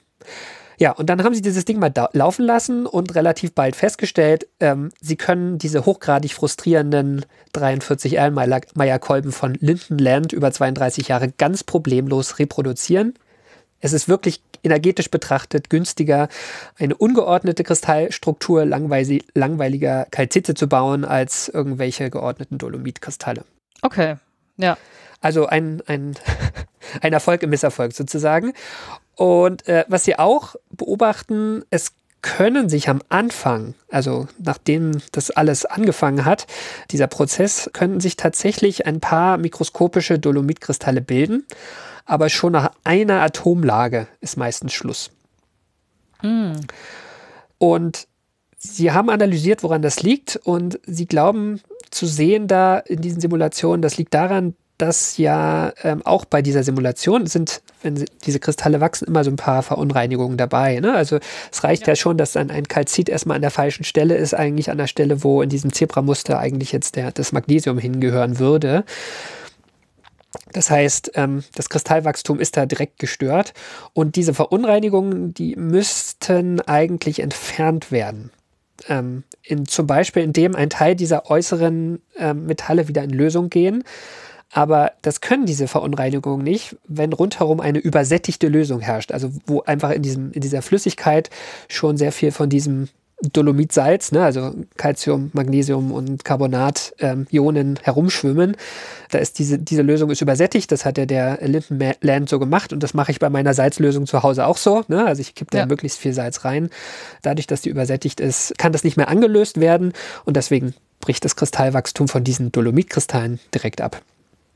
Ja, 0.79 0.91
und 0.91 1.09
dann 1.09 1.23
haben 1.23 1.35
sie 1.35 1.41
dieses 1.41 1.65
Ding 1.65 1.77
mal 1.77 1.93
laufen 2.13 2.45
lassen 2.45 2.85
und 2.85 3.13
relativ 3.13 3.53
bald 3.53 3.75
festgestellt, 3.75 4.47
ähm, 4.61 4.91
sie 5.01 5.17
können 5.17 5.57
diese 5.57 5.85
hochgradig 5.85 6.33
frustrierenden 6.33 7.25
43 7.51 8.17
Erlenmeyer-Kolben 8.17 9.33
von 9.33 9.55
Linden 9.55 9.97
Land 9.97 10.31
über 10.31 10.51
32 10.51 11.09
Jahre 11.09 11.33
ganz 11.37 11.65
problemlos 11.65 12.39
reproduzieren. 12.39 13.13
Es 13.81 13.91
ist 13.91 14.07
wirklich 14.07 14.41
energetisch 14.63 15.11
betrachtet 15.11 15.69
günstiger, 15.69 16.29
eine 16.77 16.95
ungeordnete 16.95 17.63
Kristallstruktur 17.63 18.65
langweiliger 18.65 20.07
Kalzite 20.11 20.53
zu 20.53 20.67
bauen, 20.67 21.03
als 21.03 21.49
irgendwelche 21.49 22.09
geordneten 22.09 22.57
Dolomitkristalle. 22.57 23.43
Okay, 23.81 24.15
ja. 24.57 24.77
Also 25.21 25.47
ein, 25.47 25.81
ein, 25.87 26.15
ein 27.01 27.13
Erfolg 27.13 27.43
im 27.43 27.49
Misserfolg 27.49 27.93
sozusagen. 27.93 28.53
Und 29.19 29.67
äh, 29.67 29.83
was 29.89 30.05
Sie 30.05 30.17
auch 30.17 30.55
beobachten, 30.71 31.65
es 31.71 31.91
können 32.21 32.69
sich 32.69 32.87
am 32.87 33.01
Anfang, 33.09 33.73
also 33.89 34.29
nachdem 34.37 34.93
das 35.11 35.29
alles 35.29 35.65
angefangen 35.65 36.23
hat, 36.23 36.47
dieser 36.91 37.07
Prozess, 37.07 37.69
können 37.73 37.99
sich 37.99 38.15
tatsächlich 38.15 38.85
ein 38.85 39.01
paar 39.01 39.37
mikroskopische 39.37 40.19
Dolomitkristalle 40.19 41.01
bilden, 41.01 41.45
aber 42.05 42.29
schon 42.29 42.53
nach 42.53 42.71
einer 42.85 43.21
Atomlage 43.21 44.07
ist 44.21 44.37
meistens 44.37 44.71
Schluss. 44.71 45.11
Mm. 46.21 46.53
Und 47.57 48.07
sie 48.57 48.93
haben 48.93 49.09
analysiert, 49.09 49.63
woran 49.63 49.81
das 49.81 50.01
liegt 50.01 50.37
und 50.37 50.79
sie 50.85 51.07
glauben 51.07 51.59
zu 51.91 52.05
sehen 52.05 52.47
da 52.47 52.77
in 52.77 53.01
diesen 53.01 53.19
Simulationen, 53.19 53.81
das 53.81 53.97
liegt 53.97 54.13
daran, 54.13 54.55
dass 54.79 55.17
ja 55.17 55.73
ähm, 55.83 56.01
auch 56.05 56.25
bei 56.25 56.41
dieser 56.41 56.63
Simulation 56.63 57.27
sind, 57.27 57.61
wenn 57.83 58.05
diese 58.25 58.39
Kristalle 58.39 58.79
wachsen, 58.79 59.07
immer 59.07 59.23
so 59.23 59.29
ein 59.29 59.35
paar 59.35 59.61
Verunreinigungen 59.61 60.37
dabei. 60.37 60.79
Ne? 60.79 60.95
Also 60.95 61.19
es 61.51 61.63
reicht 61.63 61.83
ja. 61.83 61.89
ja. 61.89 61.95
schon, 61.95 62.17
dass 62.17 62.31
dann 62.31 62.49
ein 62.49 62.67
Kalzit 62.67 63.09
erstmal 63.09 63.35
an 63.35 63.41
der 63.41 63.51
falschen 63.51 63.83
Stelle 63.83 64.15
ist, 64.15 64.33
eigentlich 64.33 64.71
an 64.71 64.77
der 64.77 64.87
Stelle, 64.87 65.23
wo 65.23 65.41
in 65.41 65.49
diesem 65.49 65.73
Zebramuster 65.73 66.39
eigentlich 66.39 66.71
jetzt 66.71 66.95
der, 66.95 67.11
das 67.11 67.33
Magnesium 67.33 67.77
hingehören 67.77 68.39
würde. 68.39 68.85
Das 70.53 70.71
heißt, 70.71 71.11
ähm, 71.15 71.43
das 71.55 71.69
Kristallwachstum 71.69 72.39
ist 72.39 72.55
da 72.55 72.65
direkt 72.65 72.99
gestört 72.99 73.53
und 73.93 74.15
diese 74.15 74.33
Verunreinigungen, 74.33 75.33
die 75.33 75.57
müssten 75.57 76.61
eigentlich 76.61 77.19
entfernt 77.19 77.91
werden. 77.91 78.31
Ähm, 78.87 79.23
in, 79.43 79.65
zum 79.65 79.87
Beispiel, 79.87 80.23
indem 80.23 80.55
ein 80.55 80.69
Teil 80.69 80.95
dieser 80.95 81.29
äußeren 81.29 82.01
ähm, 82.17 82.45
Metalle 82.45 82.87
wieder 82.87 83.03
in 83.03 83.09
Lösung 83.09 83.49
gehen 83.49 83.83
aber 84.51 84.93
das 85.01 85.21
können 85.21 85.45
diese 85.45 85.67
Verunreinigungen 85.67 86.43
nicht, 86.43 86.75
wenn 86.87 87.13
rundherum 87.13 87.59
eine 87.59 87.79
übersättigte 87.79 88.47
Lösung 88.47 88.79
herrscht. 88.79 89.11
Also 89.11 89.31
wo 89.45 89.61
einfach 89.61 89.91
in, 89.91 90.01
diesem, 90.01 90.31
in 90.31 90.41
dieser 90.41 90.61
Flüssigkeit 90.61 91.29
schon 91.67 91.97
sehr 91.97 92.11
viel 92.11 92.31
von 92.31 92.49
diesem 92.49 92.89
Dolomitsalz, 93.21 94.13
ne, 94.13 94.23
also 94.23 94.55
Calcium, 94.77 95.29
Magnesium 95.33 95.91
und 95.91 96.23
Carbonat, 96.23 96.93
ähm, 96.99 97.27
Ionen 97.29 97.77
herumschwimmen. 97.83 98.55
Da 99.11 99.17
ist 99.17 99.39
diese, 99.39 99.59
diese 99.59 99.81
Lösung 99.81 100.09
ist 100.09 100.21
übersättigt. 100.21 100.71
Das 100.71 100.85
hat 100.85 100.97
ja 100.97 101.05
der 101.05 101.39
Linden 101.41 101.79
Land 102.01 102.29
so 102.29 102.39
gemacht 102.39 102.71
und 102.71 102.81
das 102.81 102.93
mache 102.93 103.11
ich 103.11 103.19
bei 103.19 103.29
meiner 103.29 103.53
Salzlösung 103.53 104.07
zu 104.07 104.23
Hause 104.23 104.45
auch 104.45 104.57
so. 104.57 104.83
Ne? 104.87 105.05
Also 105.05 105.19
ich 105.21 105.35
kippe 105.35 105.51
da 105.51 105.59
ja. 105.59 105.65
möglichst 105.65 105.99
viel 105.99 106.13
Salz 106.13 106.45
rein. 106.45 106.69
Dadurch, 107.21 107.45
dass 107.45 107.61
die 107.61 107.69
übersättigt 107.69 108.21
ist, 108.21 108.57
kann 108.57 108.71
das 108.71 108.85
nicht 108.85 108.95
mehr 108.95 109.09
angelöst 109.09 109.59
werden 109.59 109.91
und 110.23 110.37
deswegen 110.37 110.73
bricht 111.01 111.25
das 111.25 111.35
Kristallwachstum 111.35 112.07
von 112.07 112.23
diesen 112.23 112.51
Dolomitkristallen 112.51 113.39
direkt 113.53 113.81
ab. 113.81 114.01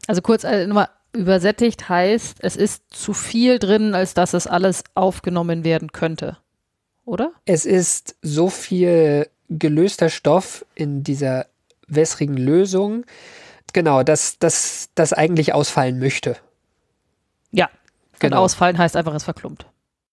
Also 0.08 0.22
kurz 0.22 0.43
äh, 0.43 0.68
nochmal, 0.68 0.89
übersättigt 1.14 1.89
heißt, 1.89 2.38
es 2.41 2.56
ist 2.56 2.84
zu 2.89 3.14
viel 3.14 3.60
drin, 3.60 3.93
als 3.93 4.14
dass 4.14 4.34
es 4.34 4.47
alles 4.47 4.84
aufgenommen 4.95 5.64
werden 5.64 5.91
könnte. 5.91 6.38
Oder? 7.06 7.32
Es 7.45 7.66
ist 7.66 8.16
so 8.22 8.49
viel 8.49 9.28
gelöster 9.49 10.10
Stoff 10.10 10.66
in 10.74 11.04
dieser 11.04 11.45
wässrigen 11.88 12.38
Lösung, 12.38 13.06
genau, 13.74 14.04
dass 14.04 14.39
das 14.39 15.14
eigentlich 15.14 15.54
ausfallen 15.54 15.99
möchte. 15.99 16.38
Ja, 17.51 17.70
genau. 18.20 18.38
Und 18.38 18.43
ausfallen 18.43 18.78
heißt 18.78 18.95
einfach, 18.95 19.14
es 19.14 19.24
verklumpt. 19.24 19.68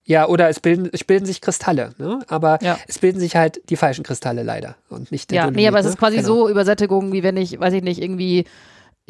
Ja, 0.05 0.27
oder 0.27 0.49
es 0.49 0.61
bilden, 0.61 0.91
es 0.93 1.05
bilden 1.05 1.25
sich 1.25 1.41
Kristalle, 1.41 1.95
ne? 1.99 2.19
aber 2.27 2.59
ja. 2.63 2.79
es 2.89 2.99
bilden 2.99 3.21
sich 3.21 3.37
halt 3.37 3.61
die 3.71 3.77
falschen 3.77 4.03
Kristalle 4.03 4.43
leider 4.43 4.75
und 4.89 5.13
nicht 5.13 5.31
der 5.31 5.37
Ja, 5.37 5.43
Dolomit, 5.43 5.57
nee, 5.57 5.69
aber 5.69 5.79
es 5.79 5.87
ist 5.87 5.93
ne? 5.93 5.99
quasi 5.99 6.17
genau. 6.17 6.29
so 6.29 6.49
Übersättigung, 6.49 7.13
wie 7.13 7.23
wenn 7.23 7.37
ich, 7.37 7.61
weiß 7.61 7.75
ich 7.75 7.83
nicht, 7.83 8.03
irgendwie 8.03 8.45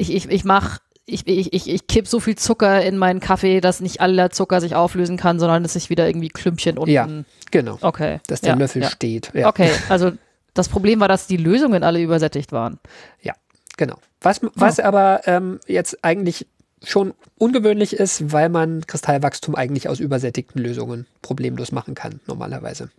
ich, 0.01 0.13
ich, 0.13 0.29
ich 0.29 0.43
mache 0.43 0.79
ich, 1.05 1.27
ich, 1.27 1.53
ich, 1.53 1.69
ich 1.69 1.87
kipp 1.87 2.07
so 2.07 2.19
viel 2.19 2.35
Zucker 2.35 2.81
in 2.83 2.97
meinen 2.97 3.19
Kaffee, 3.19 3.59
dass 3.59 3.81
nicht 3.81 4.01
aller 4.01 4.29
Zucker 4.29 4.61
sich 4.61 4.75
auflösen 4.75 5.17
kann, 5.17 5.39
sondern 5.39 5.63
dass 5.63 5.73
sich 5.73 5.89
wieder 5.89 6.07
irgendwie 6.07 6.29
Klümpchen 6.29 6.77
unten. 6.77 6.91
Ja, 6.91 7.07
genau. 7.49 7.77
Okay. 7.81 8.19
Dass 8.27 8.41
der 8.41 8.53
ja, 8.53 8.59
Löffel 8.59 8.83
ja. 8.83 8.89
steht. 8.89 9.31
Ja. 9.33 9.47
Okay, 9.49 9.71
also 9.89 10.11
das 10.53 10.69
Problem 10.69 10.99
war, 10.99 11.07
dass 11.07 11.27
die 11.27 11.37
Lösungen 11.37 11.83
alle 11.83 12.01
übersättigt 12.01 12.51
waren. 12.51 12.79
Ja, 13.21 13.33
genau. 13.77 13.97
Was, 14.21 14.41
was 14.55 14.79
oh. 14.79 14.83
aber 14.83 15.21
ähm, 15.25 15.59
jetzt 15.67 16.03
eigentlich 16.03 16.47
schon 16.83 17.13
ungewöhnlich 17.37 17.93
ist, 17.93 18.31
weil 18.31 18.49
man 18.49 18.85
Kristallwachstum 18.87 19.55
eigentlich 19.55 19.89
aus 19.89 19.99
übersättigten 19.99 20.61
Lösungen 20.61 21.07
problemlos 21.21 21.71
machen 21.71 21.95
kann, 21.95 22.21
normalerweise. 22.27 22.89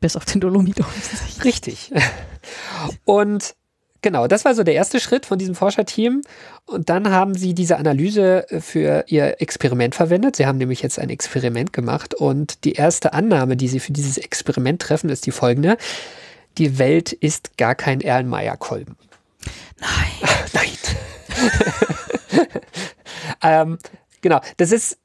Bis 0.00 0.16
auf 0.16 0.24
den 0.24 0.40
Dolomit. 0.40 0.76
Richtig. 1.44 1.92
Und 3.04 3.54
Genau, 4.02 4.26
das 4.26 4.44
war 4.44 4.54
so 4.54 4.62
der 4.62 4.74
erste 4.74 4.98
Schritt 4.98 5.26
von 5.26 5.38
diesem 5.38 5.54
Forscherteam. 5.54 6.22
Und 6.64 6.88
dann 6.88 7.10
haben 7.10 7.34
sie 7.34 7.54
diese 7.54 7.76
Analyse 7.76 8.50
äh, 8.50 8.60
für 8.60 9.04
ihr 9.08 9.40
Experiment 9.40 9.94
verwendet. 9.94 10.36
Sie 10.36 10.46
haben 10.46 10.58
nämlich 10.58 10.82
jetzt 10.82 10.98
ein 10.98 11.10
Experiment 11.10 11.72
gemacht. 11.72 12.14
Und 12.14 12.64
die 12.64 12.72
erste 12.72 13.12
Annahme, 13.12 13.56
die 13.56 13.68
sie 13.68 13.80
für 13.80 13.92
dieses 13.92 14.16
Experiment 14.16 14.80
treffen, 14.80 15.10
ist 15.10 15.26
die 15.26 15.32
folgende. 15.32 15.76
Die 16.58 16.78
Welt 16.78 17.12
ist 17.12 17.58
gar 17.58 17.74
kein 17.74 18.00
Erlenmeyer-Kolben. 18.00 18.96
Nein. 19.80 20.30
Nein. 20.52 20.68
ähm, 23.42 23.78
genau, 24.20 24.40
das 24.56 24.72
ist 24.72 24.98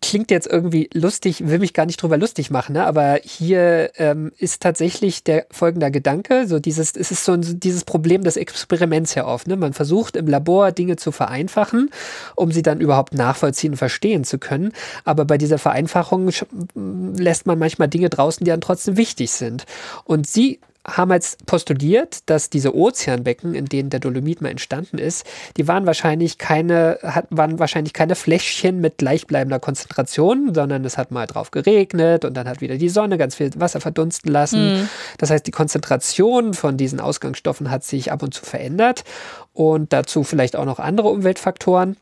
klingt 0.00 0.30
jetzt 0.30 0.46
irgendwie 0.46 0.88
lustig, 0.94 1.46
will 1.46 1.58
mich 1.58 1.74
gar 1.74 1.84
nicht 1.84 2.02
drüber 2.02 2.16
lustig 2.16 2.50
machen, 2.50 2.72
ne? 2.72 2.86
aber 2.86 3.20
hier 3.22 3.90
ähm, 3.96 4.32
ist 4.38 4.62
tatsächlich 4.62 5.22
der 5.22 5.46
folgende 5.50 5.90
Gedanke, 5.90 6.46
so 6.46 6.58
dieses, 6.58 6.96
es 6.96 7.10
ist 7.10 7.26
so 7.26 7.32
ein, 7.32 7.60
dieses 7.60 7.84
Problem 7.84 8.24
des 8.24 8.38
Experiments 8.38 9.14
ja 9.14 9.26
oft. 9.26 9.48
Ne? 9.48 9.56
Man 9.56 9.74
versucht 9.74 10.16
im 10.16 10.26
Labor 10.26 10.72
Dinge 10.72 10.96
zu 10.96 11.12
vereinfachen, 11.12 11.90
um 12.36 12.52
sie 12.52 12.62
dann 12.62 12.80
überhaupt 12.80 13.12
nachvollziehen 13.12 13.72
und 13.72 13.76
verstehen 13.76 14.24
zu 14.24 14.38
können. 14.38 14.72
Aber 15.04 15.26
bei 15.26 15.36
dieser 15.36 15.58
Vereinfachung 15.58 16.30
lässt 16.74 17.46
man 17.46 17.58
manchmal 17.58 17.88
Dinge 17.88 18.08
draußen, 18.08 18.44
die 18.44 18.50
dann 18.50 18.62
trotzdem 18.62 18.96
wichtig 18.96 19.30
sind. 19.30 19.66
Und 20.04 20.26
sie 20.26 20.60
haben 20.96 21.12
jetzt 21.12 21.46
postuliert, 21.46 22.18
dass 22.26 22.50
diese 22.50 22.74
Ozeanbecken, 22.74 23.54
in 23.54 23.66
denen 23.66 23.90
der 23.90 24.00
Dolomit 24.00 24.40
mal 24.40 24.50
entstanden 24.50 24.98
ist, 24.98 25.26
die 25.56 25.68
waren 25.68 25.86
wahrscheinlich 25.86 26.38
keine, 26.38 26.98
hat, 27.02 27.26
waren 27.30 27.58
wahrscheinlich 27.58 27.92
keine 27.92 28.14
Fläschchen 28.14 28.80
mit 28.80 28.98
gleichbleibender 28.98 29.60
Konzentration, 29.60 30.54
sondern 30.54 30.84
es 30.84 30.98
hat 30.98 31.10
mal 31.10 31.26
drauf 31.26 31.50
geregnet 31.50 32.24
und 32.24 32.34
dann 32.34 32.48
hat 32.48 32.60
wieder 32.60 32.76
die 32.76 32.88
Sonne 32.88 33.18
ganz 33.18 33.34
viel 33.34 33.50
Wasser 33.56 33.80
verdunsten 33.80 34.30
lassen. 34.30 34.80
Mhm. 34.80 34.88
Das 35.18 35.30
heißt, 35.30 35.46
die 35.46 35.52
Konzentration 35.52 36.54
von 36.54 36.76
diesen 36.76 37.00
Ausgangsstoffen 37.00 37.70
hat 37.70 37.84
sich 37.84 38.12
ab 38.12 38.22
und 38.22 38.34
zu 38.34 38.44
verändert 38.44 39.04
und 39.52 39.92
dazu 39.92 40.24
vielleicht 40.24 40.56
auch 40.56 40.64
noch 40.64 40.78
andere 40.78 41.08
Umweltfaktoren. 41.08 41.96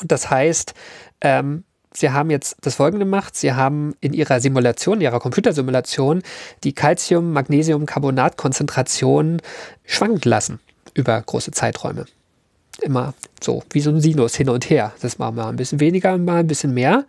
Und 0.00 0.12
das 0.12 0.30
heißt, 0.30 0.74
ähm, 1.20 1.64
Sie 1.96 2.10
haben 2.10 2.30
jetzt 2.30 2.56
das 2.60 2.74
Folgende 2.74 3.06
gemacht. 3.06 3.34
Sie 3.36 3.54
haben 3.54 3.94
in 4.00 4.12
Ihrer 4.12 4.40
Simulation, 4.40 5.00
Ihrer 5.00 5.18
Computersimulation, 5.18 6.22
die 6.62 6.74
Calcium-Magnesium-Carbonat-Konzentration 6.74 9.40
schwanken 9.84 10.28
lassen 10.28 10.60
über 10.94 11.20
große 11.20 11.50
Zeiträume. 11.52 12.04
Immer 12.82 13.14
so, 13.42 13.62
wie 13.70 13.80
so 13.80 13.88
ein 13.90 14.00
Sinus 14.00 14.36
hin 14.36 14.50
und 14.50 14.68
her. 14.68 14.92
Das 15.00 15.18
war 15.18 15.32
mal 15.32 15.48
ein 15.48 15.56
bisschen 15.56 15.80
weniger, 15.80 16.18
mal 16.18 16.40
ein 16.40 16.46
bisschen 16.46 16.74
mehr. 16.74 17.06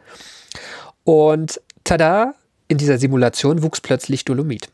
Und 1.04 1.60
tada, 1.84 2.36
in 2.70 2.78
dieser 2.78 2.98
Simulation 2.98 3.64
wuchs 3.64 3.82
plötzlich 3.82 4.24
Dolomit. 4.24 4.70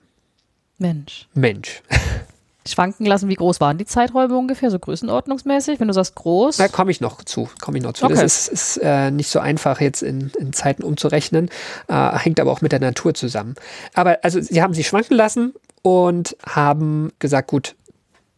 Mensch. 0.78 1.28
Mensch. 1.34 1.82
schwanken 2.68 3.06
lassen, 3.06 3.30
wie 3.30 3.36
groß 3.36 3.60
waren 3.60 3.78
die 3.78 3.86
Zeiträume 3.86 4.38
ungefähr, 4.38 4.72
so 4.72 4.80
größenordnungsmäßig? 4.80 5.80
Wenn 5.80 5.88
du 5.88 5.94
sagst 5.94 6.16
groß. 6.16 6.58
Da 6.58 6.68
komme 6.68 6.92
ich 6.92 7.02
noch 7.02 7.24
zu, 7.24 7.50
komme 7.62 7.78
ich 7.78 7.84
noch 7.84 7.94
zu. 7.94 8.06
Okay. 8.06 8.16
Das 8.16 8.24
ist, 8.24 8.48
ist 8.48 8.78
äh, 8.78 9.12
nicht 9.12 9.30
so 9.30 9.40
einfach 9.40 9.82
jetzt 9.82 10.02
in, 10.02 10.32
in 10.40 10.54
Zeiten 10.54 10.84
umzurechnen, 10.84 11.50
äh, 11.88 12.18
hängt 12.18 12.40
aber 12.40 12.52
auch 12.52 12.62
mit 12.62 12.72
der 12.72 12.80
Natur 12.80 13.14
zusammen. 13.14 13.56
Aber 13.94 14.20
also 14.24 14.40
sie 14.42 14.62
haben 14.62 14.74
sie 14.74 14.84
schwanken 14.84 15.16
lassen 15.16 15.54
und 15.82 16.38
haben 16.46 17.12
gesagt, 17.20 17.50
gut, 17.50 17.76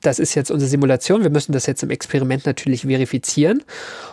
das 0.05 0.19
ist 0.19 0.35
jetzt 0.35 0.51
unsere 0.51 0.69
Simulation, 0.69 1.23
wir 1.23 1.29
müssen 1.29 1.51
das 1.51 1.65
jetzt 1.65 1.83
im 1.83 1.89
Experiment 1.89 2.45
natürlich 2.45 2.81
verifizieren. 2.81 3.63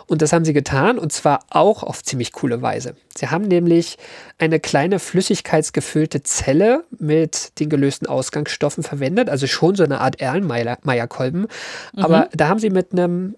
Und 0.07 0.21
das 0.21 0.33
haben 0.33 0.45
sie 0.45 0.53
getan 0.53 0.97
und 0.97 1.11
zwar 1.11 1.41
auch 1.49 1.83
auf 1.83 2.03
ziemlich 2.03 2.31
coole 2.31 2.61
Weise. 2.61 2.95
Sie 3.17 3.27
haben 3.27 3.47
nämlich 3.47 3.97
eine 4.37 4.59
kleine 4.59 4.99
flüssigkeitsgefüllte 4.99 6.23
Zelle 6.23 6.83
mit 6.97 7.59
den 7.59 7.69
gelösten 7.69 8.07
Ausgangsstoffen 8.07 8.83
verwendet, 8.83 9.29
also 9.29 9.47
schon 9.47 9.75
so 9.75 9.83
eine 9.83 10.01
Art 10.01 10.19
Erlenmeyer-Kolben. 10.19 11.41
Mhm. 11.41 11.47
Aber 11.95 12.29
da 12.33 12.49
haben 12.49 12.59
sie 12.59 12.69
mit 12.69 12.91
einem 12.91 13.35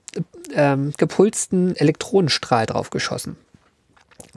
ähm, 0.53 0.93
gepulsten 0.97 1.75
Elektronenstrahl 1.75 2.65
drauf 2.65 2.89
geschossen. 2.89 3.37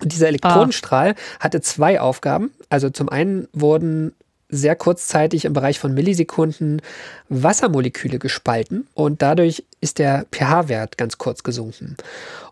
Und 0.00 0.12
dieser 0.12 0.28
Elektronenstrahl 0.28 1.14
ah. 1.16 1.40
hatte 1.40 1.60
zwei 1.60 2.00
Aufgaben. 2.00 2.52
Also 2.68 2.90
zum 2.90 3.08
einen 3.08 3.48
wurden 3.52 4.14
sehr 4.48 4.76
kurzzeitig 4.76 5.44
im 5.44 5.52
Bereich 5.52 5.78
von 5.78 5.92
Millisekunden 5.94 6.80
Wassermoleküle 7.28 8.18
gespalten 8.18 8.86
und 8.94 9.22
dadurch 9.22 9.64
ist 9.80 9.98
der 9.98 10.26
pH-Wert 10.32 10.96
ganz 10.96 11.18
kurz 11.18 11.42
gesunken. 11.42 11.96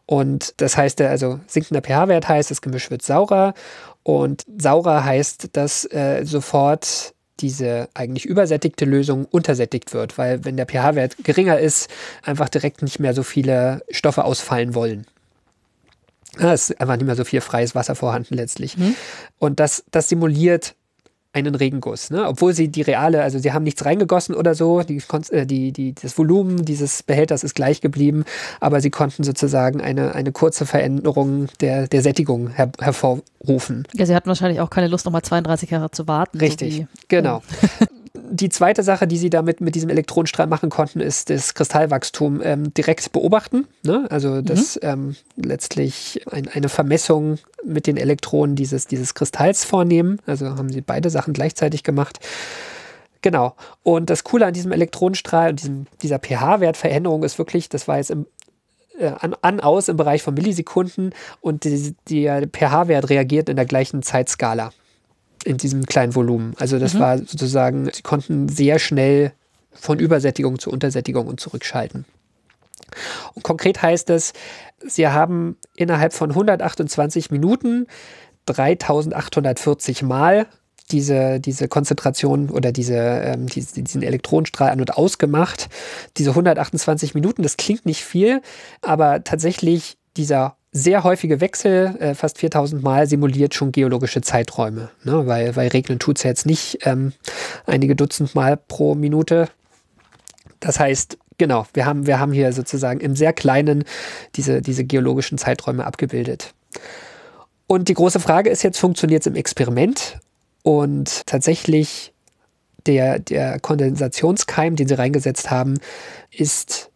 Und 0.04 0.54
das 0.58 0.76
heißt, 0.76 1.00
also 1.00 1.40
sinkender 1.46 1.82
pH-Wert 1.82 2.28
heißt, 2.28 2.50
das 2.50 2.62
Gemisch 2.62 2.90
wird 2.90 3.02
saurer 3.02 3.54
und 4.02 4.44
saurer 4.58 5.04
heißt, 5.04 5.50
dass 5.52 5.84
äh, 5.86 6.24
sofort 6.24 7.14
diese 7.40 7.88
eigentlich 7.94 8.24
übersättigte 8.24 8.84
Lösung 8.84 9.26
untersättigt 9.26 9.92
wird, 9.92 10.16
weil 10.16 10.44
wenn 10.44 10.56
der 10.56 10.66
pH-Wert 10.66 11.16
geringer 11.22 11.58
ist, 11.58 11.90
einfach 12.22 12.48
direkt 12.48 12.82
nicht 12.82 12.98
mehr 12.98 13.14
so 13.14 13.22
viele 13.22 13.82
Stoffe 13.90 14.24
ausfallen 14.24 14.74
wollen. 14.74 15.06
Es 16.38 16.70
ist 16.70 16.80
einfach 16.80 16.96
nicht 16.96 17.06
mehr 17.06 17.16
so 17.16 17.24
viel 17.24 17.40
freies 17.40 17.74
Wasser 17.74 17.94
vorhanden 17.94 18.34
letztlich. 18.34 18.76
Mhm. 18.76 18.94
Und 19.38 19.60
das, 19.60 19.84
das 19.90 20.08
simuliert 20.08 20.74
einen 21.36 21.54
Regenguss. 21.54 22.10
Ne? 22.10 22.26
Obwohl 22.26 22.54
sie 22.54 22.68
die 22.68 22.80
reale, 22.80 23.22
also 23.22 23.38
sie 23.38 23.52
haben 23.52 23.62
nichts 23.62 23.84
reingegossen 23.84 24.34
oder 24.34 24.54
so, 24.54 24.82
die, 24.82 25.02
äh, 25.30 25.44
die, 25.44 25.70
die, 25.70 25.94
das 25.94 26.16
Volumen 26.16 26.64
dieses 26.64 27.02
Behälters 27.02 27.44
ist 27.44 27.54
gleich 27.54 27.82
geblieben, 27.82 28.24
aber 28.58 28.80
sie 28.80 28.90
konnten 28.90 29.22
sozusagen 29.22 29.82
eine, 29.82 30.14
eine 30.14 30.32
kurze 30.32 30.64
Veränderung 30.64 31.48
der, 31.60 31.88
der 31.88 32.00
Sättigung 32.00 32.48
her, 32.48 32.72
hervorrufen. 32.80 33.86
Ja, 33.92 34.06
sie 34.06 34.14
hatten 34.14 34.28
wahrscheinlich 34.28 34.60
auch 34.60 34.70
keine 34.70 34.88
Lust, 34.88 35.04
nochmal 35.04 35.22
32 35.22 35.70
Jahre 35.70 35.90
zu 35.90 36.08
warten. 36.08 36.38
Richtig, 36.38 36.76
so 36.76 36.86
genau. 37.08 37.42
Die 38.30 38.48
zweite 38.48 38.82
Sache, 38.82 39.06
die 39.06 39.16
sie 39.16 39.30
damit 39.30 39.60
mit 39.60 39.74
diesem 39.74 39.90
Elektronenstrahl 39.90 40.46
machen 40.46 40.70
konnten, 40.70 41.00
ist 41.00 41.30
das 41.30 41.54
Kristallwachstum 41.54 42.40
ähm, 42.42 42.74
direkt 42.74 43.12
beobachten. 43.12 43.66
Ne? 43.82 44.06
Also 44.10 44.42
das 44.42 44.76
mhm. 44.76 44.80
ähm, 44.82 45.16
letztlich 45.36 46.20
ein, 46.30 46.48
eine 46.48 46.68
Vermessung 46.68 47.38
mit 47.64 47.86
den 47.86 47.96
Elektronen 47.96 48.56
dieses, 48.56 48.86
dieses 48.86 49.14
Kristalls 49.14 49.64
vornehmen. 49.64 50.20
Also 50.26 50.46
haben 50.46 50.70
sie 50.70 50.80
beide 50.80 51.10
Sachen 51.10 51.32
gleichzeitig 51.32 51.82
gemacht. 51.82 52.20
Genau. 53.22 53.54
Und 53.82 54.10
das 54.10 54.24
Coole 54.24 54.46
an 54.46 54.54
diesem 54.54 54.72
Elektronenstrahl 54.72 55.50
und 55.50 55.60
diesem, 55.60 55.86
dieser 56.02 56.18
pH-Wertveränderung 56.18 57.24
ist 57.24 57.38
wirklich, 57.38 57.68
das 57.68 57.88
war 57.88 57.96
jetzt 57.96 58.10
im, 58.10 58.26
äh, 58.98 59.12
an, 59.18 59.34
an, 59.42 59.60
aus 59.60 59.88
im 59.88 59.96
Bereich 59.96 60.22
von 60.22 60.34
Millisekunden 60.34 61.14
und 61.40 61.64
die, 61.64 61.94
der 62.08 62.46
pH-Wert 62.46 63.10
reagiert 63.10 63.48
in 63.48 63.56
der 63.56 63.66
gleichen 63.66 64.02
Zeitskala 64.02 64.70
in 65.46 65.56
diesem 65.56 65.86
kleinen 65.86 66.14
Volumen. 66.14 66.54
Also 66.58 66.78
das 66.78 66.94
mhm. 66.94 66.98
war 66.98 67.18
sozusagen, 67.18 67.88
sie 67.92 68.02
konnten 68.02 68.48
sehr 68.48 68.78
schnell 68.78 69.32
von 69.72 69.98
Übersättigung 69.98 70.58
zu 70.58 70.70
Untersättigung 70.70 71.26
und 71.26 71.40
zurückschalten. 71.40 72.04
Und 73.34 73.42
konkret 73.42 73.80
heißt 73.82 74.10
es, 74.10 74.32
sie 74.84 75.08
haben 75.08 75.56
innerhalb 75.76 76.12
von 76.12 76.30
128 76.30 77.30
Minuten 77.30 77.86
3840 78.46 80.02
Mal 80.02 80.46
diese, 80.90 81.40
diese 81.40 81.68
Konzentration 81.68 82.50
oder 82.50 82.72
diese, 82.72 82.96
ähm, 82.96 83.46
diese, 83.46 83.82
diesen 83.82 84.02
Elektronenstrahl 84.02 84.70
an 84.70 84.80
und 84.80 84.96
ausgemacht. 84.96 85.68
Diese 86.16 86.30
128 86.30 87.14
Minuten, 87.14 87.42
das 87.42 87.56
klingt 87.56 87.86
nicht 87.86 88.04
viel, 88.04 88.40
aber 88.82 89.24
tatsächlich 89.24 89.96
dieser 90.16 90.56
sehr 90.76 91.04
häufige 91.04 91.40
Wechsel, 91.40 91.96
äh, 91.98 92.14
fast 92.14 92.38
4000 92.38 92.82
Mal, 92.82 93.06
simuliert 93.06 93.54
schon 93.54 93.72
geologische 93.72 94.20
Zeiträume. 94.20 94.90
Ne? 95.04 95.26
Weil, 95.26 95.56
weil 95.56 95.68
regnen 95.68 95.98
tut 95.98 96.18
es 96.18 96.24
ja 96.24 96.30
jetzt 96.30 96.44
nicht 96.44 96.80
ähm, 96.82 97.12
einige 97.64 97.96
Dutzend 97.96 98.34
Mal 98.34 98.56
pro 98.56 98.94
Minute. 98.94 99.48
Das 100.60 100.78
heißt, 100.78 101.16
genau, 101.38 101.66
wir 101.72 101.86
haben, 101.86 102.06
wir 102.06 102.18
haben 102.18 102.32
hier 102.32 102.52
sozusagen 102.52 103.00
im 103.00 103.16
sehr 103.16 103.32
kleinen 103.32 103.84
diese, 104.34 104.60
diese 104.60 104.84
geologischen 104.84 105.38
Zeiträume 105.38 105.86
abgebildet. 105.86 106.52
Und 107.66 107.88
die 107.88 107.94
große 107.94 108.20
Frage 108.20 108.50
ist 108.50 108.62
jetzt, 108.62 108.78
funktioniert 108.78 109.22
es 109.22 109.26
im 109.26 109.34
Experiment? 109.34 110.18
Und 110.62 111.26
tatsächlich 111.26 112.12
der, 112.86 113.18
der 113.18 113.58
Kondensationskeim, 113.60 114.76
den 114.76 114.88
sie 114.88 114.98
reingesetzt 114.98 115.50
haben, 115.50 115.78
ist 116.30 116.90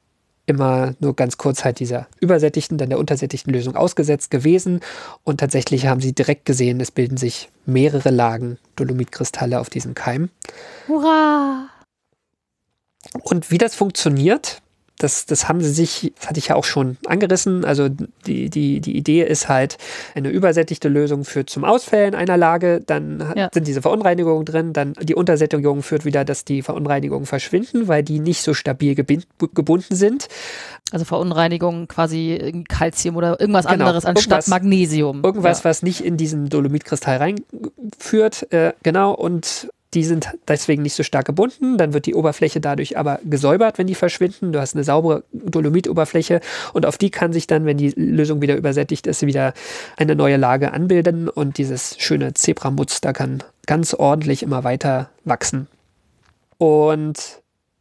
immer 0.51 0.95
nur 1.01 1.17
ganz 1.17 1.39
kurz 1.39 1.65
halt 1.65 1.81
dieser 1.81 2.07
übersättigten, 2.21 2.79
dann 2.79 2.91
der 2.91 2.99
untersättigten 2.99 3.53
Lösung 3.53 3.77
ausgesetzt 3.77 4.31
gewesen. 4.31 4.81
Und 5.25 5.41
tatsächlich 5.41 5.87
haben 5.87 6.01
sie 6.01 6.13
direkt 6.13 6.45
gesehen, 6.45 6.81
es 6.81 6.91
bilden 6.91 7.17
sich 7.17 7.49
mehrere 7.67 8.11
Lagen 8.11 8.59
Dolomitkristalle 8.77 9.61
auf 9.61 9.71
diesem 9.71 9.95
Keim. 9.95 10.31
Hurra! 10.89 11.69
Und 13.23 13.51
wie 13.51 13.59
das 13.59 13.75
funktioniert, 13.75 14.61
das, 15.03 15.25
das 15.25 15.49
haben 15.49 15.61
sie 15.61 15.71
sich, 15.71 16.13
das 16.17 16.29
hatte 16.29 16.39
ich 16.39 16.49
ja 16.49 16.57
auch 16.57 16.65
schon 16.65 16.99
angerissen. 17.07 17.65
Also 17.65 17.89
die, 17.89 18.51
die, 18.51 18.81
die 18.81 18.97
Idee 18.97 19.23
ist 19.23 19.49
halt, 19.49 19.79
eine 20.15 20.29
übersättigte 20.29 20.89
Lösung 20.89 21.25
führt 21.25 21.49
zum 21.49 21.65
Ausfällen 21.65 22.15
einer 22.15 22.37
Lage, 22.37 22.81
dann 22.87 23.33
ja. 23.35 23.49
sind 23.53 23.67
diese 23.67 23.83
Verunreinigungen 23.83 24.45
drin, 24.45 24.73
dann 24.73 24.93
die 25.01 25.15
Untersättigung 25.15 25.83
führt 25.83 26.05
wieder, 26.05 26.25
dass 26.25 26.45
die 26.45 26.63
Verunreinigungen 26.63 27.27
verschwinden, 27.27 27.89
weil 27.89 28.03
die 28.03 28.21
nicht 28.21 28.43
so 28.43 28.53
stabil 28.53 28.95
gebunden 28.95 29.95
sind. 29.95 30.29
Also 30.93 31.05
Verunreinigungen 31.05 31.89
quasi 31.89 32.65
Calcium 32.69 33.17
oder 33.17 33.41
irgendwas 33.41 33.67
genau, 33.67 33.87
anderes 33.87 34.05
anstatt 34.05 34.27
irgendwas, 34.27 34.49
Magnesium. 34.49 35.23
Irgendwas, 35.25 35.61
ja. 35.61 35.65
was 35.65 35.83
nicht 35.83 36.05
in 36.05 36.17
diesen 36.17 36.49
Dolomitkristall 36.49 37.17
reinführt, 37.17 38.53
äh, 38.53 38.73
genau, 38.83 39.15
und 39.15 39.69
die 39.95 40.05
sind 40.05 40.29
deswegen 40.47 40.83
nicht 40.83 40.95
so 40.95 41.03
stark 41.03 41.27
gebunden. 41.27 41.77
Dann 41.77 41.93
wird 41.93 42.07
die 42.07 42.15
Oberfläche 42.15 42.61
dadurch 42.61 42.97
aber 42.97 43.21
gesäubert, 43.25 43.79
wenn 43.79 43.87
die 43.87 43.95
verschwinden. 43.95 44.53
Du 44.53 44.61
hast 44.61 44.75
eine 44.75 44.85
saubere 44.85 45.25
Dolomitoberfläche 45.33 46.41
und 46.73 46.87
auf 46.87 46.97
die 46.97 47.11
kann 47.11 47.33
sich 47.33 47.47
dann, 47.47 47.67
wenn 47.67 47.77
die 47.77 47.91
Lösung 47.91 48.41
wieder 48.41 48.57
übersättigt 48.57 49.07
ist, 49.07 49.27
wieder 49.27 49.53
eine 49.97 50.15
neue 50.15 50.37
Lage 50.37 50.73
anbilden 50.73 51.29
und 51.29 51.59
dieses 51.59 51.97
schöne 51.99 52.35
Zebramuster 52.35 53.13
kann 53.13 53.43
ganz 53.67 53.95
ordentlich 53.95 54.43
immer 54.43 54.65
weiter 54.65 55.11
wachsen. 55.25 55.67
Und 56.59 57.41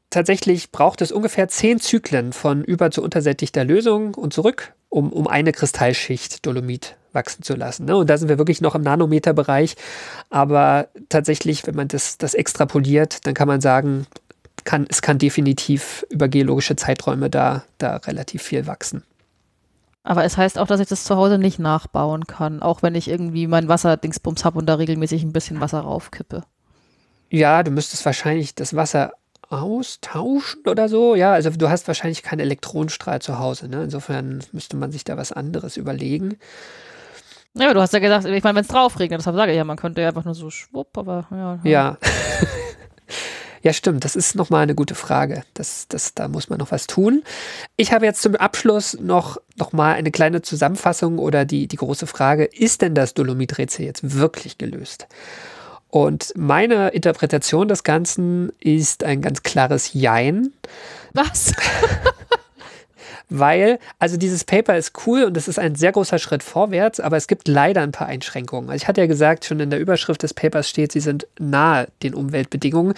tatsächlich 0.09 0.71
braucht 0.71 1.01
es 1.01 1.11
ungefähr 1.11 1.47
zehn 1.47 1.79
Zyklen 1.79 2.33
von 2.33 2.63
über 2.63 2.91
zu 2.91 3.03
untersättigter 3.03 3.63
Lösung 3.63 4.15
und 4.15 4.33
zurück, 4.33 4.73
um, 4.89 5.11
um 5.11 5.27
eine 5.27 5.51
Kristallschicht 5.51 6.45
Dolomit 6.45 6.95
wachsen 7.13 7.43
zu 7.43 7.55
lassen. 7.55 7.85
Ne? 7.85 7.97
Und 7.97 8.09
da 8.09 8.17
sind 8.17 8.29
wir 8.29 8.37
wirklich 8.37 8.61
noch 8.61 8.75
im 8.75 8.81
Nanometerbereich. 8.81 9.75
Aber 10.29 10.87
tatsächlich, 11.09 11.65
wenn 11.65 11.75
man 11.75 11.87
das, 11.87 12.17
das 12.17 12.33
extrapoliert, 12.33 13.25
dann 13.25 13.33
kann 13.33 13.47
man 13.47 13.61
sagen, 13.61 14.05
kann, 14.63 14.85
es 14.89 15.01
kann 15.01 15.17
definitiv 15.17 16.05
über 16.09 16.27
geologische 16.27 16.75
Zeiträume 16.75 17.29
da, 17.29 17.63
da 17.77 17.97
relativ 17.97 18.43
viel 18.43 18.67
wachsen. 18.67 19.03
Aber 20.03 20.23
es 20.23 20.37
heißt 20.37 20.57
auch, 20.57 20.67
dass 20.67 20.79
ich 20.79 20.87
das 20.87 21.03
zu 21.03 21.15
Hause 21.15 21.37
nicht 21.37 21.59
nachbauen 21.59 22.25
kann, 22.25 22.61
auch 22.61 22.81
wenn 22.81 22.95
ich 22.95 23.07
irgendwie 23.07 23.47
mein 23.47 23.67
Wasserdingsbums 23.67 24.45
habe 24.45 24.57
und 24.57 24.65
da 24.65 24.75
regelmäßig 24.75 25.23
ein 25.23 25.33
bisschen 25.33 25.59
Wasser 25.59 25.81
raufkippe. 25.81 26.43
Ja, 27.29 27.63
du 27.63 27.71
müsstest 27.71 28.05
wahrscheinlich 28.05 28.55
das 28.55 28.75
Wasser 28.75 29.13
austauschen 29.49 30.61
oder 30.67 30.89
so. 30.89 31.15
Ja, 31.15 31.33
also 31.33 31.49
du 31.49 31.69
hast 31.69 31.87
wahrscheinlich 31.87 32.23
keinen 32.23 32.39
Elektronenstrahl 32.39 33.21
zu 33.21 33.39
Hause. 33.39 33.67
Ne? 33.67 33.83
Insofern 33.83 34.43
müsste 34.51 34.77
man 34.77 34.91
sich 34.91 35.03
da 35.03 35.17
was 35.17 35.31
anderes 35.31 35.77
überlegen. 35.77 36.37
Ja, 37.55 37.73
du 37.73 37.81
hast 37.81 37.93
ja 37.93 37.99
gesagt, 37.99 38.25
ich 38.25 38.43
meine, 38.43 38.55
wenn 38.55 38.63
es 38.63 38.67
drauf 38.69 38.99
regnet, 38.99 39.19
deshalb 39.19 39.35
sage 39.35 39.51
ich 39.51 39.57
ja, 39.57 39.63
man 39.63 39.77
könnte 39.77 40.01
ja 40.01 40.09
einfach 40.09 40.25
nur 40.25 40.35
so 40.35 40.49
schwupp, 40.49 40.97
aber 40.97 41.27
ja. 41.31 41.59
Ja. 41.63 41.97
Ja, 43.61 43.73
stimmt, 43.73 44.05
das 44.05 44.15
ist 44.15 44.35
nochmal 44.35 44.63
eine 44.63 44.75
gute 44.75 44.95
Frage. 44.95 45.43
Das, 45.53 45.87
das, 45.89 46.13
da 46.13 46.27
muss 46.27 46.49
man 46.49 46.59
noch 46.59 46.71
was 46.71 46.87
tun. 46.87 47.23
Ich 47.75 47.91
habe 47.91 48.05
jetzt 48.05 48.21
zum 48.21 48.35
Abschluss 48.35 48.97
noch, 48.99 49.37
noch 49.57 49.73
mal 49.73 49.95
eine 49.95 50.11
kleine 50.11 50.41
Zusammenfassung 50.41 51.19
oder 51.19 51.43
die, 51.43 51.67
die 51.67 51.75
große 51.75 52.07
Frage, 52.07 52.45
ist 52.45 52.81
denn 52.81 52.95
das 52.95 53.13
Dolomit-Rätsel 53.13 53.85
jetzt 53.85 54.15
wirklich 54.15 54.57
gelöst? 54.57 55.07
Und 55.89 56.33
meine 56.35 56.89
Interpretation 56.89 57.67
des 57.67 57.83
Ganzen 57.83 58.51
ist 58.59 59.03
ein 59.03 59.21
ganz 59.21 59.43
klares 59.43 59.93
Jein. 59.93 60.53
Was? 61.13 61.53
Weil, 63.31 63.77
also 63.99 64.17
dieses 64.17 64.43
Paper 64.43 64.75
ist 64.75 64.93
cool 65.05 65.23
und 65.23 65.37
es 65.37 65.47
ist 65.47 65.59
ein 65.59 65.75
sehr 65.75 65.91
großer 65.91 66.17
Schritt 66.17 66.41
vorwärts, 66.41 66.99
aber 66.99 67.15
es 67.15 67.27
gibt 67.27 67.47
leider 67.47 67.81
ein 67.81 67.91
paar 67.91 68.07
Einschränkungen. 68.07 68.71
Also 68.71 68.81
ich 68.83 68.87
hatte 68.87 69.01
ja 69.01 69.07
gesagt, 69.07 69.45
schon 69.45 69.59
in 69.59 69.69
der 69.69 69.79
Überschrift 69.79 70.23
des 70.23 70.33
Papers 70.33 70.67
steht, 70.67 70.91
sie 70.91 70.99
sind 70.99 71.27
nahe 71.37 71.87
den 72.01 72.15
Umweltbedingungen. 72.15 72.95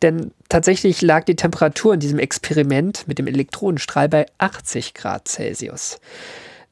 Denn 0.00 0.30
tatsächlich 0.48 1.02
lag 1.02 1.24
die 1.24 1.34
Temperatur 1.34 1.94
in 1.94 2.00
diesem 2.00 2.20
Experiment 2.20 3.08
mit 3.08 3.18
dem 3.18 3.26
Elektronenstrahl 3.26 4.08
bei 4.08 4.26
80 4.38 4.94
Grad 4.94 5.26
Celsius. 5.26 5.98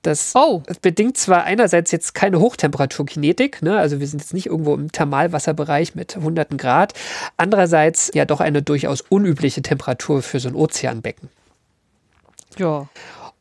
Das, 0.02 0.32
oh. 0.34 0.62
das, 0.66 0.78
bedingt 0.78 1.18
zwar 1.18 1.44
einerseits 1.44 1.90
jetzt 1.90 2.14
keine 2.14 2.40
Hochtemperaturkinetik, 2.40 3.60
ne? 3.62 3.78
also 3.78 4.00
wir 4.00 4.06
sind 4.06 4.20
jetzt 4.20 4.32
nicht 4.32 4.46
irgendwo 4.46 4.74
im 4.74 4.90
Thermalwasserbereich 4.90 5.94
mit 5.94 6.16
hunderten 6.16 6.56
Grad, 6.56 6.94
andererseits 7.36 8.10
ja 8.14 8.24
doch 8.24 8.40
eine 8.40 8.62
durchaus 8.62 9.02
unübliche 9.02 9.60
Temperatur 9.60 10.22
für 10.22 10.40
so 10.40 10.48
ein 10.48 10.54
Ozeanbecken. 10.54 11.28
Ja. 12.56 12.88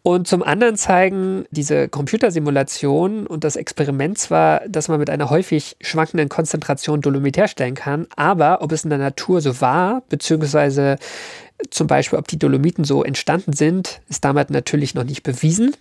Und 0.01 0.27
zum 0.27 0.43
anderen 0.43 0.75
zeigen 0.75 1.45
diese 1.51 1.87
Computersimulationen 1.87 3.27
und 3.27 3.43
das 3.43 3.55
Experiment 3.55 4.17
zwar, 4.17 4.61
dass 4.67 4.87
man 4.87 4.99
mit 4.99 5.09
einer 5.09 5.29
häufig 5.29 5.77
schwankenden 5.81 6.29
Konzentration 6.29 7.01
Dolomit 7.01 7.37
herstellen 7.37 7.75
kann, 7.75 8.07
aber 8.15 8.61
ob 8.61 8.71
es 8.71 8.83
in 8.83 8.89
der 8.89 8.99
Natur 8.99 9.41
so 9.41 9.61
war, 9.61 10.01
beziehungsweise 10.09 10.97
zum 11.69 11.87
Beispiel 11.87 12.17
ob 12.17 12.27
die 12.27 12.39
Dolomiten 12.39 12.85
so 12.85 13.03
entstanden 13.03 13.53
sind, 13.53 14.01
ist 14.09 14.23
damit 14.23 14.49
natürlich 14.49 14.95
noch 14.95 15.03
nicht 15.03 15.23
bewiesen. 15.23 15.75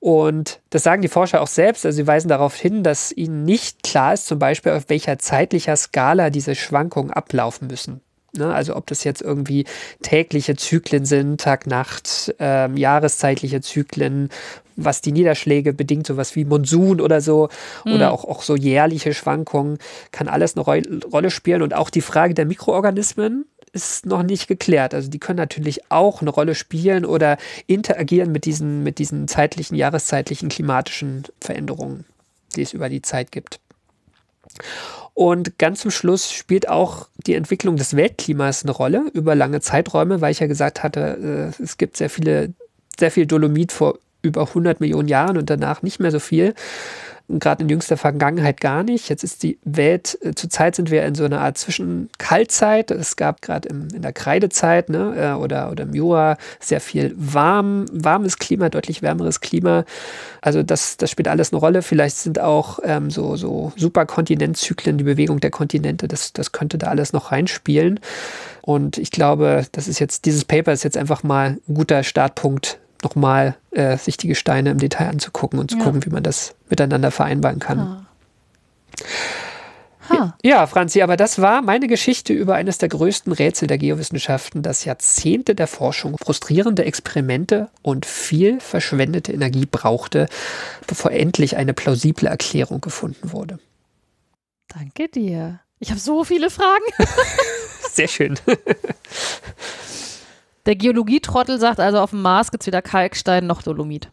Und 0.00 0.60
das 0.70 0.82
sagen 0.82 1.02
die 1.02 1.08
Forscher 1.08 1.42
auch 1.42 1.46
selbst. 1.46 1.84
Also 1.84 1.96
sie 1.96 2.06
weisen 2.06 2.28
darauf 2.28 2.56
hin, 2.56 2.82
dass 2.82 3.12
ihnen 3.12 3.44
nicht 3.44 3.82
klar 3.82 4.14
ist, 4.14 4.26
zum 4.26 4.38
Beispiel 4.38 4.72
auf 4.72 4.88
welcher 4.88 5.18
zeitlicher 5.18 5.76
Skala 5.76 6.30
diese 6.30 6.54
Schwankungen 6.54 7.12
ablaufen 7.12 7.68
müssen. 7.68 8.00
Ne? 8.32 8.52
Also 8.52 8.76
ob 8.76 8.86
das 8.86 9.04
jetzt 9.04 9.20
irgendwie 9.20 9.66
tägliche 10.02 10.56
Zyklen 10.56 11.04
sind, 11.04 11.40
Tag-Nacht, 11.40 12.34
ähm, 12.38 12.78
jahreszeitliche 12.78 13.60
Zyklen, 13.60 14.30
was 14.76 15.02
die 15.02 15.12
Niederschläge 15.12 15.74
bedingt, 15.74 16.06
sowas 16.06 16.34
wie 16.34 16.46
Monsun 16.46 17.02
oder 17.02 17.20
so, 17.20 17.50
mhm. 17.84 17.94
oder 17.94 18.12
auch, 18.12 18.24
auch 18.24 18.42
so 18.42 18.56
jährliche 18.56 19.12
Schwankungen, 19.12 19.78
kann 20.12 20.28
alles 20.28 20.56
eine 20.56 20.64
Rolle 20.64 21.30
spielen. 21.30 21.60
Und 21.60 21.74
auch 21.74 21.90
die 21.90 22.00
Frage 22.00 22.32
der 22.32 22.46
Mikroorganismen, 22.46 23.44
ist 23.72 24.06
noch 24.06 24.22
nicht 24.22 24.48
geklärt. 24.48 24.94
Also 24.94 25.08
die 25.08 25.18
können 25.18 25.38
natürlich 25.38 25.90
auch 25.90 26.20
eine 26.20 26.30
Rolle 26.30 26.54
spielen 26.54 27.04
oder 27.04 27.36
interagieren 27.66 28.32
mit 28.32 28.44
diesen, 28.44 28.82
mit 28.82 28.98
diesen 28.98 29.28
zeitlichen, 29.28 29.76
jahreszeitlichen 29.76 30.48
klimatischen 30.48 31.24
Veränderungen, 31.40 32.04
die 32.56 32.62
es 32.62 32.72
über 32.72 32.88
die 32.88 33.02
Zeit 33.02 33.32
gibt. 33.32 33.60
Und 35.14 35.58
ganz 35.58 35.80
zum 35.80 35.90
Schluss 35.90 36.32
spielt 36.32 36.68
auch 36.68 37.08
die 37.26 37.34
Entwicklung 37.34 37.76
des 37.76 37.96
Weltklimas 37.96 38.62
eine 38.62 38.72
Rolle 38.72 39.04
über 39.12 39.34
lange 39.34 39.60
Zeiträume, 39.60 40.20
weil 40.20 40.32
ich 40.32 40.40
ja 40.40 40.46
gesagt 40.46 40.82
hatte, 40.82 41.52
äh, 41.58 41.62
es 41.62 41.76
gibt 41.76 41.96
sehr 41.96 42.10
viele, 42.10 42.52
sehr 42.98 43.10
viel 43.10 43.26
Dolomit 43.26 43.72
vor 43.72 43.98
über 44.22 44.48
100 44.48 44.80
Millionen 44.80 45.08
Jahren 45.08 45.38
und 45.38 45.50
danach 45.50 45.82
nicht 45.82 46.00
mehr 46.00 46.10
so 46.10 46.18
viel 46.18 46.54
gerade 47.38 47.62
in 47.62 47.68
jüngster 47.68 47.96
Vergangenheit 47.96 48.60
gar 48.60 48.82
nicht. 48.82 49.08
Jetzt 49.08 49.22
ist 49.22 49.42
die 49.42 49.58
Welt, 49.64 50.18
äh, 50.22 50.34
zurzeit 50.34 50.74
sind 50.74 50.90
wir 50.90 51.04
in 51.04 51.14
so 51.14 51.24
einer 51.24 51.40
Art 51.40 51.58
Zwischenkaltzeit. 51.58 52.90
Es 52.90 53.16
gab 53.16 53.42
gerade 53.42 53.68
in 53.68 54.02
der 54.02 54.12
Kreidezeit 54.12 54.88
ne, 54.88 55.14
äh, 55.16 55.40
oder, 55.40 55.70
oder 55.70 55.84
im 55.84 55.94
Jura 55.94 56.36
sehr 56.58 56.80
viel 56.80 57.14
warm, 57.16 57.86
warmes 57.92 58.38
Klima, 58.38 58.68
deutlich 58.68 59.02
wärmeres 59.02 59.40
Klima. 59.40 59.84
Also 60.40 60.62
das, 60.62 60.96
das 60.96 61.10
spielt 61.10 61.28
alles 61.28 61.52
eine 61.52 61.60
Rolle. 61.60 61.82
Vielleicht 61.82 62.16
sind 62.16 62.40
auch 62.40 62.80
ähm, 62.82 63.10
so, 63.10 63.36
so 63.36 63.72
Superkontinentzyklen, 63.76 64.98
die 64.98 65.04
Bewegung 65.04 65.40
der 65.40 65.50
Kontinente, 65.50 66.08
das, 66.08 66.32
das 66.32 66.52
könnte 66.52 66.78
da 66.78 66.88
alles 66.88 67.12
noch 67.12 67.32
reinspielen. 67.32 68.00
Und 68.62 68.98
ich 68.98 69.10
glaube, 69.10 69.66
das 69.72 69.88
ist 69.88 69.98
jetzt, 69.98 70.24
dieses 70.24 70.44
Paper 70.44 70.72
ist 70.72 70.84
jetzt 70.84 70.96
einfach 70.96 71.22
mal 71.22 71.58
ein 71.68 71.74
guter 71.74 72.02
Startpunkt 72.02 72.78
nochmal 73.02 73.56
äh, 73.70 73.96
sich 73.96 74.16
die 74.16 74.28
Gesteine 74.28 74.70
im 74.70 74.78
Detail 74.78 75.08
anzugucken 75.08 75.58
und 75.58 75.70
zu 75.70 75.78
ja. 75.78 75.84
gucken, 75.84 76.04
wie 76.04 76.10
man 76.10 76.22
das 76.22 76.54
miteinander 76.68 77.10
vereinbaren 77.10 77.58
kann. 77.58 77.78
Ha. 77.78 78.06
Ha. 80.10 80.36
Ja, 80.42 80.66
Franzi, 80.66 81.02
aber 81.02 81.16
das 81.16 81.40
war 81.40 81.62
meine 81.62 81.86
Geschichte 81.86 82.32
über 82.32 82.54
eines 82.54 82.78
der 82.78 82.88
größten 82.88 83.32
Rätsel 83.32 83.68
der 83.68 83.78
Geowissenschaften, 83.78 84.62
das 84.62 84.84
Jahrzehnte 84.84 85.54
der 85.54 85.66
Forschung, 85.66 86.16
frustrierende 86.18 86.84
Experimente 86.84 87.68
und 87.82 88.06
viel 88.06 88.60
verschwendete 88.60 89.32
Energie 89.32 89.66
brauchte, 89.66 90.28
bevor 90.86 91.12
endlich 91.12 91.56
eine 91.56 91.74
plausible 91.74 92.28
Erklärung 92.28 92.80
gefunden 92.80 93.32
wurde. 93.32 93.58
Danke 94.68 95.08
dir. 95.08 95.60
Ich 95.78 95.90
habe 95.90 96.00
so 96.00 96.24
viele 96.24 96.50
Fragen. 96.50 96.84
Sehr 97.92 98.08
schön. 98.08 98.38
Der 100.66 100.76
Geologietrottel 100.76 101.58
sagt 101.58 101.80
also, 101.80 101.98
auf 101.98 102.10
dem 102.10 102.22
Mars 102.22 102.50
gibt 102.50 102.62
es 102.62 102.66
weder 102.66 102.82
Kalkstein 102.82 103.46
noch 103.46 103.62
Dolomit. 103.62 104.10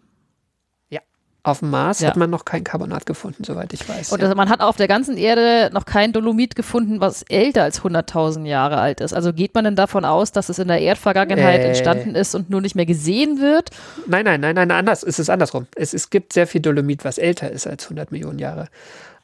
Ja, 0.89 1.01
auf 1.43 1.59
dem 1.59 1.69
Mars 1.69 1.99
ja. 1.99 2.09
hat 2.09 2.15
man 2.15 2.29
noch 2.29 2.45
kein 2.45 2.63
Carbonat 2.63 3.05
gefunden, 3.05 3.43
soweit 3.43 3.73
ich 3.73 3.87
weiß. 3.87 4.11
Und 4.13 4.21
ja. 4.21 4.33
man 4.33 4.49
hat 4.49 4.61
auf 4.61 4.77
der 4.77 4.87
ganzen 4.87 5.17
Erde 5.17 5.69
noch 5.73 5.85
kein 5.85 6.13
Dolomit 6.13 6.55
gefunden, 6.55 7.01
was 7.01 7.23
älter 7.23 7.63
als 7.63 7.81
100.000 7.81 8.45
Jahre 8.45 8.77
alt 8.77 9.01
ist. 9.01 9.13
Also 9.13 9.33
geht 9.33 9.53
man 9.55 9.65
denn 9.65 9.75
davon 9.75 10.05
aus, 10.05 10.31
dass 10.31 10.47
es 10.49 10.57
in 10.59 10.69
der 10.69 10.79
Erdvergangenheit 10.79 11.59
äh. 11.61 11.67
entstanden 11.67 12.15
ist 12.15 12.33
und 12.33 12.49
nur 12.49 12.61
nicht 12.61 12.75
mehr 12.75 12.85
gesehen 12.85 13.41
wird? 13.41 13.71
Nein, 14.07 14.23
nein, 14.23 14.39
nein, 14.39 14.55
nein, 14.55 14.71
anders. 14.71 15.03
Es 15.03 15.19
ist 15.19 15.29
andersrum. 15.29 15.67
Es, 15.75 15.93
es 15.93 16.09
gibt 16.09 16.31
sehr 16.31 16.47
viel 16.47 16.61
Dolomit, 16.61 17.03
was 17.03 17.17
älter 17.17 17.51
ist 17.51 17.67
als 17.67 17.85
100 17.85 18.11
Millionen 18.11 18.39
Jahre. 18.39 18.69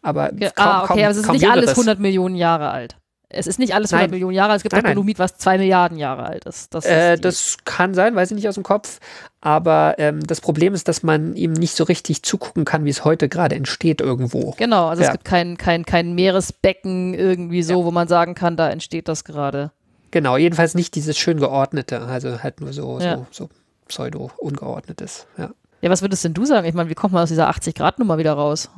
Aber 0.01 0.33
ja, 0.33 0.49
kaum, 0.51 0.67
ah, 0.67 0.83
okay, 0.83 0.87
kaum, 0.87 0.99
aber 0.99 1.09
es 1.11 1.17
ist 1.17 1.31
nicht 1.31 1.49
alles 1.49 1.69
100 1.69 1.99
Millionen 1.99 2.35
Jahre 2.35 2.69
alt. 2.69 2.97
Es 3.33 3.47
ist 3.47 3.59
nicht 3.59 3.73
alles 3.73 3.91
100 3.91 4.09
nein. 4.09 4.11
Millionen 4.11 4.35
Jahre, 4.35 4.55
es 4.55 4.63
gibt 4.63 4.73
nein, 4.73 4.85
auch 4.85 4.89
Dolomit, 4.89 5.19
was 5.19 5.37
2 5.37 5.57
Milliarden 5.57 5.97
Jahre 5.97 6.23
alt 6.23 6.45
ist. 6.45 6.73
Das, 6.73 6.85
äh, 6.85 7.15
ist 7.15 7.25
das 7.25 7.57
kann 7.65 7.93
sein, 7.93 8.15
weiß 8.15 8.31
ich 8.31 8.35
nicht 8.35 8.47
aus 8.47 8.55
dem 8.55 8.63
Kopf. 8.63 8.99
Aber 9.41 9.95
ähm, 9.97 10.25
das 10.25 10.39
Problem 10.39 10.73
ist, 10.73 10.87
dass 10.87 11.03
man 11.03 11.35
ihm 11.35 11.51
nicht 11.51 11.75
so 11.75 11.83
richtig 11.83 12.23
zugucken 12.23 12.63
kann, 12.63 12.85
wie 12.85 12.89
es 12.89 13.03
heute 13.03 13.27
gerade 13.27 13.55
entsteht 13.55 13.99
irgendwo. 13.99 14.51
Genau, 14.57 14.87
also 14.87 15.03
ja. 15.03 15.09
es 15.09 15.11
gibt 15.11 15.25
kein, 15.25 15.57
kein, 15.57 15.85
kein 15.85 16.15
Meeresbecken 16.15 17.13
irgendwie 17.13 17.63
so, 17.63 17.79
ja. 17.79 17.85
wo 17.85 17.91
man 17.91 18.07
sagen 18.07 18.35
kann, 18.35 18.55
da 18.55 18.69
entsteht 18.69 19.07
das 19.07 19.25
gerade. 19.25 19.71
Genau, 20.11 20.37
jedenfalls 20.37 20.75
nicht 20.75 20.95
dieses 20.95 21.17
schön 21.17 21.39
geordnete, 21.39 22.01
also 22.01 22.41
halt 22.43 22.61
nur 22.61 22.71
so, 22.71 22.99
ja. 22.99 23.17
so, 23.17 23.25
so 23.31 23.49
pseudo-ungeordnetes. 23.87 25.27
Ja. 25.37 25.49
ja, 25.81 25.89
was 25.89 26.01
würdest 26.01 26.23
denn 26.23 26.33
du 26.33 26.45
sagen? 26.45 26.67
Ich 26.67 26.73
meine, 26.73 26.89
wie 26.89 26.95
kommt 26.95 27.13
man 27.13 27.23
aus 27.23 27.29
dieser 27.29 27.49
80-Grad-Nummer 27.49 28.17
wieder 28.17 28.33
raus? 28.33 28.69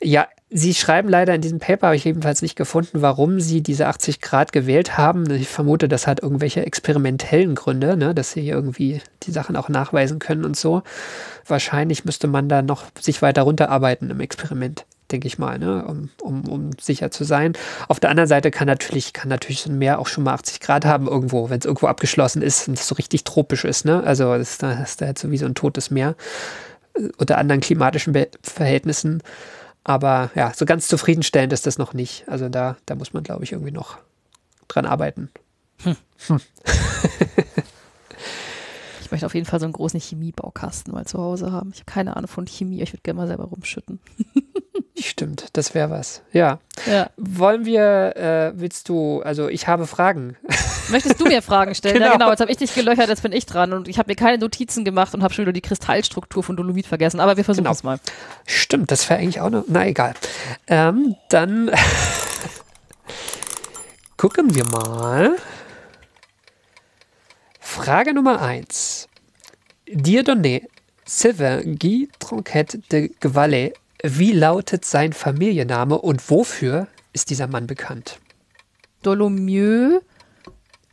Ja, 0.00 0.28
Sie 0.50 0.72
schreiben 0.72 1.10
leider 1.10 1.34
in 1.34 1.42
diesem 1.42 1.58
Paper, 1.58 1.88
habe 1.88 1.96
ich 1.96 2.04
jedenfalls 2.04 2.40
nicht 2.40 2.56
gefunden, 2.56 3.02
warum 3.02 3.38
Sie 3.38 3.62
diese 3.62 3.86
80 3.86 4.22
Grad 4.22 4.50
gewählt 4.52 4.96
haben. 4.96 5.30
Ich 5.30 5.48
vermute, 5.48 5.88
das 5.88 6.06
hat 6.06 6.22
irgendwelche 6.22 6.64
experimentellen 6.64 7.54
Gründe, 7.54 7.98
ne, 7.98 8.14
dass 8.14 8.32
Sie 8.32 8.48
irgendwie 8.48 9.02
die 9.24 9.30
Sachen 9.30 9.56
auch 9.56 9.68
nachweisen 9.68 10.18
können 10.20 10.46
und 10.46 10.56
so. 10.56 10.82
Wahrscheinlich 11.46 12.06
müsste 12.06 12.28
man 12.28 12.48
da 12.48 12.62
noch 12.62 12.84
sich 12.98 13.20
weiter 13.20 13.42
runterarbeiten 13.42 14.08
im 14.08 14.20
Experiment, 14.20 14.86
denke 15.10 15.26
ich 15.26 15.38
mal, 15.38 15.58
ne, 15.58 15.84
um, 15.84 16.08
um, 16.22 16.48
um 16.48 16.70
sicher 16.80 17.10
zu 17.10 17.24
sein. 17.24 17.52
Auf 17.88 18.00
der 18.00 18.08
anderen 18.08 18.28
Seite 18.28 18.50
kann 18.50 18.68
natürlich, 18.68 19.12
kann 19.12 19.28
natürlich 19.28 19.60
so 19.60 19.70
ein 19.70 19.78
Meer 19.78 19.98
auch 19.98 20.06
schon 20.06 20.24
mal 20.24 20.32
80 20.32 20.60
Grad 20.60 20.86
haben 20.86 21.08
irgendwo, 21.08 21.50
wenn 21.50 21.58
es 21.58 21.66
irgendwo 21.66 21.88
abgeschlossen 21.88 22.40
ist 22.40 22.68
und 22.68 22.78
es 22.78 22.88
so 22.88 22.94
richtig 22.94 23.24
tropisch 23.24 23.66
ist. 23.66 23.84
Ne? 23.84 24.02
Also 24.02 24.32
ist 24.32 24.62
da, 24.62 24.72
ist 24.82 25.02
da 25.02 25.06
halt 25.06 25.18
so 25.18 25.30
wie 25.30 25.38
so 25.38 25.44
ein 25.44 25.54
totes 25.54 25.90
Meer 25.90 26.14
äh, 26.94 27.08
unter 27.18 27.36
anderen 27.36 27.60
klimatischen 27.60 28.14
Be 28.14 28.28
Verhältnissen. 28.42 29.22
Aber 29.88 30.30
ja, 30.34 30.52
so 30.54 30.66
ganz 30.66 30.86
zufriedenstellend 30.86 31.50
ist 31.54 31.66
das 31.66 31.78
noch 31.78 31.94
nicht. 31.94 32.28
Also 32.28 32.50
da, 32.50 32.76
da 32.84 32.94
muss 32.94 33.14
man, 33.14 33.22
glaube 33.22 33.44
ich, 33.44 33.52
irgendwie 33.52 33.72
noch 33.72 33.96
dran 34.68 34.84
arbeiten. 34.84 35.30
Hm. 35.82 35.96
Hm. 36.26 36.40
Ich 39.00 39.12
möchte 39.12 39.24
auf 39.24 39.34
jeden 39.34 39.46
Fall 39.46 39.58
so 39.58 39.64
einen 39.64 39.72
großen 39.72 39.98
Chemiebaukasten 39.98 40.92
mal 40.92 41.06
zu 41.06 41.16
Hause 41.16 41.50
haben. 41.50 41.70
Ich 41.72 41.80
habe 41.80 41.90
keine 41.90 42.14
Ahnung 42.14 42.28
von 42.28 42.46
Chemie, 42.46 42.82
ich 42.82 42.92
würde 42.92 43.00
gerne 43.02 43.16
mal 43.16 43.26
selber 43.26 43.44
rumschütten. 43.44 44.00
Stimmt, 44.98 45.46
das 45.54 45.74
wäre 45.74 45.88
was. 45.88 46.20
Ja. 46.30 46.58
Ja. 46.84 47.08
Wollen 47.16 47.64
wir, 47.64 48.14
äh, 48.18 48.52
willst 48.54 48.90
du, 48.90 49.22
also 49.22 49.48
ich 49.48 49.66
habe 49.66 49.86
Fragen. 49.86 50.36
Möchtest 50.90 51.20
du 51.20 51.24
mir 51.24 51.42
Fragen 51.42 51.74
stellen? 51.74 51.94
Genau. 51.94 52.06
Ja, 52.06 52.12
genau. 52.12 52.30
Jetzt 52.30 52.40
habe 52.40 52.50
ich 52.50 52.56
dich 52.56 52.74
gelöchert, 52.74 53.08
jetzt 53.08 53.22
bin 53.22 53.32
ich 53.32 53.46
dran 53.46 53.72
und 53.72 53.88
ich 53.88 53.98
habe 53.98 54.10
mir 54.10 54.16
keine 54.16 54.38
Notizen 54.38 54.84
gemacht 54.84 55.14
und 55.14 55.22
habe 55.22 55.34
schon 55.34 55.44
wieder 55.44 55.52
die 55.52 55.60
Kristallstruktur 55.60 56.42
von 56.42 56.56
Dolomit 56.56 56.86
vergessen. 56.86 57.20
Aber 57.20 57.36
wir 57.36 57.44
versuchen 57.44 57.64
Genau. 57.64 57.72
es 57.72 57.82
mal. 57.82 57.98
Stimmt, 58.46 58.90
das 58.90 59.08
wäre 59.10 59.20
eigentlich 59.20 59.40
auch 59.40 59.46
eine. 59.46 59.64
Na 59.66 59.86
egal. 59.86 60.14
Ähm, 60.66 61.16
dann 61.28 61.70
gucken 64.16 64.54
wir 64.54 64.64
mal. 64.64 65.36
Frage 67.60 68.14
Nummer 68.14 68.40
1. 68.40 69.08
Dieudonné 69.88 70.62
Sylvain 71.04 71.78
Guy 71.78 72.08
Tronquet 72.18 72.78
de 72.92 73.10
Gvalet. 73.20 73.74
Wie 74.02 74.32
lautet 74.32 74.84
sein 74.84 75.12
Familienname 75.12 75.98
und 75.98 76.30
wofür 76.30 76.86
ist 77.12 77.30
dieser 77.30 77.46
Mann 77.46 77.66
bekannt? 77.66 78.18
Dolomieu 79.02 80.00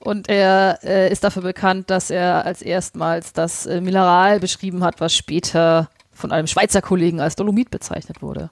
und 0.06 0.30
er 0.30 0.80
äh, 0.84 1.12
ist 1.12 1.24
dafür 1.24 1.42
bekannt, 1.42 1.90
dass 1.90 2.12
er 2.12 2.46
als 2.46 2.62
erstmals 2.62 3.34
das 3.34 3.66
äh, 3.66 3.82
Mineral 3.82 4.40
beschrieben 4.40 4.84
hat, 4.84 5.02
was 5.02 5.16
später 5.16 5.90
von 6.14 6.32
einem 6.32 6.48
Schweizer 6.48 6.82
Kollegen 6.82 7.20
als 7.20 7.36
Dolomit 7.36 7.72
bezeichnet 7.72 8.22
wurde. 8.22 8.52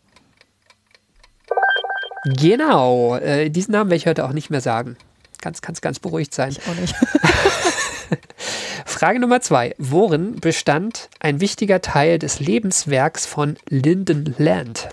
Genau, 2.25 3.17
äh, 3.17 3.49
diesen 3.49 3.73
Namen 3.73 3.89
werde 3.91 3.97
ich 3.97 4.07
heute 4.07 4.25
auch 4.25 4.33
nicht 4.33 4.49
mehr 4.49 4.61
sagen. 4.61 4.97
Ganz, 5.41 5.61
ganz, 5.61 5.81
ganz 5.81 5.99
beruhigt 5.99 6.33
sein. 6.33 6.51
Ich 6.51 6.67
auch 6.67 6.75
nicht. 6.75 6.95
Frage 8.85 9.19
Nummer 9.19 9.41
zwei. 9.41 9.75
Worin 9.77 10.39
bestand 10.39 11.09
ein 11.19 11.39
wichtiger 11.39 11.81
Teil 11.81 12.17
des 12.17 12.39
Lebenswerks 12.39 13.25
von 13.25 13.57
Lyndon 13.69 14.33
Land? 14.37 14.89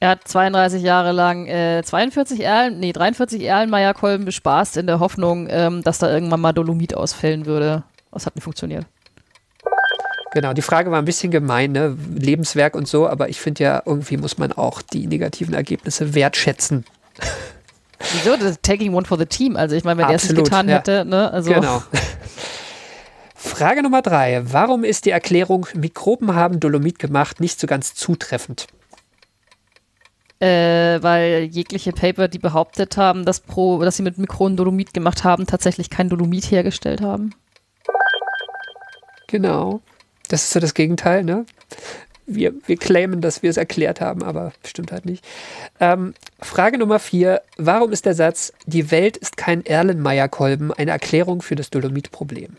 Er 0.00 0.10
hat 0.10 0.28
32 0.28 0.82
Jahre 0.82 1.10
lang 1.10 1.46
äh, 1.46 1.82
42 1.84 2.40
Erlen, 2.40 2.78
nee, 2.78 2.92
43 2.92 3.42
Erlenmeyer-Kolben 3.42 4.24
bespaßt 4.24 4.76
in 4.76 4.86
der 4.86 5.00
Hoffnung, 5.00 5.48
ähm, 5.50 5.82
dass 5.82 5.98
da 5.98 6.12
irgendwann 6.12 6.40
mal 6.40 6.52
Dolomit 6.52 6.94
ausfällen 6.94 7.46
würde. 7.46 7.82
Das 8.12 8.24
hat 8.24 8.36
nicht 8.36 8.44
funktioniert. 8.44 8.86
Genau, 10.32 10.52
die 10.52 10.62
Frage 10.62 10.90
war 10.90 10.98
ein 10.98 11.04
bisschen 11.04 11.32
gemein, 11.32 11.72
ne? 11.72 11.96
Lebenswerk 12.14 12.76
und 12.76 12.86
so, 12.86 13.08
aber 13.08 13.28
ich 13.28 13.40
finde 13.40 13.64
ja, 13.64 13.82
irgendwie 13.84 14.18
muss 14.18 14.38
man 14.38 14.52
auch 14.52 14.82
die 14.82 15.06
negativen 15.06 15.54
Ergebnisse 15.54 16.14
wertschätzen. 16.14 16.84
Wieso? 18.12 18.36
Das 18.36 18.60
taking 18.62 18.94
one 18.94 19.04
for 19.06 19.18
the 19.18 19.26
team. 19.26 19.56
Also 19.56 19.74
ich 19.74 19.82
meine, 19.82 20.00
wenn 20.00 20.08
er 20.08 20.14
es 20.14 20.28
getan 20.28 20.68
ja. 20.68 20.76
hätte, 20.76 21.04
ne? 21.04 21.32
Also 21.32 21.52
Genau. 21.52 21.82
Frage 23.34 23.82
Nummer 23.82 24.02
drei. 24.02 24.42
Warum 24.44 24.84
ist 24.84 25.04
die 25.04 25.10
Erklärung, 25.10 25.66
Mikroben 25.74 26.34
haben 26.34 26.60
Dolomit 26.60 26.98
gemacht, 26.98 27.40
nicht 27.40 27.58
so 27.58 27.66
ganz 27.66 27.94
zutreffend? 27.94 28.66
Äh, 30.40 31.02
weil 31.02 31.44
jegliche 31.50 31.92
Paper, 31.92 32.28
die 32.28 32.38
behauptet 32.38 32.96
haben, 32.96 33.24
dass, 33.24 33.40
pro, 33.40 33.82
dass 33.82 33.96
sie 33.96 34.02
mit 34.02 34.18
Mikronen 34.18 34.56
Dolomit 34.56 34.94
gemacht 34.94 35.24
haben, 35.24 35.46
tatsächlich 35.46 35.90
kein 35.90 36.08
Dolomit 36.08 36.50
hergestellt 36.50 37.00
haben. 37.00 37.34
Genau. 39.26 39.80
Das 40.28 40.44
ist 40.44 40.50
so 40.50 40.60
das 40.60 40.74
Gegenteil, 40.74 41.24
ne? 41.24 41.46
Wir, 42.26 42.52
wir 42.66 42.76
claimen, 42.76 43.22
dass 43.22 43.42
wir 43.42 43.48
es 43.48 43.56
erklärt 43.56 44.02
haben, 44.02 44.22
aber 44.22 44.52
stimmt 44.66 44.92
halt 44.92 45.06
nicht. 45.06 45.24
Ähm, 45.80 46.12
Frage 46.40 46.76
Nummer 46.76 46.98
vier. 46.98 47.40
Warum 47.56 47.90
ist 47.90 48.04
der 48.04 48.14
Satz, 48.14 48.52
die 48.66 48.90
Welt 48.90 49.16
ist 49.16 49.38
kein 49.38 49.64
Erlenmeyer-Kolben, 49.64 50.72
eine 50.74 50.90
Erklärung 50.90 51.40
für 51.40 51.56
das 51.56 51.70
Dolomit-Problem? 51.70 52.56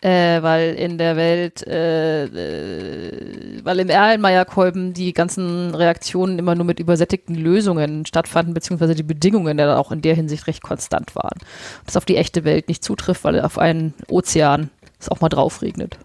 Äh, 0.00 0.42
weil 0.42 0.74
in 0.74 0.96
der 0.96 1.16
Welt, 1.16 1.66
äh, 1.66 2.24
äh, 2.24 3.60
weil 3.64 3.80
im 3.80 3.88
Erlenmeyer-Kolben 3.88 4.94
die 4.94 5.12
ganzen 5.12 5.74
Reaktionen 5.74 6.38
immer 6.38 6.54
nur 6.54 6.64
mit 6.64 6.78
übersättigten 6.78 7.34
Lösungen 7.34 8.06
stattfanden, 8.06 8.54
beziehungsweise 8.54 8.94
die 8.94 9.02
Bedingungen 9.02 9.58
ja 9.58 9.76
auch 9.76 9.90
in 9.90 10.00
der 10.00 10.14
Hinsicht 10.14 10.46
recht 10.46 10.62
konstant 10.62 11.16
waren. 11.16 11.38
Das 11.84 11.96
auf 11.96 12.04
die 12.04 12.16
echte 12.16 12.44
Welt 12.44 12.68
nicht 12.68 12.84
zutrifft, 12.84 13.24
weil 13.24 13.40
auf 13.40 13.58
einen 13.58 13.92
Ozean 14.08 14.70
es 15.00 15.08
auch 15.08 15.20
mal 15.20 15.28
drauf 15.28 15.62
regnet. 15.62 15.98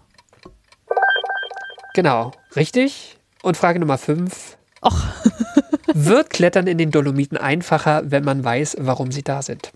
Genau, 1.94 2.32
richtig. 2.56 3.18
Und 3.44 3.58
Frage 3.58 3.80
Nummer 3.80 4.00
fünf. 4.00 4.58
Ach, 4.82 5.14
Wird 5.94 6.32
Klettern 6.32 6.66
in 6.66 6.80
den 6.80 6.90
Dolomiten 6.90 7.38
einfacher, 7.38 8.02
wenn 8.06 8.24
man 8.24 8.44
weiß, 8.44 8.78
warum 8.80 9.12
sie 9.12 9.22
da 9.22 9.44
sind? 9.44 9.72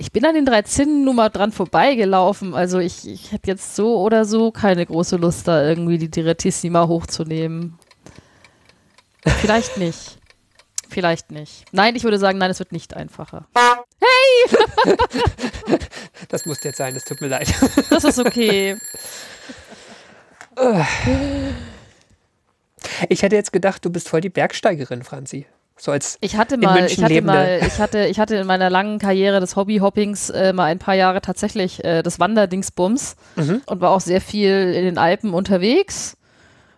Ich 0.00 0.12
bin 0.12 0.24
an 0.24 0.34
den 0.34 0.46
drei 0.46 0.62
Zinnen 0.62 1.04
nur 1.04 1.12
mal 1.12 1.28
dran 1.28 1.52
vorbeigelaufen. 1.52 2.54
Also 2.54 2.78
ich, 2.78 3.06
ich 3.06 3.32
hätte 3.32 3.48
jetzt 3.48 3.76
so 3.76 4.00
oder 4.00 4.24
so 4.24 4.50
keine 4.50 4.86
große 4.86 5.16
Lust, 5.16 5.46
da 5.46 5.62
irgendwie 5.62 5.98
die 5.98 6.10
Direttissima 6.10 6.88
hochzunehmen. 6.88 7.78
Vielleicht 9.42 9.76
nicht. 9.76 10.18
Vielleicht 10.88 11.30
nicht. 11.30 11.66
Nein, 11.72 11.96
ich 11.96 12.04
würde 12.04 12.18
sagen, 12.18 12.38
nein, 12.38 12.50
es 12.50 12.58
wird 12.58 12.72
nicht 12.72 12.96
einfacher. 12.96 13.46
Das 16.28 16.46
muss 16.46 16.62
jetzt 16.62 16.78
sein, 16.78 16.94
es 16.94 17.04
tut 17.04 17.20
mir 17.20 17.26
leid. 17.28 17.52
Das 17.90 18.04
ist 18.04 18.18
okay. 18.18 18.76
Ich 23.08 23.22
hätte 23.22 23.36
jetzt 23.36 23.52
gedacht, 23.52 23.84
du 23.84 23.90
bist 23.90 24.08
voll 24.08 24.20
die 24.20 24.28
Bergsteigerin, 24.30 25.02
Franzi. 25.02 25.46
So 25.80 25.92
als 25.92 26.18
Ich 26.20 26.36
hatte 26.36 26.56
In 26.56 26.60
mal, 26.60 26.84
ich 26.86 27.02
hatte 27.02 27.14
lebende. 27.14 27.32
mal, 27.32 27.60
ich 27.66 27.78
hatte, 27.78 28.06
ich 28.06 28.20
hatte 28.20 28.36
in 28.36 28.46
meiner 28.46 28.68
langen 28.68 28.98
Karriere 28.98 29.40
des 29.40 29.56
Hobbyhoppings 29.56 30.28
äh, 30.30 30.52
mal 30.52 30.64
ein 30.64 30.78
paar 30.78 30.94
Jahre 30.94 31.20
tatsächlich 31.22 31.82
äh, 31.84 32.02
das 32.02 32.20
Wanderdingsbums 32.20 33.16
Mhm. 33.36 33.62
und 33.66 33.80
war 33.80 33.90
auch 33.90 34.00
sehr 34.00 34.20
viel 34.20 34.74
in 34.74 34.84
den 34.84 34.98
Alpen 34.98 35.32
unterwegs 35.32 36.16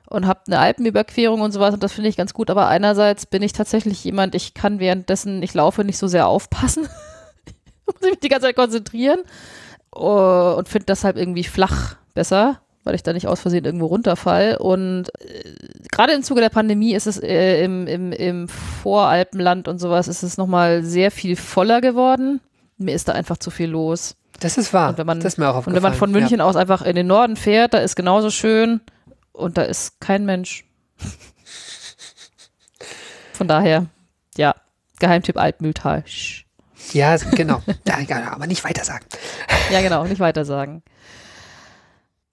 und 0.08 0.26
habe 0.26 0.40
eine 0.46 0.58
Alpenüberquerung 0.60 1.40
und 1.40 1.50
sowas 1.52 1.74
und 1.74 1.82
das 1.82 1.92
finde 1.92 2.10
ich 2.10 2.16
ganz 2.16 2.32
gut. 2.32 2.48
Aber 2.50 2.68
einerseits 2.68 3.26
bin 3.26 3.42
ich 3.42 3.52
tatsächlich 3.52 4.04
jemand, 4.04 4.34
ich 4.36 4.54
kann 4.54 4.78
währenddessen 4.78 5.42
ich 5.42 5.52
laufe 5.54 5.82
nicht 5.84 5.98
so 5.98 6.06
sehr 6.06 6.28
aufpassen, 6.28 6.82
muss 7.86 7.96
ich 8.02 8.10
mich 8.10 8.20
die 8.20 8.28
ganze 8.28 8.46
Zeit 8.46 8.56
konzentrieren 8.56 9.20
uh, 9.96 10.54
und 10.56 10.68
finde 10.68 10.86
deshalb 10.86 11.16
irgendwie 11.16 11.44
flach 11.44 11.96
besser 12.14 12.60
weil 12.84 12.94
ich 12.94 13.02
da 13.02 13.12
nicht 13.12 13.26
aus 13.28 13.40
Versehen 13.40 13.64
irgendwo 13.64 13.86
runterfall. 13.86 14.56
Und 14.56 15.08
äh, 15.20 15.52
gerade 15.90 16.12
im 16.12 16.22
Zuge 16.22 16.40
der 16.40 16.48
Pandemie 16.50 16.94
ist 16.94 17.06
es 17.06 17.18
äh, 17.22 17.62
im, 17.64 17.86
im, 17.86 18.12
im 18.12 18.48
Voralpenland 18.48 19.68
und 19.68 19.78
sowas 19.78 20.08
ist 20.08 20.22
es 20.22 20.36
nochmal 20.38 20.82
sehr 20.82 21.10
viel 21.10 21.36
voller 21.36 21.80
geworden. 21.80 22.40
Mir 22.78 22.94
ist 22.94 23.08
da 23.08 23.12
einfach 23.12 23.36
zu 23.38 23.50
viel 23.50 23.68
los. 23.70 24.16
Das 24.40 24.58
ist 24.58 24.72
wahr. 24.72 24.90
Und 24.90 24.98
wenn 24.98 25.06
man- 25.06 25.20
das 25.20 25.34
ist 25.34 25.38
mir 25.38 25.48
auch 25.48 25.66
Und 25.66 25.74
wenn 25.74 25.82
man 25.82 25.94
von 25.94 26.10
München 26.10 26.40
aus 26.40 26.56
einfach 26.56 26.82
in 26.82 26.96
den 26.96 27.06
Norden 27.06 27.36
fährt, 27.36 27.74
da 27.74 27.78
ist 27.78 27.94
genauso 27.94 28.30
schön 28.30 28.80
und 29.32 29.56
da 29.56 29.62
ist 29.62 30.00
kein 30.00 30.24
Mensch. 30.24 30.64
Von 33.32 33.48
daher, 33.48 33.86
ja, 34.36 34.54
Geheimtipp 34.98 35.36
Altmühltal. 35.36 36.04
Ja, 36.92 37.14
ja 37.14 37.30
genau. 37.30 37.62
Ja, 37.86 38.32
aber 38.32 38.46
nicht 38.46 38.64
weiter 38.64 38.84
sagen. 38.84 39.04
Ja, 39.70 39.80
genau, 39.80 40.04
nicht 40.04 40.20
weiter 40.20 40.44
sagen. 40.44 40.82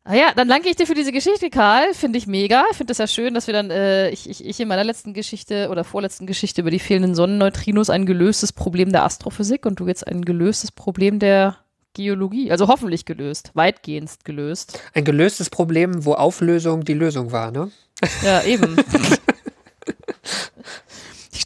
Ah 0.10 0.16
ja, 0.16 0.34
dann 0.36 0.48
danke 0.48 0.68
ich 0.70 0.76
dir 0.76 0.88
für 0.88 0.96
diese 0.96 1.12
Geschichte, 1.12 1.52
Karl. 1.52 1.94
Finde 1.94 2.18
ich 2.18 2.26
mega. 2.26 2.64
Ich 2.72 2.78
finde 2.78 2.94
es 2.94 2.98
ja 2.98 3.06
schön, 3.06 3.36
dass 3.36 3.46
wir 3.46 3.54
dann, 3.54 3.70
äh, 3.70 4.10
ich, 4.10 4.28
ich, 4.28 4.44
ich 4.44 4.60
in 4.60 4.68
meiner 4.68 4.84
letzten 4.84 5.14
Geschichte 5.14 5.70
oder 5.70 5.84
vorletzten 5.84 6.26
Geschichte 6.26 6.62
über 6.62 6.72
die 6.72 6.80
fehlenden 6.80 7.14
Sonnenneutrinos 7.14 7.92
ein 7.92 8.08
gelöstes 8.08 8.52
Problem 8.52 8.92
der 8.92 9.04
Astrophysik 9.04 9.68
und 9.68 9.80
du 9.80 9.86
jetzt 9.86 10.08
ein 10.08 10.26
gelöstes 10.26 10.72
Problem 10.72 11.20
der 11.20 11.58
Geologie. 11.94 12.52
Also 12.52 12.68
hoffentlich 12.68 13.06
gelöst, 13.06 13.52
weitgehend 13.54 14.26
gelöst. 14.26 14.82
Ein 14.96 15.04
gelöstes 15.04 15.52
Problem, 15.52 16.04
wo 16.06 16.16
Auflösung 16.16 16.84
die 16.84 16.96
Lösung 16.96 17.32
war, 17.32 17.52
ne? 17.52 17.70
Ja, 18.24 18.42
eben. 18.42 18.78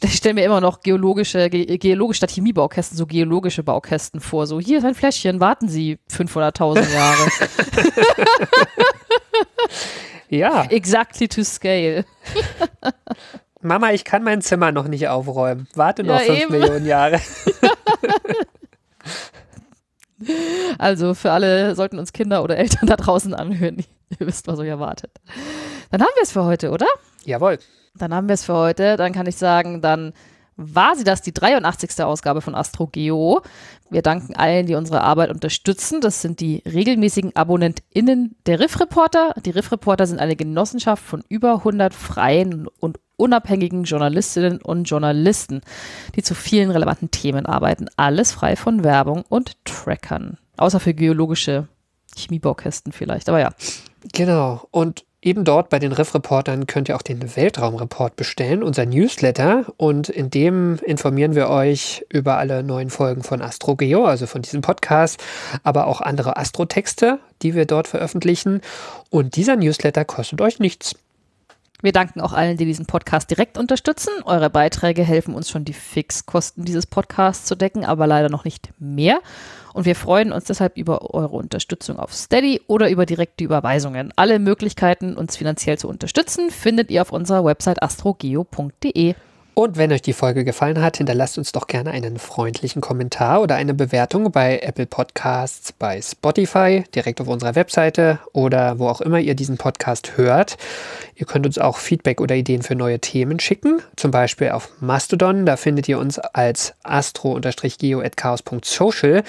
Ich 0.04 0.16
stelle 0.16 0.16
stell 0.16 0.34
mir 0.34 0.44
immer 0.44 0.60
noch 0.60 0.80
geologische, 0.80 1.48
ge 1.48 1.78
geologisch 1.78 2.18
statt 2.18 2.30
Chemiebaukästen, 2.30 2.98
so 2.98 3.06
geologische 3.06 3.62
Baukästen 3.62 4.20
vor. 4.20 4.46
So, 4.46 4.60
hier 4.60 4.78
ist 4.78 4.84
ein 4.84 4.94
Fläschchen, 4.94 5.40
warten 5.40 5.68
Sie 5.68 5.98
500.000 6.10 6.92
Jahre. 6.92 7.30
Ja. 10.30 10.64
exactly 10.64 11.28
to 11.28 11.44
scale. 11.44 12.04
Mama, 13.62 13.92
ich 13.92 14.04
kann 14.04 14.24
mein 14.24 14.42
Zimmer 14.42 14.72
noch 14.72 14.88
nicht 14.88 15.06
aufräumen. 15.06 15.68
Warte 15.74 16.02
noch 16.02 16.18
Ja, 16.18 16.26
fünf 16.26 16.40
eben. 16.40 16.52
Millionen 16.52 16.86
Jahre. 16.86 17.20
Also 20.78 21.12
für 21.12 21.32
alle 21.32 21.74
sollten 21.74 21.98
uns 21.98 22.12
Kinder 22.14 22.42
oder 22.42 22.56
Eltern 22.56 22.86
da 22.86 22.96
draußen 22.96 23.34
anhören. 23.34 23.84
Ihr 24.18 24.26
wisst, 24.26 24.46
was 24.46 24.58
euch 24.58 24.68
erwartet. 24.68 25.10
Dann 25.90 26.00
haben 26.00 26.10
wir 26.14 26.22
es 26.22 26.32
für 26.32 26.44
heute, 26.44 26.70
oder? 26.70 26.86
Jawohl. 27.24 27.58
Dann 27.96 28.14
haben 28.14 28.28
wir 28.28 28.34
es 28.34 28.44
für 28.44 28.54
heute. 28.54 28.96
Dann 28.96 29.12
kann 29.12 29.26
ich 29.26 29.36
sagen, 29.36 29.80
dann 29.80 30.12
war 30.56 30.94
sie 30.94 31.04
das, 31.04 31.22
die 31.22 31.32
83. 31.34 32.04
Ausgabe 32.04 32.40
von 32.40 32.54
AstroGeo. 32.54 33.42
Wir 33.90 34.02
danken 34.02 34.36
allen, 34.36 34.66
die 34.66 34.74
unsere 34.74 35.02
Arbeit 35.02 35.30
unterstützen. 35.30 36.00
Das 36.00 36.22
sind 36.22 36.40
die 36.40 36.62
regelmäßigen 36.64 37.34
AbonnentInnen 37.34 38.36
der 38.46 38.60
Riff 38.60 38.80
Reporter. 38.80 39.34
Die 39.44 39.50
Riff 39.50 39.72
Reporter 39.72 40.06
sind 40.06 40.20
eine 40.20 40.36
Genossenschaft 40.36 41.02
von 41.02 41.24
über 41.28 41.54
100 41.54 41.92
freien 41.92 42.68
und 42.80 43.00
unabhängigen 43.16 43.84
Journalistinnen 43.84 44.60
und 44.60 44.84
Journalisten, 44.84 45.62
die 46.16 46.22
zu 46.22 46.34
vielen 46.34 46.70
relevanten 46.70 47.10
Themen 47.10 47.46
arbeiten. 47.46 47.86
Alles 47.96 48.32
frei 48.32 48.56
von 48.56 48.84
Werbung 48.84 49.24
und 49.28 49.56
Trackern. 49.64 50.38
Außer 50.56 50.80
für 50.80 50.94
geologische 50.94 51.68
Chemiebaukästen 52.16 52.92
vielleicht, 52.92 53.28
aber 53.28 53.40
ja. 53.40 53.50
Genau. 54.12 54.66
Und 54.70 55.04
Eben 55.24 55.44
dort 55.44 55.70
bei 55.70 55.78
den 55.78 55.92
Riff-Reportern 55.92 56.66
könnt 56.66 56.90
ihr 56.90 56.96
auch 56.96 57.02
den 57.02 57.34
Weltraumreport 57.34 58.14
bestellen, 58.14 58.62
unser 58.62 58.84
Newsletter. 58.84 59.64
Und 59.78 60.10
in 60.10 60.28
dem 60.28 60.78
informieren 60.84 61.34
wir 61.34 61.48
euch 61.48 62.04
über 62.10 62.36
alle 62.36 62.62
neuen 62.62 62.90
Folgen 62.90 63.22
von 63.22 63.40
AstroGeo, 63.40 64.04
also 64.04 64.26
von 64.26 64.42
diesem 64.42 64.60
Podcast, 64.60 65.18
aber 65.62 65.86
auch 65.86 66.02
andere 66.02 66.36
Astrotexte, 66.36 67.20
die 67.40 67.54
wir 67.54 67.64
dort 67.64 67.88
veröffentlichen. 67.88 68.60
Und 69.08 69.36
dieser 69.36 69.56
Newsletter 69.56 70.04
kostet 70.04 70.42
euch 70.42 70.58
nichts. 70.58 70.94
Wir 71.82 71.92
danken 71.92 72.20
auch 72.20 72.32
allen, 72.32 72.56
die 72.56 72.64
diesen 72.64 72.86
Podcast 72.86 73.30
direkt 73.30 73.58
unterstützen. 73.58 74.10
Eure 74.24 74.48
Beiträge 74.48 75.02
helfen 75.02 75.34
uns 75.34 75.50
schon, 75.50 75.64
die 75.64 75.72
Fixkosten 75.72 76.64
dieses 76.64 76.86
Podcasts 76.86 77.46
zu 77.46 77.56
decken, 77.56 77.84
aber 77.84 78.06
leider 78.06 78.30
noch 78.30 78.44
nicht 78.44 78.70
mehr. 78.78 79.20
Und 79.74 79.84
wir 79.84 79.96
freuen 79.96 80.32
uns 80.32 80.44
deshalb 80.44 80.76
über 80.76 81.14
eure 81.14 81.36
Unterstützung 81.36 81.98
auf 81.98 82.14
Steady 82.14 82.62
oder 82.68 82.88
über 82.90 83.06
direkte 83.06 83.44
Überweisungen. 83.44 84.12
Alle 84.16 84.38
Möglichkeiten, 84.38 85.16
uns 85.16 85.36
finanziell 85.36 85.76
zu 85.76 85.88
unterstützen, 85.88 86.50
findet 86.50 86.90
ihr 86.90 87.02
auf 87.02 87.12
unserer 87.12 87.44
Website 87.44 87.82
astrogeo.de. 87.82 89.14
Und 89.54 89.76
wenn 89.76 89.92
euch 89.92 90.02
die 90.02 90.12
Folge 90.12 90.44
gefallen 90.44 90.82
hat, 90.82 90.96
hinterlasst 90.96 91.38
uns 91.38 91.52
doch 91.52 91.68
gerne 91.68 91.92
einen 91.92 92.18
freundlichen 92.18 92.82
Kommentar 92.82 93.40
oder 93.40 93.54
eine 93.54 93.72
Bewertung 93.72 94.32
bei 94.32 94.58
Apple 94.58 94.86
Podcasts, 94.86 95.70
bei 95.70 96.02
Spotify, 96.02 96.82
direkt 96.92 97.20
auf 97.20 97.28
unserer 97.28 97.54
Webseite 97.54 98.18
oder 98.32 98.80
wo 98.80 98.88
auch 98.88 99.00
immer 99.00 99.20
ihr 99.20 99.36
diesen 99.36 99.56
Podcast 99.56 100.16
hört. 100.16 100.56
Ihr 101.14 101.26
könnt 101.26 101.46
uns 101.46 101.58
auch 101.58 101.78
Feedback 101.78 102.20
oder 102.20 102.34
Ideen 102.34 102.62
für 102.62 102.74
neue 102.74 102.98
Themen 102.98 103.38
schicken, 103.38 103.80
zum 103.94 104.10
Beispiel 104.10 104.50
auf 104.50 104.70
Mastodon. 104.80 105.46
Da 105.46 105.56
findet 105.56 105.88
ihr 105.88 106.00
uns 106.00 106.18
als 106.18 106.74
astro-geo.chaos.social 106.82 109.22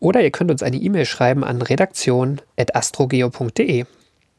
oder 0.00 0.22
ihr 0.22 0.32
könnt 0.32 0.50
uns 0.50 0.64
eine 0.64 0.78
E-Mail 0.78 1.06
schreiben 1.06 1.44
an 1.44 1.62
redaktion.astrogeo.de. 1.62 3.84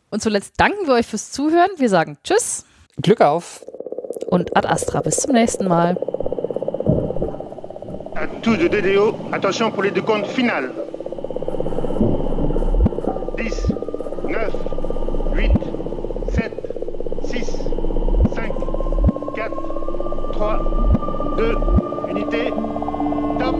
Und 0.09 0.21
zuletzt 0.21 0.55
danken 0.57 0.85
wir 0.85 0.95
euch 0.95 1.07
fürs 1.07 1.31
Zuhören. 1.31 1.71
Wir 1.77 1.87
sagen 1.87 2.17
Tschüss. 2.25 2.65
Glück 3.01 3.21
auf! 3.21 3.63
Und 4.33 4.57
Ad 4.57 4.67
Astra. 4.67 5.01
Bis 5.01 5.17
zum 5.17 5.33
nächsten 5.33 5.67
Mal. 5.67 5.95
À 8.15 8.27
tous 8.41 8.57
de 8.57 8.67
DDO, 8.67 9.13
attention 9.31 9.69
pour 9.71 9.83
les 9.83 9.91
deux 9.91 10.01
comptes 10.01 10.27
finales. 10.27 10.71
10, 13.37 13.73
9, 14.27 14.53
8, 15.35 15.51
7, 16.31 16.51
6, 17.25 17.45
5, 18.33 18.51
4, 19.35 19.51
3, 20.33 20.59
2, 21.37 21.57
unité, 22.09 22.49
top. 23.39 23.55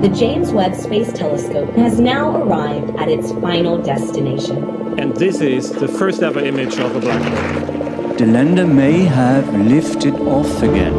The 0.00 0.08
James 0.08 0.52
Webb 0.52 0.74
Space 0.74 1.12
Telescope 1.12 1.70
has 1.76 2.00
now 2.00 2.42
arrived 2.42 2.96
at 2.98 3.08
its 3.08 3.30
final 3.40 3.78
destination. 3.78 4.81
And 4.98 5.16
this 5.16 5.40
is 5.40 5.72
the 5.72 5.88
first 5.88 6.22
ever 6.22 6.40
image 6.40 6.78
of 6.78 6.94
a 6.94 7.00
black 7.00 7.22
hole. 7.22 8.14
The 8.14 8.26
lander 8.26 8.66
may 8.66 9.04
have 9.04 9.52
lifted 9.54 10.14
off 10.14 10.62
again. 10.62 10.92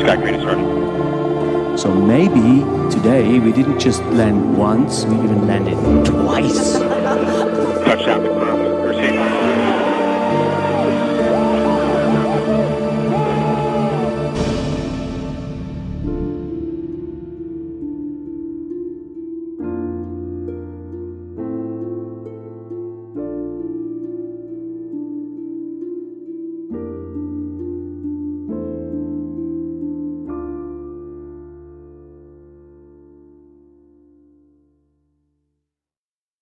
Sky 0.00 0.16
crane 0.16 0.34
is 0.36 0.42
started. 0.42 1.78
So 1.78 1.92
maybe 1.92 2.64
today 2.90 3.38
we 3.38 3.52
didn't 3.52 3.80
just 3.80 4.02
land 4.04 4.56
once, 4.56 5.04
we 5.04 5.16
even 5.16 5.46
landed 5.46 6.06
twice. 6.06 6.78
Touchdown 6.78 8.24
confirmed. 8.24 8.61